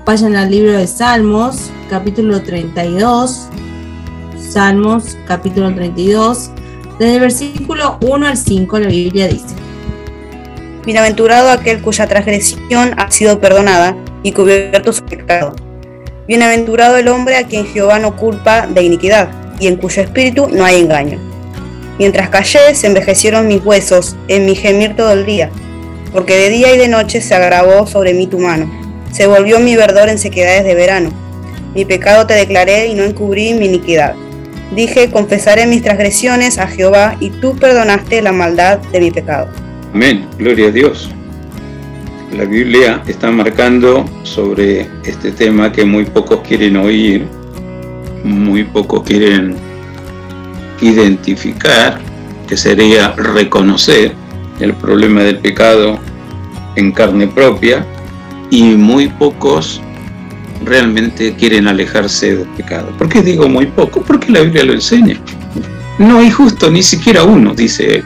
vayan 0.05 0.35
al 0.35 0.51
libro 0.51 0.73
de 0.73 0.89
Salmos, 0.89 1.71
capítulo 1.89 2.43
32. 2.43 3.47
Salmos, 4.37 5.17
capítulo 5.29 5.73
32. 5.73 6.51
Desde 6.99 7.15
el 7.15 7.21
versículo 7.21 7.99
1 8.01 8.27
al 8.27 8.37
5 8.37 8.79
la 8.81 8.89
Biblia 8.89 9.29
dice. 9.29 9.55
Bienaventurado 10.85 11.51
aquel 11.51 11.81
cuya 11.83 12.09
transgresión 12.09 12.99
ha 12.99 13.09
sido 13.13 13.39
perdonada 13.39 13.97
y 14.25 14.33
cubierto 14.33 14.93
su 14.93 15.04
Bienaventurado 16.27 16.97
el 16.97 17.09
hombre 17.09 17.37
a 17.37 17.47
quien 17.47 17.67
Jehová 17.67 17.99
no 17.99 18.17
culpa 18.17 18.67
de 18.67 18.83
iniquidad 18.83 19.29
y 19.61 19.67
en 19.67 19.77
cuyo 19.77 20.03
espíritu 20.03 20.49
no 20.49 20.65
hay 20.65 20.81
engaño. 20.81 21.19
Mientras 21.99 22.29
callé, 22.29 22.75
se 22.75 22.87
envejecieron 22.87 23.47
mis 23.47 23.65
huesos 23.65 24.17
en 24.29 24.47
mi 24.47 24.55
gemir 24.55 24.97
todo 24.97 25.13
el 25.13 25.27
día, 25.27 25.51
porque 26.13 26.37
de 26.37 26.49
día 26.49 26.75
y 26.75 26.79
de 26.79 26.89
noche 26.89 27.21
se 27.21 27.35
agravó 27.35 27.87
sobre 27.87 28.15
mí 28.15 28.27
tu 28.27 28.39
mano. 28.39 28.71
Se 29.13 29.27
volvió 29.27 29.61
mi 29.61 29.77
verdor 29.77 30.09
en 30.09 30.19
sequedades 30.19 30.65
de 30.65 30.75
verano. 30.75 31.11
Mi 31.75 31.85
pecado 31.85 32.27
te 32.27 32.35
declaré 32.35 32.89
y 32.89 32.95
no 32.95 33.05
encubrí 33.05 33.55
mi 33.55 33.67
iniquidad. 33.67 34.15
Dije, 34.75 35.11
confesaré 35.11 35.67
mis 35.67 35.83
transgresiones 35.83 36.59
a 36.59 36.67
Jehová 36.67 37.17
y 37.21 37.31
tú 37.31 37.57
perdonaste 37.57 38.23
la 38.23 38.33
maldad 38.33 38.79
de 38.79 39.01
mi 39.01 39.11
pecado. 39.11 39.49
Amén, 39.93 40.27
gloria 40.37 40.69
a 40.69 40.71
Dios. 40.73 41.11
La 42.37 42.45
Biblia 42.45 43.01
está 43.07 43.31
marcando 43.31 44.05
sobre 44.25 44.89
este 45.05 45.31
tema 45.31 45.71
que 45.71 45.85
muy 45.85 46.05
pocos 46.05 46.41
quieren 46.41 46.77
oír, 46.77 47.29
muy 48.25 48.65
pocos 48.65 49.05
quieren 49.05 49.55
identificar, 50.81 52.01
que 52.49 52.57
sería 52.57 53.13
reconocer 53.13 54.15
el 54.59 54.75
problema 54.75 55.23
del 55.23 55.39
pecado 55.39 56.01
en 56.75 56.91
carne 56.91 57.29
propia, 57.29 57.87
y 58.51 58.63
muy 58.65 59.07
pocos 59.07 59.81
realmente 60.65 61.35
quieren 61.35 61.69
alejarse 61.69 62.37
del 62.37 62.49
pecado. 62.49 62.93
¿Por 62.99 63.09
qué 63.09 63.23
digo 63.23 63.49
muy 63.49 63.67
poco? 63.67 64.03
Porque 64.03 64.33
la 64.33 64.41
Biblia 64.41 64.65
lo 64.65 64.73
enseña. 64.73 65.21
No 65.99 66.19
hay 66.19 66.33
justo 66.33 66.69
ni 66.69 66.83
siquiera 66.83 67.23
uno, 67.23 67.55
dice 67.55 68.03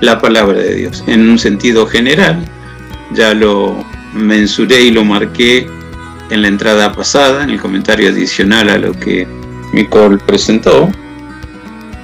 la 0.00 0.20
palabra 0.20 0.58
de 0.58 0.74
Dios. 0.74 1.04
En 1.06 1.28
un 1.28 1.38
sentido 1.38 1.86
general, 1.86 2.44
ya 3.12 3.34
lo 3.34 3.84
mensuré 4.14 4.82
y 4.82 4.90
lo 4.90 5.04
marqué 5.04 5.66
en 6.30 6.42
la 6.42 6.48
entrada 6.48 6.92
pasada, 6.92 7.44
en 7.44 7.50
el 7.50 7.60
comentario 7.60 8.08
adicional 8.08 8.68
a 8.68 8.78
lo 8.78 8.92
que 8.92 9.26
Nicole 9.72 10.18
presentó. 10.18 10.90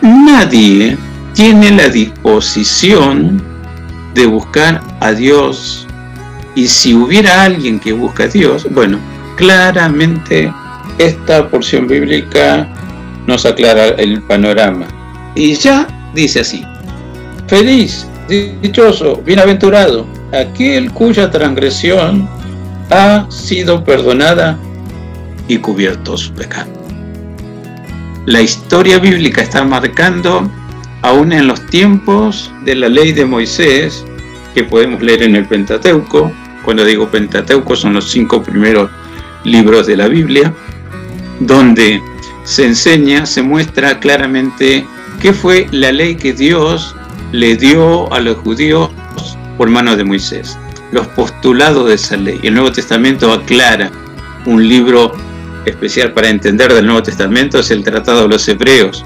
Nadie 0.02 0.96
tiene 1.34 1.70
la 1.70 1.88
disposición 1.88 3.42
de 4.14 4.26
buscar 4.26 4.82
a 5.00 5.12
Dios 5.12 5.86
y 6.54 6.66
si 6.66 6.94
hubiera 6.94 7.42
alguien 7.42 7.78
que 7.78 7.92
busca 7.92 8.24
a 8.24 8.28
Dios, 8.28 8.66
bueno, 8.72 8.98
claramente 9.36 10.52
esta 10.98 11.48
porción 11.48 11.86
bíblica 11.86 12.66
nos 13.26 13.44
aclara 13.44 13.88
el 13.88 14.22
panorama. 14.22 14.86
Y 15.34 15.54
ya 15.54 15.86
dice 16.14 16.40
así, 16.40 16.64
feliz, 17.46 18.06
dichoso, 18.62 19.16
bienaventurado, 19.24 20.06
aquel 20.32 20.92
cuya 20.92 21.30
transgresión 21.30 22.28
ha 22.90 23.26
sido 23.30 23.84
perdonada 23.84 24.58
y 25.48 25.58
cubierto 25.58 26.16
su 26.16 26.32
pecado. 26.32 26.70
La 28.26 28.42
historia 28.42 28.98
bíblica 28.98 29.42
está 29.42 29.64
marcando, 29.64 30.50
aún 31.02 31.32
en 31.32 31.46
los 31.46 31.64
tiempos 31.66 32.50
de 32.64 32.74
la 32.74 32.88
ley 32.88 33.12
de 33.12 33.24
Moisés, 33.24 34.04
que 34.54 34.64
podemos 34.64 35.00
leer 35.02 35.22
en 35.22 35.36
el 35.36 35.46
Pentateuco, 35.46 36.32
cuando 36.64 36.84
digo 36.84 37.08
Pentateuco 37.08 37.76
son 37.76 37.94
los 37.94 38.10
cinco 38.10 38.42
primeros 38.42 38.90
libros 39.44 39.86
de 39.86 39.96
la 39.96 40.08
Biblia, 40.08 40.52
donde 41.38 42.02
se 42.42 42.66
enseña, 42.66 43.26
se 43.26 43.42
muestra 43.42 44.00
claramente 44.00 44.84
qué 45.20 45.32
fue 45.32 45.68
la 45.70 45.92
ley 45.92 46.16
que 46.16 46.32
Dios 46.32 46.96
le 47.32 47.56
dio 47.56 48.12
a 48.12 48.20
los 48.20 48.38
judíos 48.38 48.90
por 49.56 49.70
mano 49.70 49.96
de 49.96 50.04
Moisés, 50.04 50.58
los 50.92 51.06
postulados 51.08 51.88
de 51.88 51.94
esa 51.94 52.16
ley. 52.16 52.38
El 52.42 52.54
Nuevo 52.54 52.72
Testamento 52.72 53.32
aclara 53.32 53.90
un 54.44 54.68
libro 54.68 55.12
especial 55.64 56.12
para 56.12 56.28
entender 56.28 56.72
del 56.72 56.86
Nuevo 56.86 57.02
Testamento, 57.02 57.58
es 57.58 57.70
el 57.70 57.82
Tratado 57.84 58.22
de 58.22 58.28
los 58.28 58.48
Hebreos, 58.48 59.04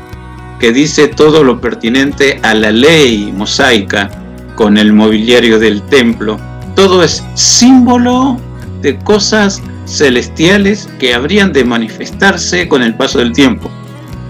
que 0.59 0.73
dice 0.73 1.09
todo 1.09 1.43
lo 1.43 1.61
pertinente 1.61 2.39
a 2.43 2.55
la 2.55 2.71
ley 2.71 3.33
mosaica 3.33 4.11
con 4.55 4.77
el 4.77 4.93
mobiliario 4.93 5.59
del 5.59 5.83
templo. 5.83 6.39
Todo 6.77 7.03
es 7.03 7.25
símbolo 7.35 8.39
de 8.83 8.99
cosas 8.99 9.63
celestiales 9.87 10.89
que 10.99 11.15
habrían 11.15 11.53
de 11.53 11.65
manifestarse 11.65 12.69
con 12.69 12.83
el 12.83 12.95
paso 12.95 13.19
del 13.19 13.33
tiempo. 13.33 13.71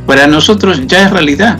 Para 0.06 0.26
nosotros 0.26 0.86
ya 0.86 1.04
es 1.04 1.10
realidad. 1.10 1.58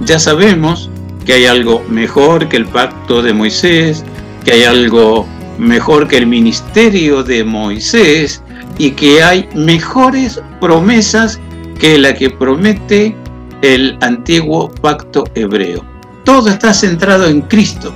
Ya 0.00 0.18
sabemos 0.18 0.90
que 1.26 1.34
hay 1.34 1.46
algo 1.46 1.84
mejor 1.88 2.48
que 2.48 2.56
el 2.56 2.66
pacto 2.66 3.20
de 3.20 3.32
Moisés, 3.34 4.04
que 4.44 4.52
hay 4.52 4.64
algo 4.64 5.26
mejor 5.58 6.06
que 6.06 6.18
el 6.18 6.26
ministerio 6.26 7.22
de 7.22 7.42
Moisés 7.42 8.42
y 8.78 8.92
que 8.92 9.22
hay 9.22 9.48
mejores 9.54 10.40
promesas 10.60 11.40
que 11.78 11.98
la 11.98 12.14
que 12.14 12.30
promete 12.30 13.14
el 13.62 13.98
antiguo 14.00 14.70
pacto 14.70 15.24
hebreo. 15.34 15.84
Todo 16.24 16.48
está 16.48 16.72
centrado 16.72 17.26
en 17.26 17.40
Cristo. 17.42 17.92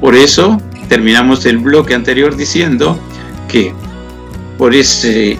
Por 0.00 0.14
eso 0.14 0.60
terminamos 0.88 1.46
el 1.46 1.58
bloque 1.58 1.94
anterior 1.94 2.36
diciendo 2.36 2.98
que 3.48 3.72
por 4.58 4.74
ese 4.74 5.38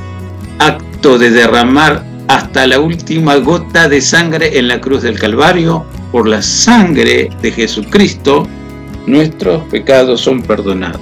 acto 0.58 1.18
de 1.18 1.30
derramar 1.30 2.04
hasta 2.28 2.66
la 2.66 2.80
última 2.80 3.36
gota 3.36 3.88
de 3.88 4.00
sangre 4.00 4.58
en 4.58 4.68
la 4.68 4.80
cruz 4.80 5.02
del 5.02 5.18
Calvario, 5.18 5.84
por 6.14 6.28
la 6.28 6.42
sangre 6.42 7.28
de 7.42 7.50
Jesucristo, 7.50 8.46
nuestros 9.04 9.64
pecados 9.64 10.20
son 10.20 10.42
perdonados. 10.42 11.00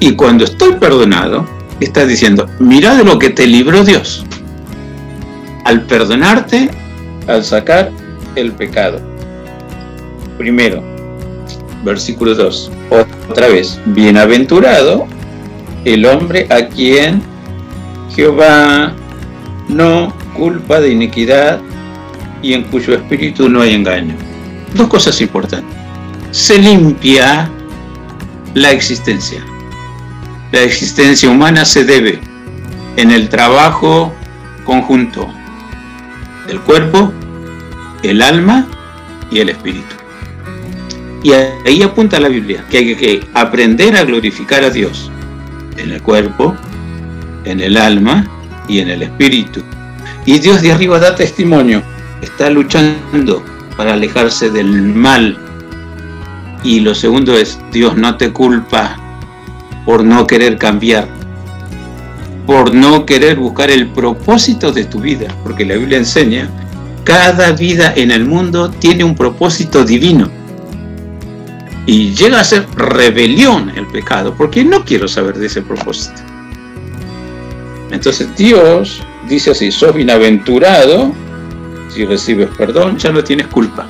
Y 0.00 0.16
cuando 0.16 0.42
estoy 0.42 0.72
perdonado, 0.80 1.46
está 1.78 2.04
diciendo, 2.04 2.48
mira 2.58 2.96
de 2.96 3.04
lo 3.04 3.20
que 3.20 3.30
te 3.30 3.46
libró 3.46 3.84
Dios. 3.84 4.26
Al 5.64 5.82
perdonarte, 5.82 6.70
al 7.28 7.44
sacar 7.44 7.92
el 8.34 8.50
pecado. 8.50 9.00
Primero, 10.38 10.82
versículo 11.84 12.34
2, 12.34 12.72
otra 13.30 13.46
vez, 13.46 13.78
bienaventurado 13.86 15.06
el 15.84 16.04
hombre 16.04 16.48
a 16.50 16.66
quien 16.66 17.22
Jehová 18.12 18.92
no 19.68 20.12
culpa 20.34 20.80
de 20.80 20.88
iniquidad 20.88 21.60
y 22.42 22.54
en 22.54 22.64
cuyo 22.64 22.94
espíritu 22.94 23.48
no 23.48 23.60
hay 23.60 23.74
engaño 23.74 24.31
dos 24.74 24.88
cosas 24.88 25.20
importantes. 25.20 25.76
Se 26.30 26.58
limpia 26.58 27.50
la 28.54 28.70
existencia. 28.70 29.44
La 30.50 30.62
existencia 30.62 31.28
humana 31.30 31.64
se 31.64 31.84
debe 31.84 32.20
en 32.96 33.10
el 33.10 33.28
trabajo 33.28 34.12
conjunto 34.64 35.28
del 36.46 36.60
cuerpo, 36.60 37.12
el 38.02 38.22
alma 38.22 38.66
y 39.30 39.40
el 39.40 39.48
espíritu. 39.48 39.96
Y 41.22 41.32
ahí 41.32 41.82
apunta 41.82 42.18
la 42.18 42.28
Biblia, 42.28 42.64
que 42.70 42.78
hay 42.78 42.96
que 42.96 43.26
aprender 43.32 43.96
a 43.96 44.04
glorificar 44.04 44.64
a 44.64 44.70
Dios 44.70 45.10
en 45.76 45.92
el 45.92 46.02
cuerpo, 46.02 46.56
en 47.44 47.60
el 47.60 47.76
alma 47.76 48.26
y 48.68 48.80
en 48.80 48.90
el 48.90 49.02
espíritu. 49.02 49.62
Y 50.26 50.38
Dios 50.38 50.62
de 50.62 50.72
arriba 50.72 50.98
da 50.98 51.14
testimonio, 51.14 51.82
está 52.20 52.50
luchando 52.50 53.44
para 53.76 53.94
alejarse 53.94 54.50
del 54.50 54.66
mal. 54.66 55.36
Y 56.64 56.80
lo 56.80 56.94
segundo 56.94 57.36
es, 57.36 57.58
Dios 57.72 57.96
no 57.96 58.16
te 58.16 58.32
culpa 58.32 58.96
por 59.84 60.04
no 60.04 60.26
querer 60.26 60.58
cambiar, 60.58 61.08
por 62.46 62.74
no 62.74 63.04
querer 63.04 63.36
buscar 63.36 63.70
el 63.70 63.88
propósito 63.88 64.70
de 64.72 64.84
tu 64.84 65.00
vida, 65.00 65.28
porque 65.42 65.64
la 65.64 65.76
Biblia 65.76 65.98
enseña, 65.98 66.48
cada 67.04 67.52
vida 67.52 67.92
en 67.96 68.10
el 68.10 68.24
mundo 68.24 68.70
tiene 68.70 69.02
un 69.02 69.16
propósito 69.16 69.84
divino. 69.84 70.30
Y 71.84 72.14
llega 72.14 72.38
a 72.38 72.44
ser 72.44 72.64
rebelión 72.76 73.72
el 73.74 73.88
pecado, 73.88 74.34
porque 74.36 74.64
no 74.64 74.84
quiero 74.84 75.08
saber 75.08 75.36
de 75.36 75.46
ese 75.46 75.62
propósito. 75.62 76.20
Entonces 77.90 78.28
Dios 78.36 79.02
dice 79.28 79.50
así, 79.50 79.72
sos 79.72 79.94
bienaventurado 79.94 81.12
si 81.92 82.04
recibes 82.04 82.48
perdón, 82.56 82.96
ya 82.98 83.12
no 83.12 83.22
tienes 83.22 83.46
culpa. 83.48 83.86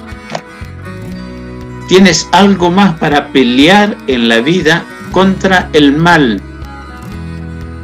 Tienes 1.88 2.28
algo 2.32 2.70
más 2.70 2.98
para 2.98 3.28
pelear 3.28 3.96
en 4.06 4.28
la 4.28 4.40
vida 4.40 4.84
contra 5.10 5.68
el 5.72 5.96
mal. 5.96 6.40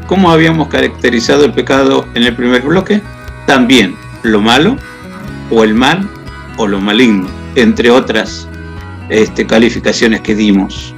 ¿Cómo 0.07 0.31
habíamos 0.31 0.69
caracterizado 0.69 1.45
el 1.45 1.53
pecado 1.53 2.07
en 2.15 2.25
el 2.25 2.35
primer 2.35 2.63
bloque? 2.63 3.03
También 3.47 3.95
lo 4.23 4.41
malo 4.41 4.77
o 5.51 5.65
el 5.65 5.75
mal 5.75 6.09
o 6.57 6.67
lo 6.67 6.81
maligno, 6.81 7.29
entre 7.55 7.91
otras 7.91 8.49
este, 9.11 9.47
calificaciones 9.47 10.23
que 10.23 10.35
dimos. 10.35 10.95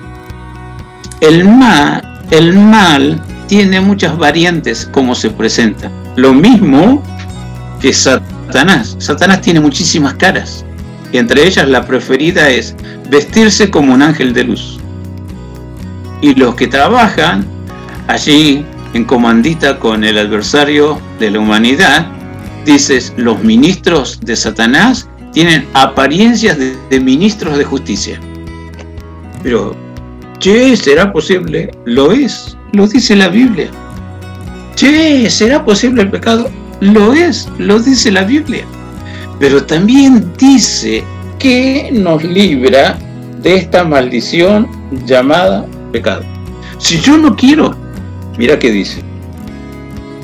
El 1.20 1.44
mal, 1.44 2.20
el 2.30 2.56
mal 2.56 3.20
tiene 3.48 3.80
muchas 3.80 4.16
variantes 4.16 4.88
como 4.90 5.14
se 5.14 5.30
presenta. 5.30 5.90
Lo 6.16 6.32
mismo 6.32 7.02
que 7.80 7.92
Satanás. 7.92 8.39
Satanás 8.98 9.40
tiene 9.40 9.60
muchísimas 9.60 10.14
caras. 10.14 10.64
Y 11.12 11.18
entre 11.18 11.46
ellas 11.46 11.68
la 11.68 11.84
preferida 11.86 12.48
es 12.48 12.74
vestirse 13.08 13.70
como 13.70 13.94
un 13.94 14.02
ángel 14.02 14.32
de 14.32 14.44
luz. 14.44 14.78
Y 16.20 16.34
los 16.34 16.54
que 16.54 16.66
trabajan 16.66 17.46
allí 18.06 18.64
en 18.94 19.04
comandita 19.04 19.78
con 19.78 20.04
el 20.04 20.18
adversario 20.18 21.00
de 21.18 21.30
la 21.30 21.38
humanidad, 21.38 22.06
dices, 22.64 23.12
los 23.16 23.42
ministros 23.42 24.20
de 24.20 24.36
Satanás 24.36 25.08
tienen 25.32 25.66
apariencias 25.74 26.58
de, 26.58 27.00
ministros 27.00 27.56
de 27.56 27.64
justicia. 27.64 28.20
Pero, 29.42 29.76
che, 30.38 30.76
¿será 30.76 31.12
posible? 31.12 31.70
Lo 31.84 32.12
es, 32.12 32.56
lo 32.72 32.86
dice 32.86 33.16
la 33.16 33.28
Biblia. 33.28 33.70
Che, 34.74 35.30
¿será 35.30 35.64
posible 35.64 36.02
el 36.02 36.10
pecado? 36.10 36.50
Lo 36.80 37.12
es, 37.12 37.48
lo 37.58 37.78
dice 37.78 38.10
la 38.10 38.24
Biblia. 38.24 38.64
Pero 39.38 39.64
también 39.64 40.32
dice 40.38 41.04
que 41.38 41.90
nos 41.92 42.22
libra 42.24 42.98
de 43.42 43.56
esta 43.56 43.84
maldición 43.84 44.68
llamada 45.06 45.66
pecado. 45.92 46.22
Si 46.78 46.98
yo 47.00 47.16
no 47.16 47.36
quiero, 47.36 47.74
mira 48.38 48.58
qué 48.58 48.70
dice. 48.70 49.02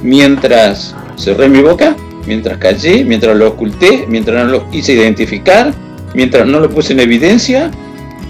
Mientras 0.02 0.94
cerré 1.16 1.48
mi 1.48 1.60
boca, 1.60 1.96
mientras 2.26 2.58
callé, 2.58 3.04
mientras 3.04 3.36
lo 3.36 3.48
oculté, 3.48 4.06
mientras 4.08 4.44
no 4.44 4.52
lo 4.52 4.70
quise 4.70 4.92
identificar, 4.92 5.72
mientras 6.14 6.46
no 6.46 6.60
lo 6.60 6.70
puse 6.70 6.92
en 6.92 7.00
evidencia, 7.00 7.70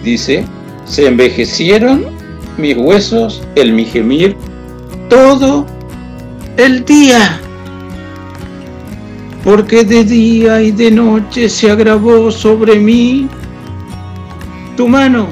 dice, 0.02 0.44
se 0.84 1.06
envejecieron 1.06 2.06
mis 2.58 2.76
huesos, 2.76 3.42
el 3.54 3.72
mi 3.72 3.84
gemir, 3.84 4.36
todo 5.08 5.66
el 6.56 6.84
día. 6.84 7.40
Porque 9.46 9.84
de 9.84 10.02
día 10.02 10.60
y 10.60 10.72
de 10.72 10.90
noche 10.90 11.48
se 11.48 11.70
agravó 11.70 12.32
sobre 12.32 12.80
mí 12.80 13.28
tu 14.76 14.88
mano. 14.88 15.28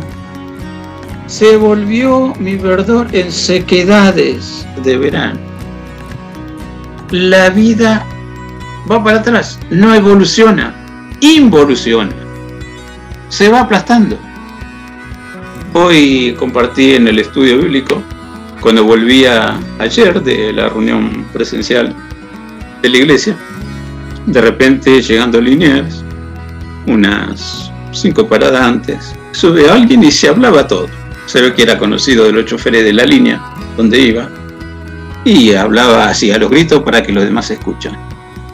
Se 1.26 1.56
volvió 1.56 2.32
mi 2.38 2.54
verdor 2.54 3.08
en 3.10 3.32
sequedades 3.32 4.64
de 4.84 4.98
verano. 4.98 5.40
La 7.10 7.50
vida 7.50 8.06
va 8.88 9.02
para 9.02 9.18
atrás, 9.18 9.58
no 9.70 9.92
evoluciona, 9.92 10.72
involuciona, 11.18 12.14
se 13.30 13.48
va 13.48 13.62
aplastando. 13.62 14.16
Hoy 15.72 16.36
compartí 16.38 16.94
en 16.94 17.08
el 17.08 17.18
estudio 17.18 17.58
bíblico, 17.58 18.00
cuando 18.60 18.84
volvía 18.84 19.58
ayer 19.80 20.22
de 20.22 20.52
la 20.52 20.68
reunión 20.68 21.26
presencial 21.32 21.92
de 22.80 22.88
la 22.88 22.96
iglesia, 22.96 23.36
de 24.27 24.41
repente 24.41 25.03
llegando 25.03 25.39
a 25.39 25.41
Liniers, 25.41 26.05
unas 26.87 27.70
cinco 27.93 28.27
paradas 28.27 28.62
antes, 28.62 29.14
sube 29.33 29.68
alguien 29.68 30.03
y 30.05 30.11
se 30.11 30.29
hablaba 30.29 30.66
todo. 30.66 30.87
Se 31.27 31.41
ve 31.41 31.55
que 31.55 31.62
era 31.62 31.79
conocido 31.79 32.25
de 32.27 32.33
los 32.33 32.45
choferes 32.45 32.85
de 32.85 32.93
la 32.93 33.05
línea 33.05 33.43
donde 33.77 33.99
iba 33.99 34.29
y 35.25 35.55
hablaba 35.55 36.09
así 36.09 36.31
a 36.31 36.39
los 36.39 36.51
gritos 36.51 36.83
para 36.83 37.03
que 37.03 37.12
los 37.12 37.25
demás 37.25 37.51
escuchen 37.51 37.97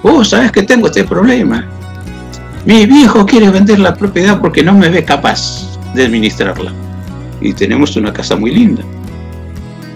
oh, 0.03 0.25
sabes 0.25 0.53
que 0.53 0.63
tengo 0.63 0.87
este 0.87 1.05
problema. 1.05 1.67
Mi 2.65 2.87
viejo 2.87 3.25
quiere 3.25 3.51
vender 3.51 3.79
la 3.79 3.95
propiedad 3.95 4.41
porque 4.41 4.63
no 4.63 4.75
me 4.75 4.89
ve 4.89 5.05
capaz 5.05 5.79
de 5.95 6.05
administrarla. 6.05 6.73
Y 7.41 7.53
tenemos 7.53 7.97
una 7.97 8.13
casa 8.13 8.37
muy 8.37 8.51
linda. 8.51 8.83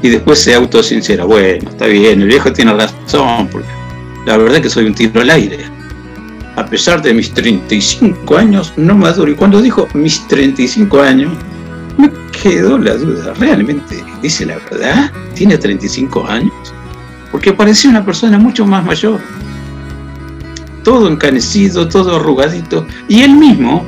Y 0.02 0.08
después 0.08 0.38
se 0.38 0.54
autosincera, 0.54 1.24
bueno, 1.24 1.70
está 1.70 1.86
bien, 1.86 2.20
el 2.22 2.28
viejo 2.28 2.52
tiene 2.52 2.72
razón, 2.74 3.48
porque 3.50 3.68
la 4.26 4.36
verdad 4.36 4.60
que 4.60 4.70
soy 4.70 4.86
un 4.86 4.94
tiro 4.94 5.20
al 5.20 5.30
aire. 5.30 5.64
A 6.56 6.64
pesar 6.66 7.02
de 7.02 7.12
mis 7.12 7.32
35 7.32 8.36
años, 8.36 8.72
no 8.76 8.94
maduro. 8.94 9.30
Y 9.30 9.34
cuando 9.34 9.60
dijo 9.60 9.88
mis 9.94 10.26
35 10.28 11.00
años, 11.00 11.32
me 11.98 12.10
quedó 12.30 12.78
la 12.78 12.94
duda. 12.94 13.34
¿Realmente 13.38 14.04
dice 14.22 14.46
la 14.46 14.58
verdad? 14.70 15.10
¿Tiene 15.34 15.58
35 15.58 16.26
años? 16.26 16.52
Porque 17.32 17.52
parecía 17.52 17.90
una 17.90 18.04
persona 18.04 18.38
mucho 18.38 18.64
más 18.64 18.84
mayor 18.84 19.20
todo 20.84 21.08
encanecido, 21.08 21.88
todo 21.88 22.16
arrugadito, 22.16 22.86
y 23.08 23.22
él 23.22 23.34
mismo 23.34 23.84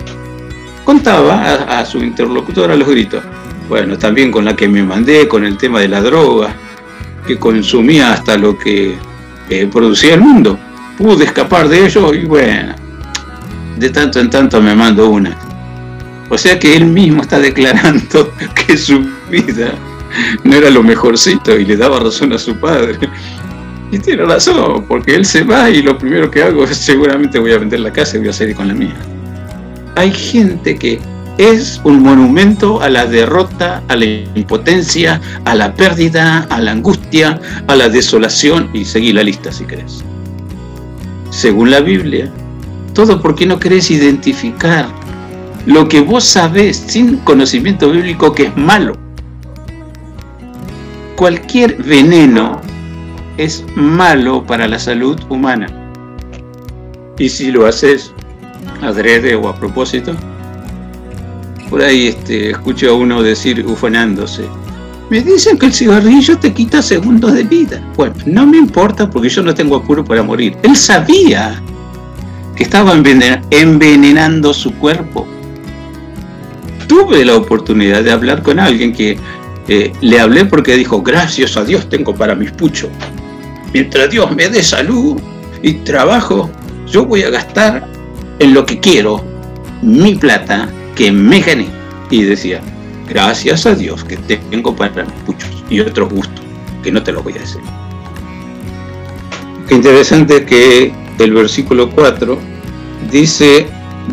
contaba 0.82 1.78
a, 1.78 1.84
su 1.84 1.98
interlocutor 1.98 2.72
a 2.72 2.76
los 2.76 2.88
gritos. 2.88 3.22
Bueno, 3.68 3.96
también 3.96 4.32
con 4.32 4.44
la 4.44 4.56
que 4.56 4.66
me 4.66 4.82
mandé, 4.82 5.28
con 5.28 5.44
el 5.44 5.56
tema 5.56 5.80
de 5.80 5.88
la 5.88 6.00
droga, 6.00 6.56
que 7.26 7.38
consumía 7.38 8.12
hasta 8.12 8.36
lo 8.36 8.58
que 8.58 8.96
eh, 9.48 9.68
producía 9.70 10.14
el 10.14 10.20
mundo. 10.20 10.58
Pude 10.98 11.24
escapar 11.24 11.68
de 11.68 11.86
ello 11.86 12.14
y 12.14 12.24
bueno, 12.24 12.74
de 13.76 13.90
tanto 13.90 14.20
en 14.20 14.30
tanto 14.30 14.60
me 14.60 14.74
mando 14.74 15.10
una. 15.10 15.36
O 16.28 16.36
sea 16.36 16.58
que 16.58 16.76
él 16.76 16.86
mismo 16.86 17.22
está 17.22 17.38
declarando 17.38 18.32
que 18.66 18.76
su 18.76 19.08
vida 19.30 19.74
no 20.44 20.56
era 20.56 20.70
lo 20.70 20.82
mejorcito 20.82 21.56
y 21.58 21.64
le 21.64 21.76
daba 21.76 22.00
razón 22.00 22.32
a 22.32 22.38
su 22.38 22.56
padre. 22.58 22.98
Y 23.92 23.98
tiene 24.00 24.24
razón, 24.24 24.84
porque 24.88 25.14
él 25.14 25.24
se 25.24 25.44
va 25.44 25.70
y 25.70 25.80
lo 25.82 25.96
primero 25.96 26.30
que 26.30 26.42
hago 26.42 26.64
es 26.64 26.76
seguramente 26.76 27.38
voy 27.38 27.52
a 27.52 27.58
vender 27.58 27.80
la 27.80 27.92
casa 27.92 28.16
y 28.16 28.20
voy 28.20 28.30
a 28.30 28.32
salir 28.32 28.56
con 28.56 28.66
la 28.66 28.74
mía. 28.74 28.96
Hay 29.94 30.10
gente 30.10 30.76
que 30.76 31.00
es 31.38 31.80
un 31.84 32.02
monumento 32.02 32.80
a 32.80 32.88
la 32.88 33.06
derrota, 33.06 33.82
a 33.88 33.96
la 33.96 34.04
impotencia, 34.04 35.20
a 35.44 35.54
la 35.54 35.74
pérdida, 35.74 36.46
a 36.48 36.60
la 36.60 36.72
angustia, 36.72 37.40
a 37.66 37.76
la 37.76 37.88
desolación 37.88 38.70
y 38.72 38.84
seguí 38.84 39.12
la 39.12 39.22
lista 39.22 39.52
si 39.52 39.64
querés. 39.64 40.02
Según 41.30 41.70
la 41.70 41.80
Biblia, 41.80 42.30
todo 42.94 43.20
porque 43.20 43.44
no 43.44 43.58
querés 43.58 43.90
identificar 43.90 44.86
lo 45.66 45.88
que 45.88 46.00
vos 46.00 46.24
sabés 46.24 46.76
sin 46.86 47.18
conocimiento 47.18 47.90
bíblico 47.90 48.32
que 48.32 48.44
es 48.44 48.56
malo. 48.56 48.94
Cualquier 51.16 51.76
veneno 51.82 52.60
es 53.36 53.64
malo 53.74 54.44
para 54.46 54.66
la 54.66 54.78
salud 54.78 55.20
humana. 55.28 55.66
Y 57.18 57.28
si 57.28 57.50
lo 57.50 57.66
haces 57.66 58.12
adrede 58.82 59.34
o 59.34 59.48
a 59.48 59.56
propósito, 59.56 60.14
por 61.68 61.82
ahí 61.82 62.08
este, 62.08 62.50
escucho 62.50 62.90
a 62.90 62.94
uno 62.94 63.22
decir 63.22 63.64
ufanándose, 63.66 64.44
me 65.10 65.20
dicen 65.20 65.58
que 65.58 65.66
el 65.66 65.72
cigarrillo 65.72 66.38
te 66.38 66.52
quita 66.52 66.82
segundos 66.82 67.32
de 67.34 67.44
vida. 67.44 67.80
Bueno, 67.96 68.14
no 68.26 68.46
me 68.46 68.58
importa 68.58 69.08
porque 69.08 69.28
yo 69.28 69.42
no 69.42 69.54
tengo 69.54 69.76
apuro 69.76 70.04
para 70.04 70.22
morir. 70.22 70.56
Él 70.62 70.76
sabía 70.76 71.62
que 72.56 72.64
estaba 72.64 72.92
envenenando 72.92 74.52
su 74.52 74.74
cuerpo. 74.74 75.26
Tuve 76.88 77.24
la 77.24 77.36
oportunidad 77.36 78.02
de 78.02 78.10
hablar 78.10 78.42
con 78.42 78.58
alguien 78.58 78.92
que 78.92 79.18
eh, 79.68 79.92
le 80.00 80.20
hablé 80.20 80.44
porque 80.44 80.76
dijo, 80.76 81.02
gracias 81.02 81.56
a 81.56 81.64
Dios 81.64 81.88
tengo 81.88 82.14
para 82.14 82.34
mis 82.34 82.50
puchos 82.50 82.90
mientras 83.76 84.08
Dios 84.08 84.34
me 84.34 84.48
dé 84.48 84.62
salud 84.62 85.20
y 85.62 85.74
trabajo, 85.74 86.50
yo 86.86 87.04
voy 87.04 87.24
a 87.24 87.28
gastar 87.30 87.86
en 88.38 88.54
lo 88.54 88.64
que 88.64 88.80
quiero 88.80 89.22
mi 89.82 90.14
plata 90.14 90.68
que 90.96 91.12
me 91.12 91.40
gané. 91.40 91.68
Y 92.10 92.22
decía, 92.22 92.60
gracias 93.08 93.66
a 93.66 93.74
Dios 93.74 94.02
que 94.02 94.16
tengo 94.16 94.74
para 94.74 95.06
muchos 95.26 95.64
y 95.70 95.80
otros 95.80 96.12
gustos, 96.12 96.44
que 96.82 96.90
no 96.90 97.02
te 97.02 97.12
lo 97.12 97.22
voy 97.22 97.34
a 97.34 97.40
decir. 97.40 97.60
Qué 99.68 99.74
interesante 99.74 100.44
que 100.44 100.92
el 101.18 101.32
versículo 101.32 101.90
4 101.90 102.38
dice, 103.10 103.66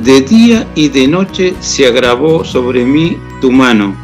de 0.03 0.21
día 0.21 0.67
y 0.75 0.89
de 0.89 1.07
noche 1.07 1.53
se 1.59 1.87
agravó 1.87 2.43
sobre 2.43 2.83
mí 2.83 3.17
tu 3.41 3.51
mano. 3.51 3.95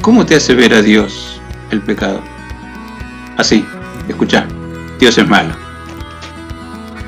¿Cómo 0.00 0.26
te 0.26 0.34
hace 0.34 0.54
ver 0.54 0.74
a 0.74 0.82
Dios 0.82 1.40
el 1.70 1.80
pecado? 1.80 2.20
Así, 3.36 3.64
escucha, 4.08 4.46
Dios 4.98 5.16
es 5.18 5.28
malo. 5.28 5.54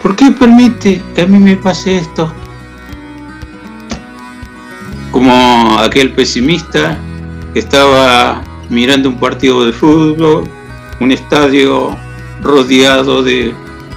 ¿Por 0.01 0.15
qué 0.15 0.31
permite 0.31 1.03
que 1.15 1.23
a 1.23 1.27
mí 1.27 1.39
me 1.39 1.57
pase 1.57 1.97
esto? 1.97 2.33
Como 5.11 5.79
aquel 5.79 6.13
pesimista 6.13 6.97
que 7.53 7.59
estaba 7.59 8.43
mirando 8.69 9.09
un 9.09 9.17
partido 9.17 9.67
de 9.67 9.73
fútbol, 9.73 10.45
un 11.01 11.13
estadio 11.13 11.97
rodeado 12.43 13.23
de 13.23 13.53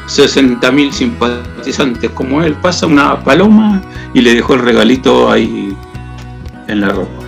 60.000 0.08 0.92
simpatizantes 0.92 2.10
como 2.12 2.42
él, 2.42 2.54
pasa 2.56 2.88
una 2.88 3.24
paloma 3.24 3.82
y 4.14 4.22
le 4.22 4.34
dejó 4.34 4.56
el 4.56 4.62
regalito 4.62 5.32
ahí 5.32 5.76
en 6.68 6.82
la 6.82 6.90
ropa. 6.90 7.24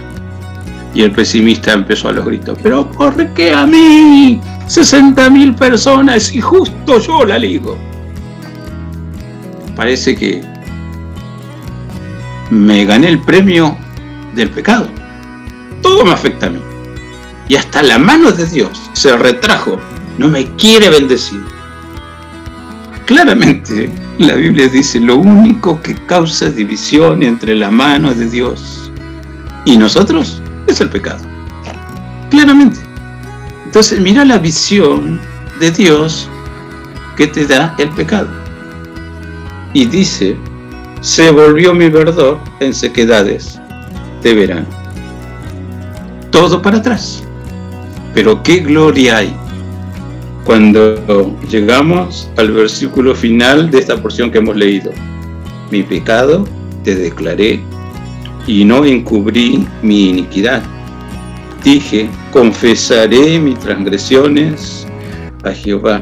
Y 0.93 1.01
el 1.01 1.11
pesimista 1.11 1.73
empezó 1.73 2.09
a 2.09 2.13
los 2.13 2.25
gritos, 2.25 2.57
pero 2.63 2.89
¿por 2.89 3.33
qué 3.33 3.53
a 3.53 3.65
mí? 3.65 4.39
60 4.67 5.29
mil 5.29 5.53
personas 5.53 6.33
y 6.33 6.41
justo 6.41 6.99
yo 6.99 7.25
la 7.25 7.37
ligo. 7.37 7.77
Parece 9.75 10.15
que 10.15 10.41
me 12.49 12.85
gané 12.85 13.09
el 13.09 13.21
premio 13.21 13.77
del 14.33 14.49
pecado. 14.49 14.89
Todo 15.81 16.05
me 16.05 16.11
afecta 16.11 16.47
a 16.47 16.49
mí. 16.49 16.61
Y 17.47 17.55
hasta 17.55 17.83
la 17.83 17.97
mano 17.97 18.31
de 18.31 18.45
Dios 18.45 18.89
se 18.93 19.15
retrajo. 19.15 19.79
No 20.17 20.27
me 20.27 20.45
quiere 20.55 20.89
bendecir. 20.89 21.43
Claramente, 23.05 23.91
la 24.17 24.33
Biblia 24.33 24.67
dice, 24.67 24.99
lo 24.99 25.17
único 25.17 25.81
que 25.81 25.93
causa 25.93 26.49
división 26.49 27.21
entre 27.21 27.53
la 27.55 27.69
mano 27.69 28.13
de 28.13 28.29
Dios 28.29 28.91
y 29.65 29.77
nosotros 29.77 30.41
es 30.67 30.79
el 30.79 30.89
pecado. 30.89 31.23
Claramente. 32.29 32.79
Entonces, 33.65 33.99
mira 33.99 34.23
la 34.23 34.37
visión 34.37 35.19
de 35.59 35.71
Dios 35.71 36.29
que 37.17 37.27
te 37.27 37.45
da 37.45 37.75
el 37.77 37.89
pecado. 37.89 38.29
Y 39.73 39.85
dice, 39.85 40.37
se 41.05 41.29
volvió 41.29 41.71
mi 41.75 41.87
verdor 41.87 42.39
en 42.59 42.73
sequedades 42.73 43.61
de 44.23 44.33
verano. 44.33 44.65
Todo 46.31 46.63
para 46.63 46.77
atrás. 46.77 47.23
Pero 48.15 48.41
qué 48.41 48.61
gloria 48.61 49.17
hay 49.17 49.35
cuando 50.45 51.37
llegamos 51.47 52.27
al 52.37 52.51
versículo 52.51 53.13
final 53.13 53.69
de 53.69 53.79
esta 53.79 54.01
porción 54.01 54.31
que 54.31 54.39
hemos 54.39 54.55
leído. 54.55 54.91
Mi 55.69 55.83
pecado 55.83 56.43
te 56.83 56.95
declaré 56.95 57.59
y 58.47 58.65
no 58.65 58.83
encubrí 58.83 59.67
mi 59.83 60.09
iniquidad. 60.09 60.63
Dije, 61.63 62.09
confesaré 62.31 63.39
mis 63.39 63.59
transgresiones 63.59 64.87
a 65.43 65.51
Jehová 65.51 66.01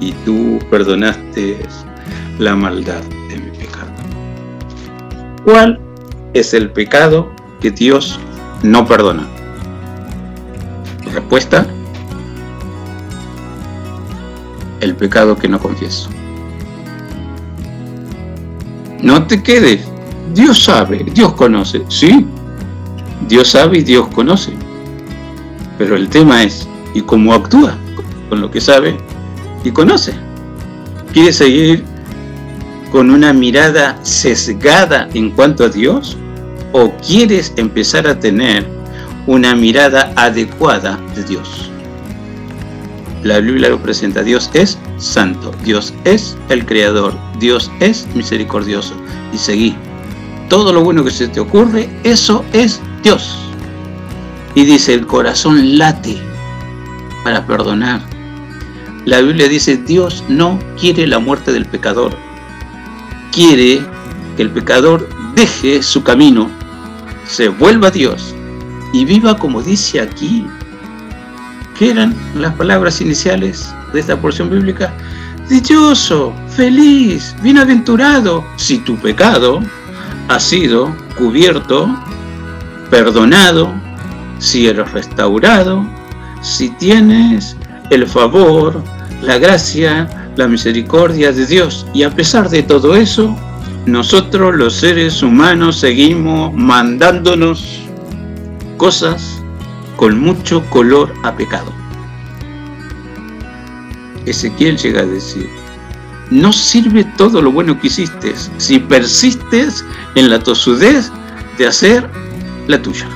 y 0.00 0.10
tú 0.24 0.58
perdonaste 0.70 1.56
la 2.40 2.56
maldad. 2.56 3.02
¿Cuál 5.44 5.80
es 6.34 6.54
el 6.54 6.70
pecado 6.70 7.30
que 7.60 7.70
Dios 7.70 8.18
no 8.62 8.86
perdona? 8.86 9.26
Respuesta, 11.12 11.66
el 14.80 14.94
pecado 14.94 15.36
que 15.36 15.48
no 15.48 15.58
confieso. 15.58 16.08
No 19.02 19.26
te 19.26 19.42
quedes. 19.42 19.86
Dios 20.32 20.64
sabe, 20.64 21.04
Dios 21.12 21.32
conoce. 21.34 21.82
Sí, 21.88 22.24
Dios 23.28 23.48
sabe 23.48 23.78
y 23.78 23.82
Dios 23.82 24.06
conoce. 24.08 24.52
Pero 25.76 25.96
el 25.96 26.08
tema 26.08 26.44
es, 26.44 26.68
¿y 26.94 27.02
cómo 27.02 27.34
actúa? 27.34 27.76
Con 28.28 28.40
lo 28.40 28.50
que 28.50 28.60
sabe 28.60 28.96
y 29.64 29.70
conoce. 29.70 30.14
¿Quiere 31.12 31.32
seguir 31.32 31.84
con 32.92 33.10
una 33.10 33.32
mirada 33.32 33.98
sesgada 34.02 35.08
en 35.14 35.30
cuanto 35.30 35.64
a 35.64 35.70
Dios? 35.70 36.18
¿O 36.72 36.92
quieres 36.98 37.52
empezar 37.56 38.06
a 38.06 38.20
tener 38.20 38.66
una 39.26 39.56
mirada 39.56 40.12
adecuada 40.14 41.00
de 41.16 41.24
Dios? 41.24 41.70
La 43.24 43.40
Biblia 43.40 43.70
lo 43.70 43.80
presenta. 43.82 44.22
Dios 44.22 44.50
es 44.52 44.78
santo, 44.98 45.52
Dios 45.64 45.94
es 46.04 46.36
el 46.50 46.66
creador, 46.66 47.14
Dios 47.38 47.70
es 47.80 48.06
misericordioso. 48.14 48.94
Y 49.32 49.38
seguí. 49.38 49.74
Todo 50.48 50.72
lo 50.72 50.84
bueno 50.84 51.02
que 51.02 51.10
se 51.10 51.28
te 51.28 51.40
ocurre, 51.40 51.88
eso 52.04 52.44
es 52.52 52.80
Dios. 53.02 53.38
Y 54.54 54.64
dice, 54.64 54.92
el 54.92 55.06
corazón 55.06 55.78
late 55.78 56.18
para 57.24 57.46
perdonar. 57.46 58.02
La 59.06 59.20
Biblia 59.22 59.48
dice, 59.48 59.78
Dios 59.78 60.22
no 60.28 60.58
quiere 60.78 61.06
la 61.06 61.18
muerte 61.18 61.52
del 61.52 61.64
pecador. 61.64 62.14
Quiere 63.32 63.82
que 64.36 64.42
el 64.42 64.50
pecador 64.50 65.08
deje 65.34 65.82
su 65.82 66.02
camino, 66.02 66.50
se 67.26 67.48
vuelva 67.48 67.88
a 67.88 67.90
Dios 67.90 68.34
y 68.92 69.04
viva 69.04 69.36
como 69.38 69.62
dice 69.62 70.00
aquí 70.00 70.46
¿Qué 71.78 71.90
eran 71.90 72.14
las 72.36 72.54
palabras 72.54 73.00
iniciales 73.00 73.74
de 73.92 74.00
esta 74.00 74.20
porción 74.20 74.50
bíblica? 74.50 74.92
Dichoso, 75.48 76.32
feliz, 76.48 77.34
bienaventurado, 77.42 78.44
si 78.56 78.78
tu 78.78 78.96
pecado 78.96 79.60
ha 80.28 80.38
sido 80.38 80.94
cubierto, 81.16 81.88
perdonado, 82.90 83.72
si 84.38 84.68
eres 84.68 84.92
restaurado, 84.92 85.84
si 86.40 86.70
tienes 86.70 87.56
el 87.90 88.06
favor, 88.06 88.82
la 89.22 89.38
gracia, 89.38 90.21
la 90.36 90.48
misericordia 90.48 91.32
de 91.32 91.46
Dios. 91.46 91.86
Y 91.92 92.02
a 92.02 92.10
pesar 92.10 92.48
de 92.48 92.62
todo 92.62 92.94
eso, 92.94 93.36
nosotros 93.86 94.54
los 94.54 94.74
seres 94.74 95.22
humanos 95.22 95.78
seguimos 95.78 96.52
mandándonos 96.54 97.82
cosas 98.76 99.42
con 99.96 100.18
mucho 100.18 100.64
color 100.70 101.12
a 101.22 101.34
pecado. 101.34 101.72
Ezequiel 104.26 104.76
llega 104.76 105.00
a 105.00 105.06
decir, 105.06 105.48
no 106.30 106.52
sirve 106.52 107.04
todo 107.16 107.42
lo 107.42 107.52
bueno 107.52 107.78
que 107.78 107.88
hiciste 107.88 108.34
si 108.56 108.78
persistes 108.78 109.84
en 110.14 110.30
la 110.30 110.38
tosudez 110.38 111.10
de 111.58 111.66
hacer 111.66 112.08
la 112.68 112.80
tuya. 112.80 113.08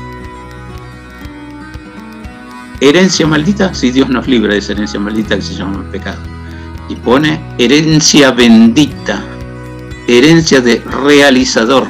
Herencia 2.81 3.27
maldita, 3.27 3.73
si 3.73 3.91
Dios 3.91 4.09
nos 4.11 4.29
libra 4.29 4.53
de 4.53 4.59
esa 4.59 4.73
herencia 4.73 5.01
maldita 5.01 5.37
que 5.37 5.43
se 5.43 5.55
llama 5.55 5.83
pecado. 5.91 6.36
Y 6.89 6.97
pone 6.97 7.41
herencia 7.59 8.31
bendita, 8.31 9.25
herencia 10.07 10.61
de 10.61 10.81
realizador, 11.05 11.89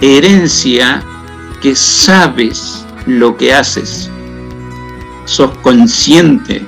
herencia 0.00 1.02
que 1.62 1.74
sabes 1.74 2.84
lo 3.06 3.36
que 3.36 3.54
haces. 3.54 4.10
Sos 5.24 5.50
consciente, 5.58 6.64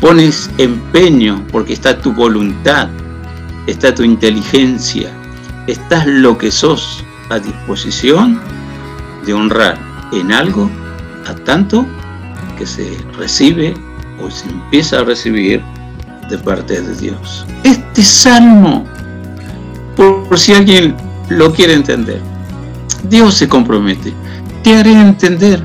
pones 0.00 0.50
empeño 0.58 1.42
porque 1.50 1.72
está 1.72 1.98
tu 1.98 2.12
voluntad, 2.12 2.88
está 3.66 3.94
tu 3.94 4.02
inteligencia, 4.02 5.10
estás 5.66 6.06
lo 6.06 6.36
que 6.36 6.50
sos 6.50 7.04
a 7.30 7.38
disposición 7.38 8.38
de 9.24 9.32
honrar 9.32 9.78
en 10.12 10.32
algo 10.32 10.70
a 11.26 11.34
tanto 11.34 11.86
que 12.58 12.66
se 12.66 12.98
recibe 13.16 13.74
o 14.20 14.30
se 14.30 14.48
empieza 14.48 15.00
a 15.00 15.04
recibir 15.04 15.62
de 16.28 16.38
parte 16.38 16.80
de 16.80 16.94
Dios. 16.96 17.46
Este 17.62 18.02
salmo, 18.02 18.84
por, 19.96 20.38
si 20.38 20.52
alguien 20.54 20.96
lo 21.28 21.52
quiere 21.52 21.74
entender, 21.74 22.20
Dios 23.08 23.34
se 23.34 23.48
compromete 23.48 24.12
te 24.64 24.74
haré 24.74 24.92
entender, 24.92 25.62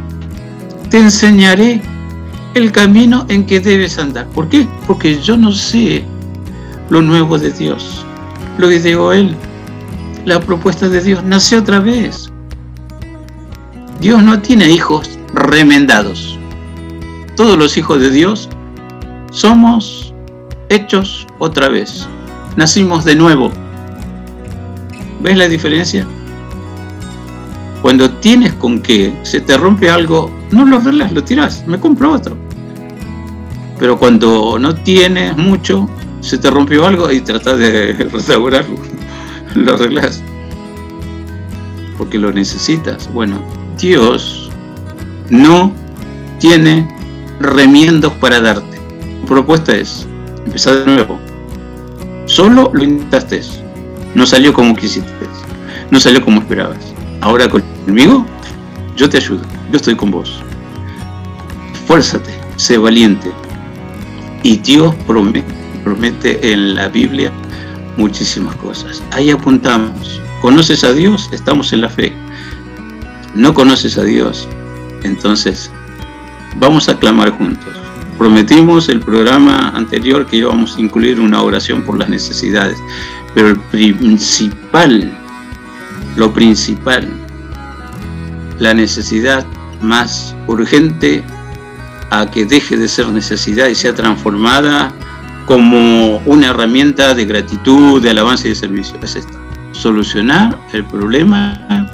te 0.89 0.99
enseñaré 0.99 1.81
el 2.53 2.71
camino 2.73 3.25
en 3.29 3.45
que 3.45 3.61
debes 3.61 3.97
andar. 3.97 4.27
¿Por 4.27 4.49
qué? 4.49 4.67
Porque 4.85 5.21
yo 5.21 5.37
no 5.37 5.53
sé 5.53 6.03
lo 6.89 7.01
nuevo 7.01 7.39
de 7.39 7.51
Dios, 7.51 8.05
lo 8.57 8.69
ideó 8.69 9.13
Él. 9.13 9.35
La 10.25 10.41
propuesta 10.41 10.89
de 10.89 11.01
Dios 11.01 11.23
nació 11.23 11.59
otra 11.59 11.79
vez. 11.79 12.29
Dios 14.01 14.21
no 14.21 14.41
tiene 14.41 14.69
hijos 14.69 15.17
remendados. 15.33 16.37
Todos 17.37 17.57
los 17.57 17.77
hijos 17.77 18.01
de 18.01 18.09
Dios 18.09 18.49
somos 19.31 20.08
hechos 20.69 21.27
otra 21.39 21.67
vez. 21.69 22.07
Nacimos 22.55 23.03
de 23.05 23.15
nuevo. 23.15 23.51
¿Ves 25.21 25.37
la 25.37 25.47
diferencia? 25.47 26.07
Cuando 27.81 28.09
tienes 28.09 28.53
con 28.53 28.81
que 28.81 29.13
se 29.23 29.41
te 29.41 29.57
rompe 29.57 29.89
algo, 29.89 30.31
no 30.51 30.65
lo 30.65 30.77
arreglas, 30.77 31.11
lo 31.11 31.23
tiras, 31.23 31.65
me 31.67 31.79
compro 31.79 32.11
otro. 32.11 32.37
Pero 33.79 33.97
cuando 33.97 34.59
no 34.59 34.75
tienes 34.75 35.35
mucho, 35.37 35.89
se 36.19 36.37
te 36.37 36.49
rompió 36.49 36.85
algo 36.85 37.11
y 37.11 37.21
tratas 37.21 37.57
de 37.57 37.93
restaurarlo, 38.11 38.75
lo 39.55 39.73
arreglas. 39.73 40.21
Porque 41.97 42.17
lo 42.17 42.31
necesitas. 42.31 43.11
Bueno, 43.13 43.41
Dios 43.77 44.49
no 45.29 45.71
tiene 46.39 46.87
remiendos 47.39 48.11
para 48.13 48.41
darte. 48.41 48.79
Propuesta 49.25 49.75
es 49.75 50.08
empezar 50.49 50.83
de 50.83 50.85
nuevo. 50.85 51.19
Solo 52.25 52.71
lo 52.73 52.83
intentaste. 52.83 53.41
No 54.15 54.25
salió 54.25 54.51
como 54.51 54.75
quisiste. 54.75 55.09
No 55.91 55.99
salió 55.99 56.23
como 56.25 56.41
esperabas. 56.41 56.93
Ahora 57.21 57.47
conmigo, 57.47 58.25
yo 58.95 59.07
te 59.09 59.17
ayudo, 59.17 59.41
yo 59.71 59.77
estoy 59.77 59.95
con 59.95 60.09
vos. 60.09 60.41
Fuérzate, 61.87 62.31
sé 62.55 62.77
valiente. 62.77 63.31
Y 64.41 64.57
Dios 64.57 64.95
promete, 65.05 65.53
promete 65.83 66.51
en 66.51 66.75
la 66.75 66.87
Biblia 66.87 67.31
muchísimas 67.97 68.55
cosas. 68.55 69.03
Ahí 69.11 69.29
apuntamos. 69.29 70.19
¿Conoces 70.41 70.83
a 70.83 70.93
Dios? 70.93 71.29
Estamos 71.31 71.73
en 71.73 71.81
la 71.81 71.89
fe. 71.89 72.13
No 73.35 73.53
conoces 73.53 73.97
a 73.97 74.03
Dios, 74.03 74.47
Entonces, 75.03 75.71
vamos 76.57 76.89
a 76.89 76.97
clamar 76.97 77.31
juntos. 77.31 77.73
Prometimos 78.19 78.89
el 78.89 78.99
programa 78.99 79.69
anterior 79.69 80.25
que 80.25 80.35
íbamos 80.35 80.75
a 80.75 80.81
incluir 80.81 81.21
una 81.21 81.41
oración 81.41 81.83
por 81.83 81.97
las 81.97 82.09
necesidades, 82.09 82.77
pero 83.33 83.47
el 83.47 83.59
principal, 83.61 85.17
lo 86.17 86.33
principal, 86.33 87.07
la 88.59 88.73
necesidad 88.73 89.45
más 89.81 90.35
urgente 90.47 91.23
a 92.11 92.29
que 92.29 92.43
deje 92.43 92.75
de 92.75 92.89
ser 92.89 93.07
necesidad 93.07 93.69
y 93.69 93.75
sea 93.75 93.95
transformada 93.95 94.91
como 95.45 96.17
una 96.25 96.47
herramienta 96.47 97.13
de 97.13 97.23
gratitud, 97.23 98.01
de 98.03 98.09
alabanza 98.09 98.47
y 98.47 98.49
de 98.49 98.55
servicio. 98.55 98.99
Es 99.01 99.15
esta. 99.15 99.39
Solucionar 99.71 100.59
el 100.73 100.83
problema 100.83 101.87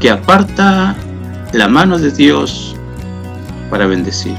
que 0.00 0.10
aparta 0.10 0.94
la 1.52 1.66
mano 1.66 1.98
de 1.98 2.12
Dios 2.12 2.76
para 3.68 3.88
bendecir. 3.88 4.36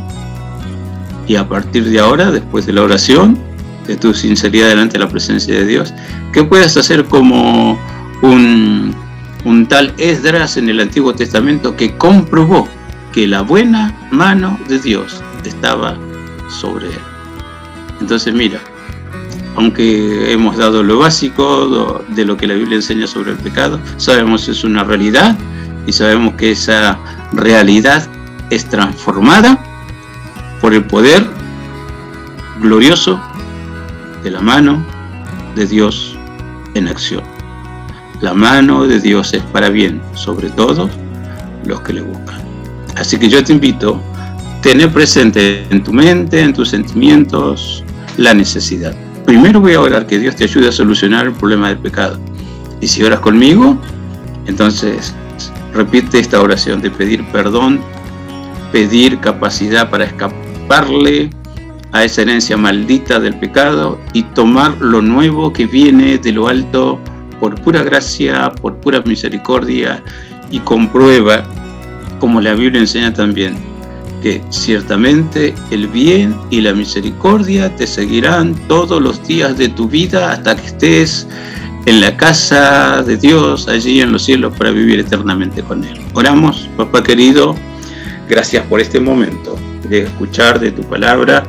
Y 1.28 1.36
a 1.36 1.48
partir 1.48 1.84
de 1.90 2.00
ahora, 2.00 2.32
después 2.32 2.66
de 2.66 2.74
la 2.74 2.84
oración, 2.84 3.38
de 3.86 3.96
tu 3.96 4.14
sinceridad 4.14 4.70
delante 4.70 4.94
de 4.94 5.00
la 5.00 5.10
presencia 5.10 5.54
de 5.54 5.66
Dios, 5.66 5.94
que 6.32 6.44
puedas 6.44 6.76
hacer 6.78 7.06
como 7.06 7.80
un, 8.22 8.94
un 9.46 9.68
tal 9.68 9.94
Esdras 9.98 10.58
en 10.58 10.70
el 10.70 10.80
Antiguo 10.80 11.14
Testamento 11.14 11.76
que 11.76 11.96
comprobó 11.98 12.68
que 13.14 13.28
la 13.28 13.42
buena 13.42 13.96
mano 14.12 14.60
de 14.68 14.80
Dios 14.80 15.24
estaba 15.44 15.98
sobre 16.50 16.88
él. 16.88 17.00
Entonces 18.02 18.34
mira, 18.34 18.60
aunque 19.56 20.32
hemos 20.32 20.58
dado 20.58 20.84
lo 20.84 21.00
básico 21.00 22.04
de 22.10 22.26
lo 22.26 22.38
que 22.38 22.46
la 22.46 22.54
Biblia 22.54 22.76
enseña 22.76 23.08
sobre 23.08 23.32
el 23.32 23.38
pecado, 23.38 23.80
sabemos 23.98 24.46
que 24.46 24.52
es 24.52 24.64
una 24.64 24.84
realidad 24.84 25.38
y 25.88 25.94
sabemos 25.94 26.36
que 26.36 26.52
esa 26.52 27.00
realidad 27.34 28.08
es 28.50 28.66
transformada 28.66 29.64
por 30.68 30.74
el 30.74 30.84
poder 30.84 31.26
glorioso 32.62 33.18
de 34.22 34.32
la 34.32 34.42
mano 34.42 34.86
de 35.56 35.66
Dios 35.66 36.18
en 36.74 36.90
acción. 36.90 37.24
La 38.20 38.34
mano 38.34 38.86
de 38.86 39.00
Dios 39.00 39.34
es 39.34 39.42
para 39.44 39.70
bien, 39.70 40.02
sobre 40.14 40.50
todo 40.50 40.90
los 41.64 41.80
que 41.84 41.94
le 41.94 42.02
buscan. 42.02 42.42
Así 42.98 43.18
que 43.18 43.30
yo 43.30 43.42
te 43.46 43.54
invito 43.54 44.02
a 44.18 44.62
tener 44.62 44.92
presente 44.92 45.66
en 45.70 45.86
tu 45.86 45.94
mente, 45.94 46.42
en 46.42 46.52
tus 46.52 46.68
sentimientos, 46.68 47.86
la 48.18 48.34
necesidad. 48.34 48.94
Primero 49.26 49.62
voy 49.62 49.76
a 49.76 49.80
orar 49.80 50.06
que 50.06 50.20
Dios 50.20 50.36
te 50.36 50.44
ayude 50.44 50.68
a 50.68 50.74
solucionar 50.74 51.28
el 51.28 51.34
problema 51.34 51.70
del 51.70 51.78
pecado. 51.78 52.20
Y 52.82 52.88
si 52.88 53.02
oras 53.04 53.22
conmigo, 53.22 53.80
entonces 54.48 55.16
repite 55.74 56.20
esta 56.20 56.42
oración 56.42 56.82
de 56.82 56.92
pedir 56.92 57.26
perdón, 57.32 57.80
pedir 58.74 59.22
capacidad 59.22 59.90
para 59.90 60.04
a 61.92 62.04
esa 62.04 62.22
herencia 62.22 62.58
maldita 62.58 63.20
del 63.20 63.36
pecado 63.40 64.00
y 64.14 64.24
tomar 64.24 64.78
lo 64.80 65.02
nuevo 65.02 65.54
que 65.54 65.66
viene 65.66 66.18
de 66.18 66.32
lo 66.32 66.48
alto 66.48 67.00
por 67.40 67.56
pura 67.62 67.84
gracia, 67.84 68.52
por 68.62 68.78
pura 68.78 69.02
misericordia 69.02 70.04
y 70.52 70.60
comprueba, 70.60 71.44
como 72.20 72.42
la 72.42 72.54
Biblia 72.54 72.82
enseña 72.82 73.14
también, 73.14 73.56
que 74.22 74.42
ciertamente 74.50 75.54
el 75.72 75.88
bien 75.88 76.36
y 76.50 76.62
la 76.62 76.74
misericordia 76.74 77.74
te 77.76 77.88
seguirán 77.88 78.56
todos 78.68 79.02
los 79.02 79.26
días 79.26 79.58
de 79.58 79.70
tu 79.70 79.88
vida 79.88 80.32
hasta 80.32 80.56
que 80.56 80.68
estés 80.68 81.28
en 81.86 82.02
la 82.02 82.18
casa 82.18 83.02
de 83.04 83.16
Dios, 83.16 83.68
allí 83.68 84.02
en 84.02 84.12
los 84.12 84.24
cielos, 84.24 84.54
para 84.58 84.72
vivir 84.72 85.00
eternamente 85.00 85.62
con 85.64 85.84
Él. 85.84 86.00
Oramos, 86.14 86.70
papá 86.76 87.02
querido, 87.02 87.56
gracias 88.28 88.66
por 88.66 88.82
este 88.82 89.00
momento 89.00 89.58
de 89.90 90.04
escuchar 90.04 90.60
de 90.60 90.72
tu 90.72 90.84
palabra 90.84 91.44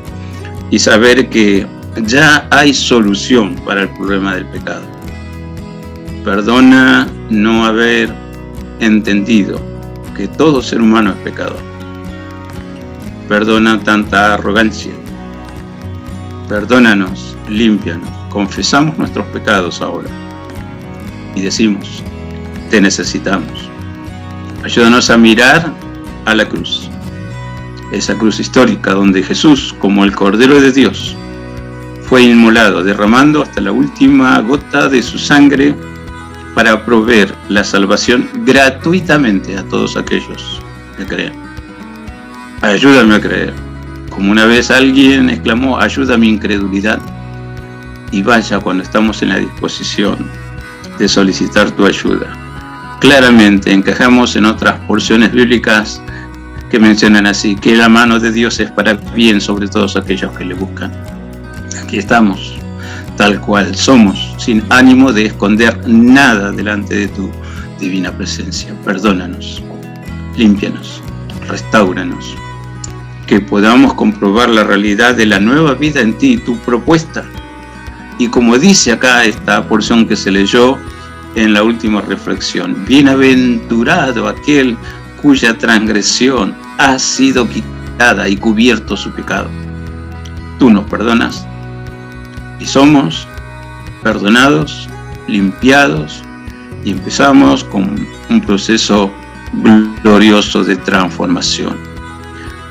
y 0.71 0.79
saber 0.79 1.29
que 1.29 1.67
ya 2.05 2.47
hay 2.51 2.73
solución 2.75 3.55
para 3.65 3.83
el 3.83 3.89
problema 3.91 4.35
del 4.35 4.47
pecado. 4.47 4.87
Perdona 6.25 7.09
no 7.31 7.65
haber 7.65 8.13
entendido 8.81 9.61
que 10.17 10.29
todo 10.29 10.63
ser 10.63 10.81
humano 10.81 11.11
es 11.11 11.17
pecador 11.17 11.69
Perdona 13.29 13.79
tanta 13.81 14.35
arrogancia. 14.35 14.93
Perdónanos, 16.49 17.37
límpianos. 17.51 18.09
Confesamos 18.31 18.97
nuestros 18.97 19.27
pecados 19.27 19.83
ahora. 19.83 20.09
Y 21.35 21.43
decimos, 21.43 22.03
te 22.71 22.81
necesitamos. 22.81 23.69
Ayúdanos 24.65 25.11
a 25.11 25.19
mirar 25.19 25.75
a 26.25 26.35
la 26.35 26.49
cruz. 26.49 26.88
Esa 27.93 28.17
cruz 28.17 28.39
histórica 28.39 28.93
donde 28.93 29.23
Jesús, 29.23 29.75
como 29.79 30.05
el 30.05 30.15
Cordero 30.15 30.61
de 30.61 30.73
Dios, 30.73 31.17
fue 32.03 32.23
inmolado, 32.23 32.83
derramando 32.83 33.43
hasta 33.43 33.61
la 33.61 33.73
última 33.73 34.41
gota 34.41 34.89
de 34.89 35.03
su 35.03 35.19
sangre 35.19 35.75
para 36.55 36.85
proveer 36.85 37.35
la 37.49 37.63
salvación 37.65 38.29
gratuitamente 38.45 39.57
a 39.57 39.63
todos 39.65 39.97
aquellos 39.97 40.61
que 40.97 41.07
creen. 41.07 41.33
Ayúdame 42.63 43.15
a 43.15 43.21
creer. 43.21 43.55
Como 44.11 44.33
una 44.33 44.47
vez 44.47 44.71
alguien 44.71 45.31
exclamó, 45.31 45.79
ayuda 45.79 46.15
a 46.15 46.19
mi 46.19 46.29
incredulidad. 46.29 46.99
Y 48.11 48.23
vaya 48.23 48.59
cuando 48.59 48.83
estamos 48.83 49.23
en 49.23 49.29
la 49.29 49.39
disposición 49.39 50.17
de 50.99 51.09
solicitar 51.09 51.71
tu 51.71 51.87
ayuda. 51.87 52.27
Claramente 53.01 53.73
encajamos 53.73 54.35
en 54.35 54.47
otras 54.47 54.81
porciones 54.87 55.31
bíblicas 55.31 56.03
que 56.71 56.79
mencionan 56.79 57.27
así, 57.27 57.57
que 57.57 57.77
la 57.77 57.89
mano 57.89 58.19
de 58.19 58.33
Dios 58.33 58.61
es 58.61 58.71
para 58.71 58.95
bien 58.95 59.41
sobre 59.41 59.69
todos 59.69 59.97
aquellos 59.97 60.37
que 60.37 60.45
le 60.45 60.55
buscan. 60.55 60.93
Aquí 61.83 61.99
estamos, 61.99 62.59
tal 63.17 63.41
cual 63.41 63.75
somos, 63.75 64.35
sin 64.39 64.63
ánimo 64.71 65.13
de 65.13 65.27
esconder 65.27 65.89
nada 65.89 66.53
delante 66.53 66.95
de 66.95 67.09
tu 67.09 67.31
divina 67.81 68.13
presencia. 68.13 68.75
Perdónanos, 68.85 69.63
límpianos, 70.37 71.03
restauranos 71.49 72.37
que 73.29 73.41
podamos 73.41 73.93
comprobar 73.93 74.49
la 74.49 74.65
realidad 74.65 75.15
de 75.15 75.27
la 75.27 75.39
nueva 75.39 75.75
vida 75.75 76.01
en 76.01 76.17
ti, 76.17 76.39
tu 76.39 76.57
propuesta. 76.61 77.25
Y 78.19 78.29
como 78.29 78.59
dice 78.59 78.91
acá 78.91 79.25
esta 79.25 79.69
porción 79.69 80.09
que 80.09 80.17
se 80.17 80.31
leyó 80.31 80.79
en 81.35 81.53
la 81.53 81.63
última 81.63 82.01
reflexión, 82.01 82.85
bienaventurado 82.87 84.27
aquel 84.27 84.79
cuya 85.21 85.57
transgresión 85.57 86.55
ha 86.79 86.99
sido 86.99 87.49
quitada 87.49 88.29
y 88.29 88.37
cubierto 88.37 88.97
su 88.97 89.11
pecado. 89.11 89.49
Tú 90.59 90.71
nos 90.71 90.85
perdonas 90.89 91.47
y 92.61 92.67
somos 92.67 93.27
perdonados, 94.03 94.89
limpiados 95.27 96.23
y 96.85 96.93
empezamos 96.93 97.65
con 97.65 98.07
un 98.31 98.41
proceso 98.41 99.13
glorioso 100.03 100.65
de 100.65 100.77
transformación. 100.77 101.77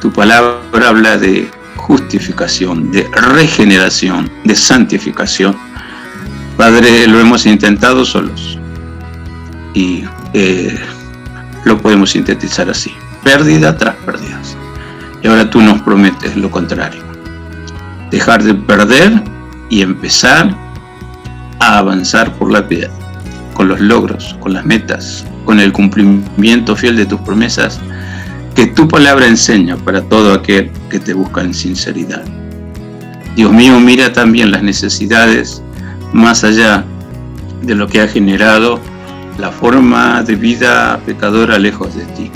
Tu 0.02 0.12
palabra 0.12 0.88
habla 0.88 1.18
de 1.18 1.50
justificación, 1.76 2.91
de 2.91 3.08
regeneración, 3.12 4.30
de 4.43 4.56
santificación. 4.56 5.56
Padre, 6.56 7.08
lo 7.08 7.20
hemos 7.20 7.45
intentado 7.45 8.04
solos 8.06 8.60
y 9.74 10.04
eh, 10.34 10.78
lo 11.66 11.78
podemos 11.78 12.12
sintetizar 12.12 12.70
así, 12.70 12.91
pérdida 13.24 13.78
tras 13.78 13.95
pérdidas. 13.97 14.58
Y 15.24 15.28
ahora 15.28 15.49
tú 15.49 15.62
nos 15.62 15.82
prometes 15.82 16.36
lo 16.36 16.51
contrario, 16.51 17.01
dejar 18.12 18.43
de 18.43 18.53
perder 18.53 19.24
y 19.70 19.82
empezar 19.82 20.55
a 21.60 21.80
avanzar 21.80 22.34
por 22.34 22.51
la 22.51 22.68
piedad, 22.68 22.91
con 23.53 23.68
los 23.68 23.80
logros, 23.80 24.36
con 24.39 24.53
las 24.53 24.66
metas, 24.66 25.26
con 25.45 25.60
el 25.60 25.72
cumplimiento 25.72 26.76
fiel 26.76 26.97
de 26.97 27.05
tus 27.05 27.20
promesas 27.22 27.80
que 28.55 28.66
tu 28.66 28.88
palabra 28.88 29.28
enseña 29.28 29.78
para 29.78 30.01
todo 30.01 30.34
aquel 30.34 30.72
que 30.89 30.99
te 30.99 31.14
busca 31.14 31.41
en 31.41 31.53
sinceridad. 31.53 32.24
Dios 33.36 33.51
mío, 33.51 33.80
mira 33.80 34.12
también 34.12 34.49
las 34.49 34.64
necesidades 34.64 35.62
más 36.12 36.43
allá 36.43 36.84
de 37.62 37.76
lo 37.76 37.88
que 37.88 38.01
ha 38.01 38.08
generado 38.08 38.80
la 39.38 39.51
forma 39.51 40.23
de 40.23 40.35
vida 40.35 40.99
pecadora 41.05 41.59
lejos 41.59 41.95
de 41.95 42.05
ti. 42.05 42.31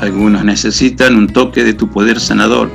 Algunos 0.00 0.44
necesitan 0.44 1.16
un 1.16 1.28
toque 1.28 1.64
de 1.64 1.74
tu 1.74 1.88
poder 1.88 2.20
sanador, 2.20 2.70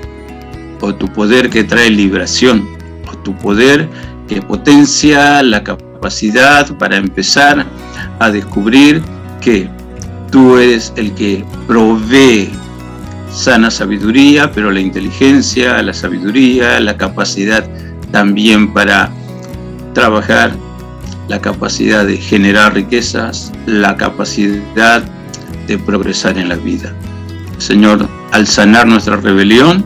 o 0.82 0.94
tu 0.94 1.08
poder 1.08 1.50
que 1.50 1.64
trae 1.64 1.90
liberación, 1.90 2.68
o 3.12 3.18
tu 3.18 3.36
poder 3.36 3.90
que 4.28 4.42
potencia 4.42 5.42
la 5.44 5.64
capacidad 5.64 6.78
para 6.78 6.98
empezar 6.98 7.66
a 8.20 8.30
descubrir 8.30 9.02
que 9.42 9.70
Tú 10.32 10.58
eres 10.58 10.92
el 10.98 11.14
que 11.14 11.46
provee 11.68 12.50
sana 13.32 13.72
sabiduría, 13.72 14.52
pero 14.52 14.72
la 14.72 14.80
inteligencia, 14.80 15.82
la 15.82 15.94
sabiduría, 15.94 16.80
la 16.80 16.98
capacidad 16.98 17.66
también 18.12 18.74
para 18.74 19.10
trabajar, 19.94 20.52
la 21.28 21.42
capacidad 21.42 22.06
de 22.06 22.18
generar 22.18 22.74
riquezas, 22.74 23.52
la 23.66 23.98
capacidad 23.98 25.04
de 25.68 25.78
progresar 25.78 26.38
en 26.38 26.50
la 26.50 26.56
vida. 26.56 26.94
Señor, 27.58 28.08
al 28.32 28.48
sanar 28.48 28.88
nuestra 28.88 29.18
rebelión, 29.18 29.86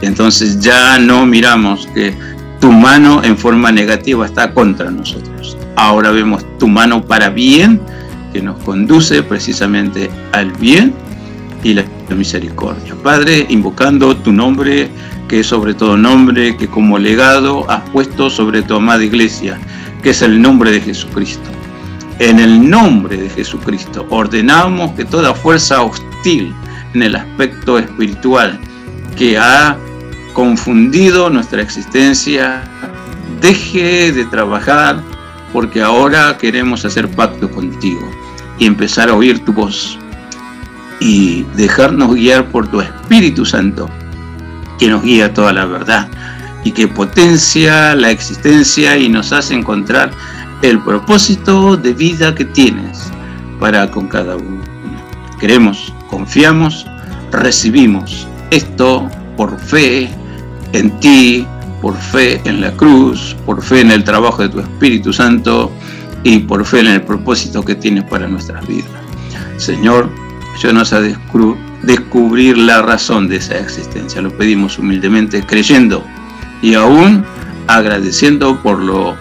entonces 0.00 0.60
ya 0.60 0.98
no 0.98 1.26
miramos 1.26 1.86
que 1.94 2.14
tu 2.60 2.70
mano 2.70 3.22
en 3.24 3.36
forma 3.36 3.72
negativa 3.72 4.26
está 4.26 4.52
contra 4.52 4.90
nosotros. 4.90 5.56
Ahora 5.76 6.10
vemos 6.10 6.44
tu 6.58 6.68
mano 6.68 7.04
para 7.04 7.30
bien, 7.30 7.80
que 8.32 8.42
nos 8.42 8.62
conduce 8.62 9.22
precisamente 9.22 10.10
al 10.32 10.52
bien 10.52 10.94
y 11.62 11.74
la 11.74 11.84
misericordia. 12.14 12.94
Padre, 13.02 13.46
invocando 13.48 14.16
tu 14.16 14.32
nombre, 14.32 14.88
que 15.28 15.40
es 15.40 15.46
sobre 15.46 15.74
todo 15.74 15.96
nombre, 15.96 16.56
que 16.56 16.68
como 16.68 16.98
legado 16.98 17.68
has 17.70 17.88
puesto 17.90 18.30
sobre 18.30 18.62
tu 18.62 18.76
amada 18.76 19.04
iglesia, 19.04 19.58
que 20.02 20.10
es 20.10 20.22
el 20.22 20.40
nombre 20.40 20.70
de 20.70 20.80
Jesucristo. 20.80 21.50
En 22.18 22.38
el 22.38 22.68
nombre 22.68 23.16
de 23.16 23.28
Jesucristo 23.28 24.06
ordenamos 24.08 24.92
que 24.92 25.04
toda 25.04 25.34
fuerza 25.34 25.82
hostil 25.82 26.54
en 26.94 27.02
el 27.02 27.16
aspecto 27.16 27.78
espiritual 27.78 28.58
que 29.16 29.36
ha 29.36 29.76
confundido 30.32 31.28
nuestra 31.28 31.62
existencia 31.62 32.62
deje 33.40 34.12
de 34.12 34.24
trabajar 34.26 35.02
porque 35.52 35.82
ahora 35.82 36.36
queremos 36.38 36.84
hacer 36.84 37.08
pacto 37.08 37.50
contigo 37.50 38.10
y 38.58 38.66
empezar 38.66 39.08
a 39.08 39.14
oír 39.14 39.44
tu 39.44 39.52
voz 39.52 39.98
y 41.00 41.44
dejarnos 41.54 42.14
guiar 42.14 42.46
por 42.48 42.68
tu 42.68 42.80
Espíritu 42.80 43.44
Santo, 43.44 43.88
que 44.78 44.88
nos 44.88 45.02
guía 45.02 45.32
toda 45.34 45.52
la 45.52 45.66
verdad 45.66 46.08
y 46.66 46.72
que 46.72 46.88
potencia 46.88 47.94
la 47.94 48.10
existencia 48.10 48.96
y 48.96 49.08
nos 49.08 49.32
hace 49.32 49.54
encontrar 49.54 50.10
el 50.62 50.80
propósito 50.80 51.76
de 51.76 51.94
vida 51.94 52.34
que 52.34 52.44
tienes 52.44 53.08
para 53.60 53.88
con 53.88 54.08
cada 54.08 54.34
uno. 54.34 54.64
Queremos, 55.38 55.94
confiamos, 56.10 56.84
recibimos 57.30 58.26
esto 58.50 59.08
por 59.36 59.60
fe 59.60 60.10
en 60.72 60.90
ti, 60.98 61.46
por 61.80 61.96
fe 61.96 62.40
en 62.44 62.60
la 62.60 62.72
cruz, 62.72 63.36
por 63.46 63.62
fe 63.62 63.82
en 63.82 63.92
el 63.92 64.02
trabajo 64.02 64.42
de 64.42 64.48
tu 64.48 64.58
Espíritu 64.58 65.12
Santo 65.12 65.70
y 66.24 66.40
por 66.40 66.64
fe 66.64 66.80
en 66.80 66.88
el 66.88 67.02
propósito 67.02 67.64
que 67.64 67.76
tienes 67.76 68.02
para 68.02 68.26
nuestras 68.26 68.66
vidas. 68.66 68.90
Señor, 69.56 70.10
ayúdanos 70.56 70.92
a 70.92 71.00
descubrir 71.00 72.58
la 72.58 72.82
razón 72.82 73.28
de 73.28 73.36
esa 73.36 73.56
existencia. 73.56 74.20
Lo 74.20 74.36
pedimos 74.36 74.80
humildemente, 74.80 75.44
creyendo 75.46 76.02
y 76.66 76.74
aún 76.74 77.24
agradeciendo 77.68 78.60
por 78.60 78.80
lo 78.82 79.14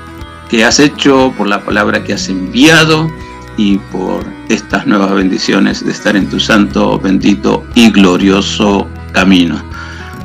que 0.49 0.65
has 0.65 0.79
hecho, 0.79 1.31
por 1.37 1.45
la 1.45 1.63
palabra 1.63 2.03
que 2.03 2.13
has 2.13 2.27
enviado 2.27 3.07
y 3.55 3.77
por 3.77 4.25
estas 4.49 4.87
nuevas 4.87 5.13
bendiciones 5.13 5.85
de 5.85 5.91
estar 5.91 6.15
en 6.15 6.27
tu 6.27 6.39
santo, 6.39 6.99
bendito 6.99 7.63
y 7.75 7.91
glorioso 7.91 8.87
camino. 9.11 9.63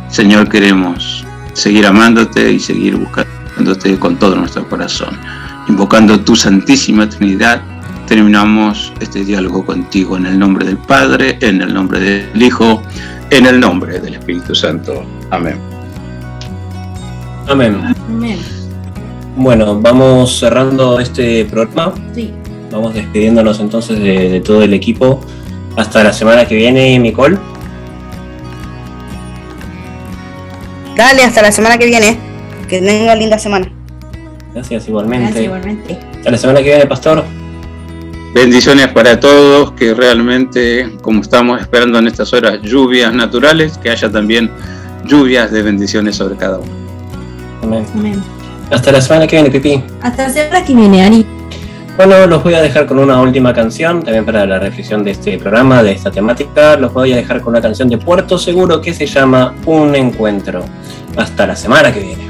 Señor, 0.09 0.49
queremos 0.49 1.27
seguir 1.53 1.85
amándote 1.85 2.53
y 2.53 2.59
seguir 2.59 2.97
buscándote 2.97 3.99
con 3.99 4.16
todo 4.16 4.37
nuestro 4.37 4.66
corazón. 4.66 5.14
Invocando 5.68 6.21
tu 6.21 6.35
Santísima 6.35 7.07
Trinidad, 7.07 7.61
terminamos 8.07 8.95
este 8.99 9.27
diálogo 9.27 9.66
contigo 9.66 10.16
en 10.16 10.25
el 10.25 10.39
nombre 10.39 10.64
del 10.64 10.79
Padre, 10.79 11.37
en 11.43 11.61
el 11.61 11.75
nombre 11.75 12.01
del 12.01 12.43
Hijo, 12.43 12.83
en 13.29 13.45
el 13.45 13.61
nombre 13.61 14.01
del 14.01 14.14
Espíritu 14.14 14.55
Santo. 14.55 15.05
Amén. 15.31 15.70
Amén. 17.51 17.94
Amén. 18.09 18.38
Bueno, 19.36 19.80
vamos 19.80 20.38
cerrando 20.38 21.01
este 21.01 21.44
programa. 21.46 21.94
Sí. 22.14 22.30
Vamos 22.70 22.94
despidiéndonos 22.94 23.59
entonces 23.59 23.98
de, 23.98 24.28
de 24.30 24.40
todo 24.40 24.62
el 24.62 24.72
equipo. 24.72 25.20
Hasta 25.76 26.05
la 26.05 26.12
semana 26.12 26.46
que 26.46 26.55
viene, 26.55 26.96
Nicole. 26.98 27.38
Dale, 30.96 31.24
hasta 31.24 31.42
la 31.42 31.51
semana 31.51 31.76
que 31.76 31.86
viene. 31.86 32.18
Que 32.68 32.78
tengan 32.78 33.03
una 33.03 33.14
linda 33.16 33.38
semana. 33.38 33.68
Gracias 34.55 34.86
igualmente. 34.86 35.24
Gracias 35.24 35.44
igualmente. 35.44 35.98
Hasta 36.18 36.30
la 36.30 36.38
semana 36.38 36.59
que 36.61 36.66
viene, 36.66 36.86
Pastor. 36.86 37.24
Bendiciones 38.32 38.86
para 38.88 39.18
todos, 39.18 39.72
que 39.72 39.92
realmente, 39.92 40.88
como 41.03 41.20
estamos 41.20 41.61
esperando 41.61 41.98
en 41.98 42.07
estas 42.07 42.32
horas, 42.32 42.61
lluvias 42.62 43.12
naturales, 43.12 43.76
que 43.76 43.90
haya 43.90 44.09
también 44.09 44.48
lluvias 45.05 45.51
de 45.51 45.62
bendiciones 45.62 46.14
sobre 46.14 46.36
cada 46.36 46.59
uno. 46.59 46.80
Amén. 47.62 47.86
Amén. 47.94 48.22
Hasta 48.70 48.92
la 48.92 49.00
semana 49.00 49.26
que 49.26 49.36
viene, 49.36 49.50
Pipi. 49.50 49.82
Hasta 50.02 50.28
la 50.28 50.30
semana 50.30 50.64
que 50.64 50.74
viene, 50.74 51.02
Ani. 51.02 51.26
Bueno, 51.96 52.26
los 52.26 52.42
voy 52.42 52.54
a 52.54 52.62
dejar 52.62 52.86
con 52.86 52.98
una 52.98 53.20
última 53.20 53.52
canción, 53.52 54.02
también 54.02 54.24
para 54.24 54.46
la 54.46 54.58
reflexión 54.58 55.04
de 55.04 55.11
este 55.11 55.36
programa, 55.38 55.82
de 55.82 55.92
esta 55.92 56.11
temática. 56.11 56.76
Los 56.76 56.94
voy 56.94 57.12
a 57.12 57.16
dejar 57.16 57.40
con 57.40 57.52
una 57.52 57.61
canción 57.61 57.88
de 57.88 57.98
Puerto 57.98 58.38
Seguro 58.38 58.80
que 58.80 58.94
se 58.94 59.06
llama 59.06 59.54
Un 59.66 59.94
Encuentro. 59.94 60.64
Hasta 61.16 61.46
la 61.46 61.56
semana 61.56 61.92
que 61.92 62.00
viene. 62.00 62.30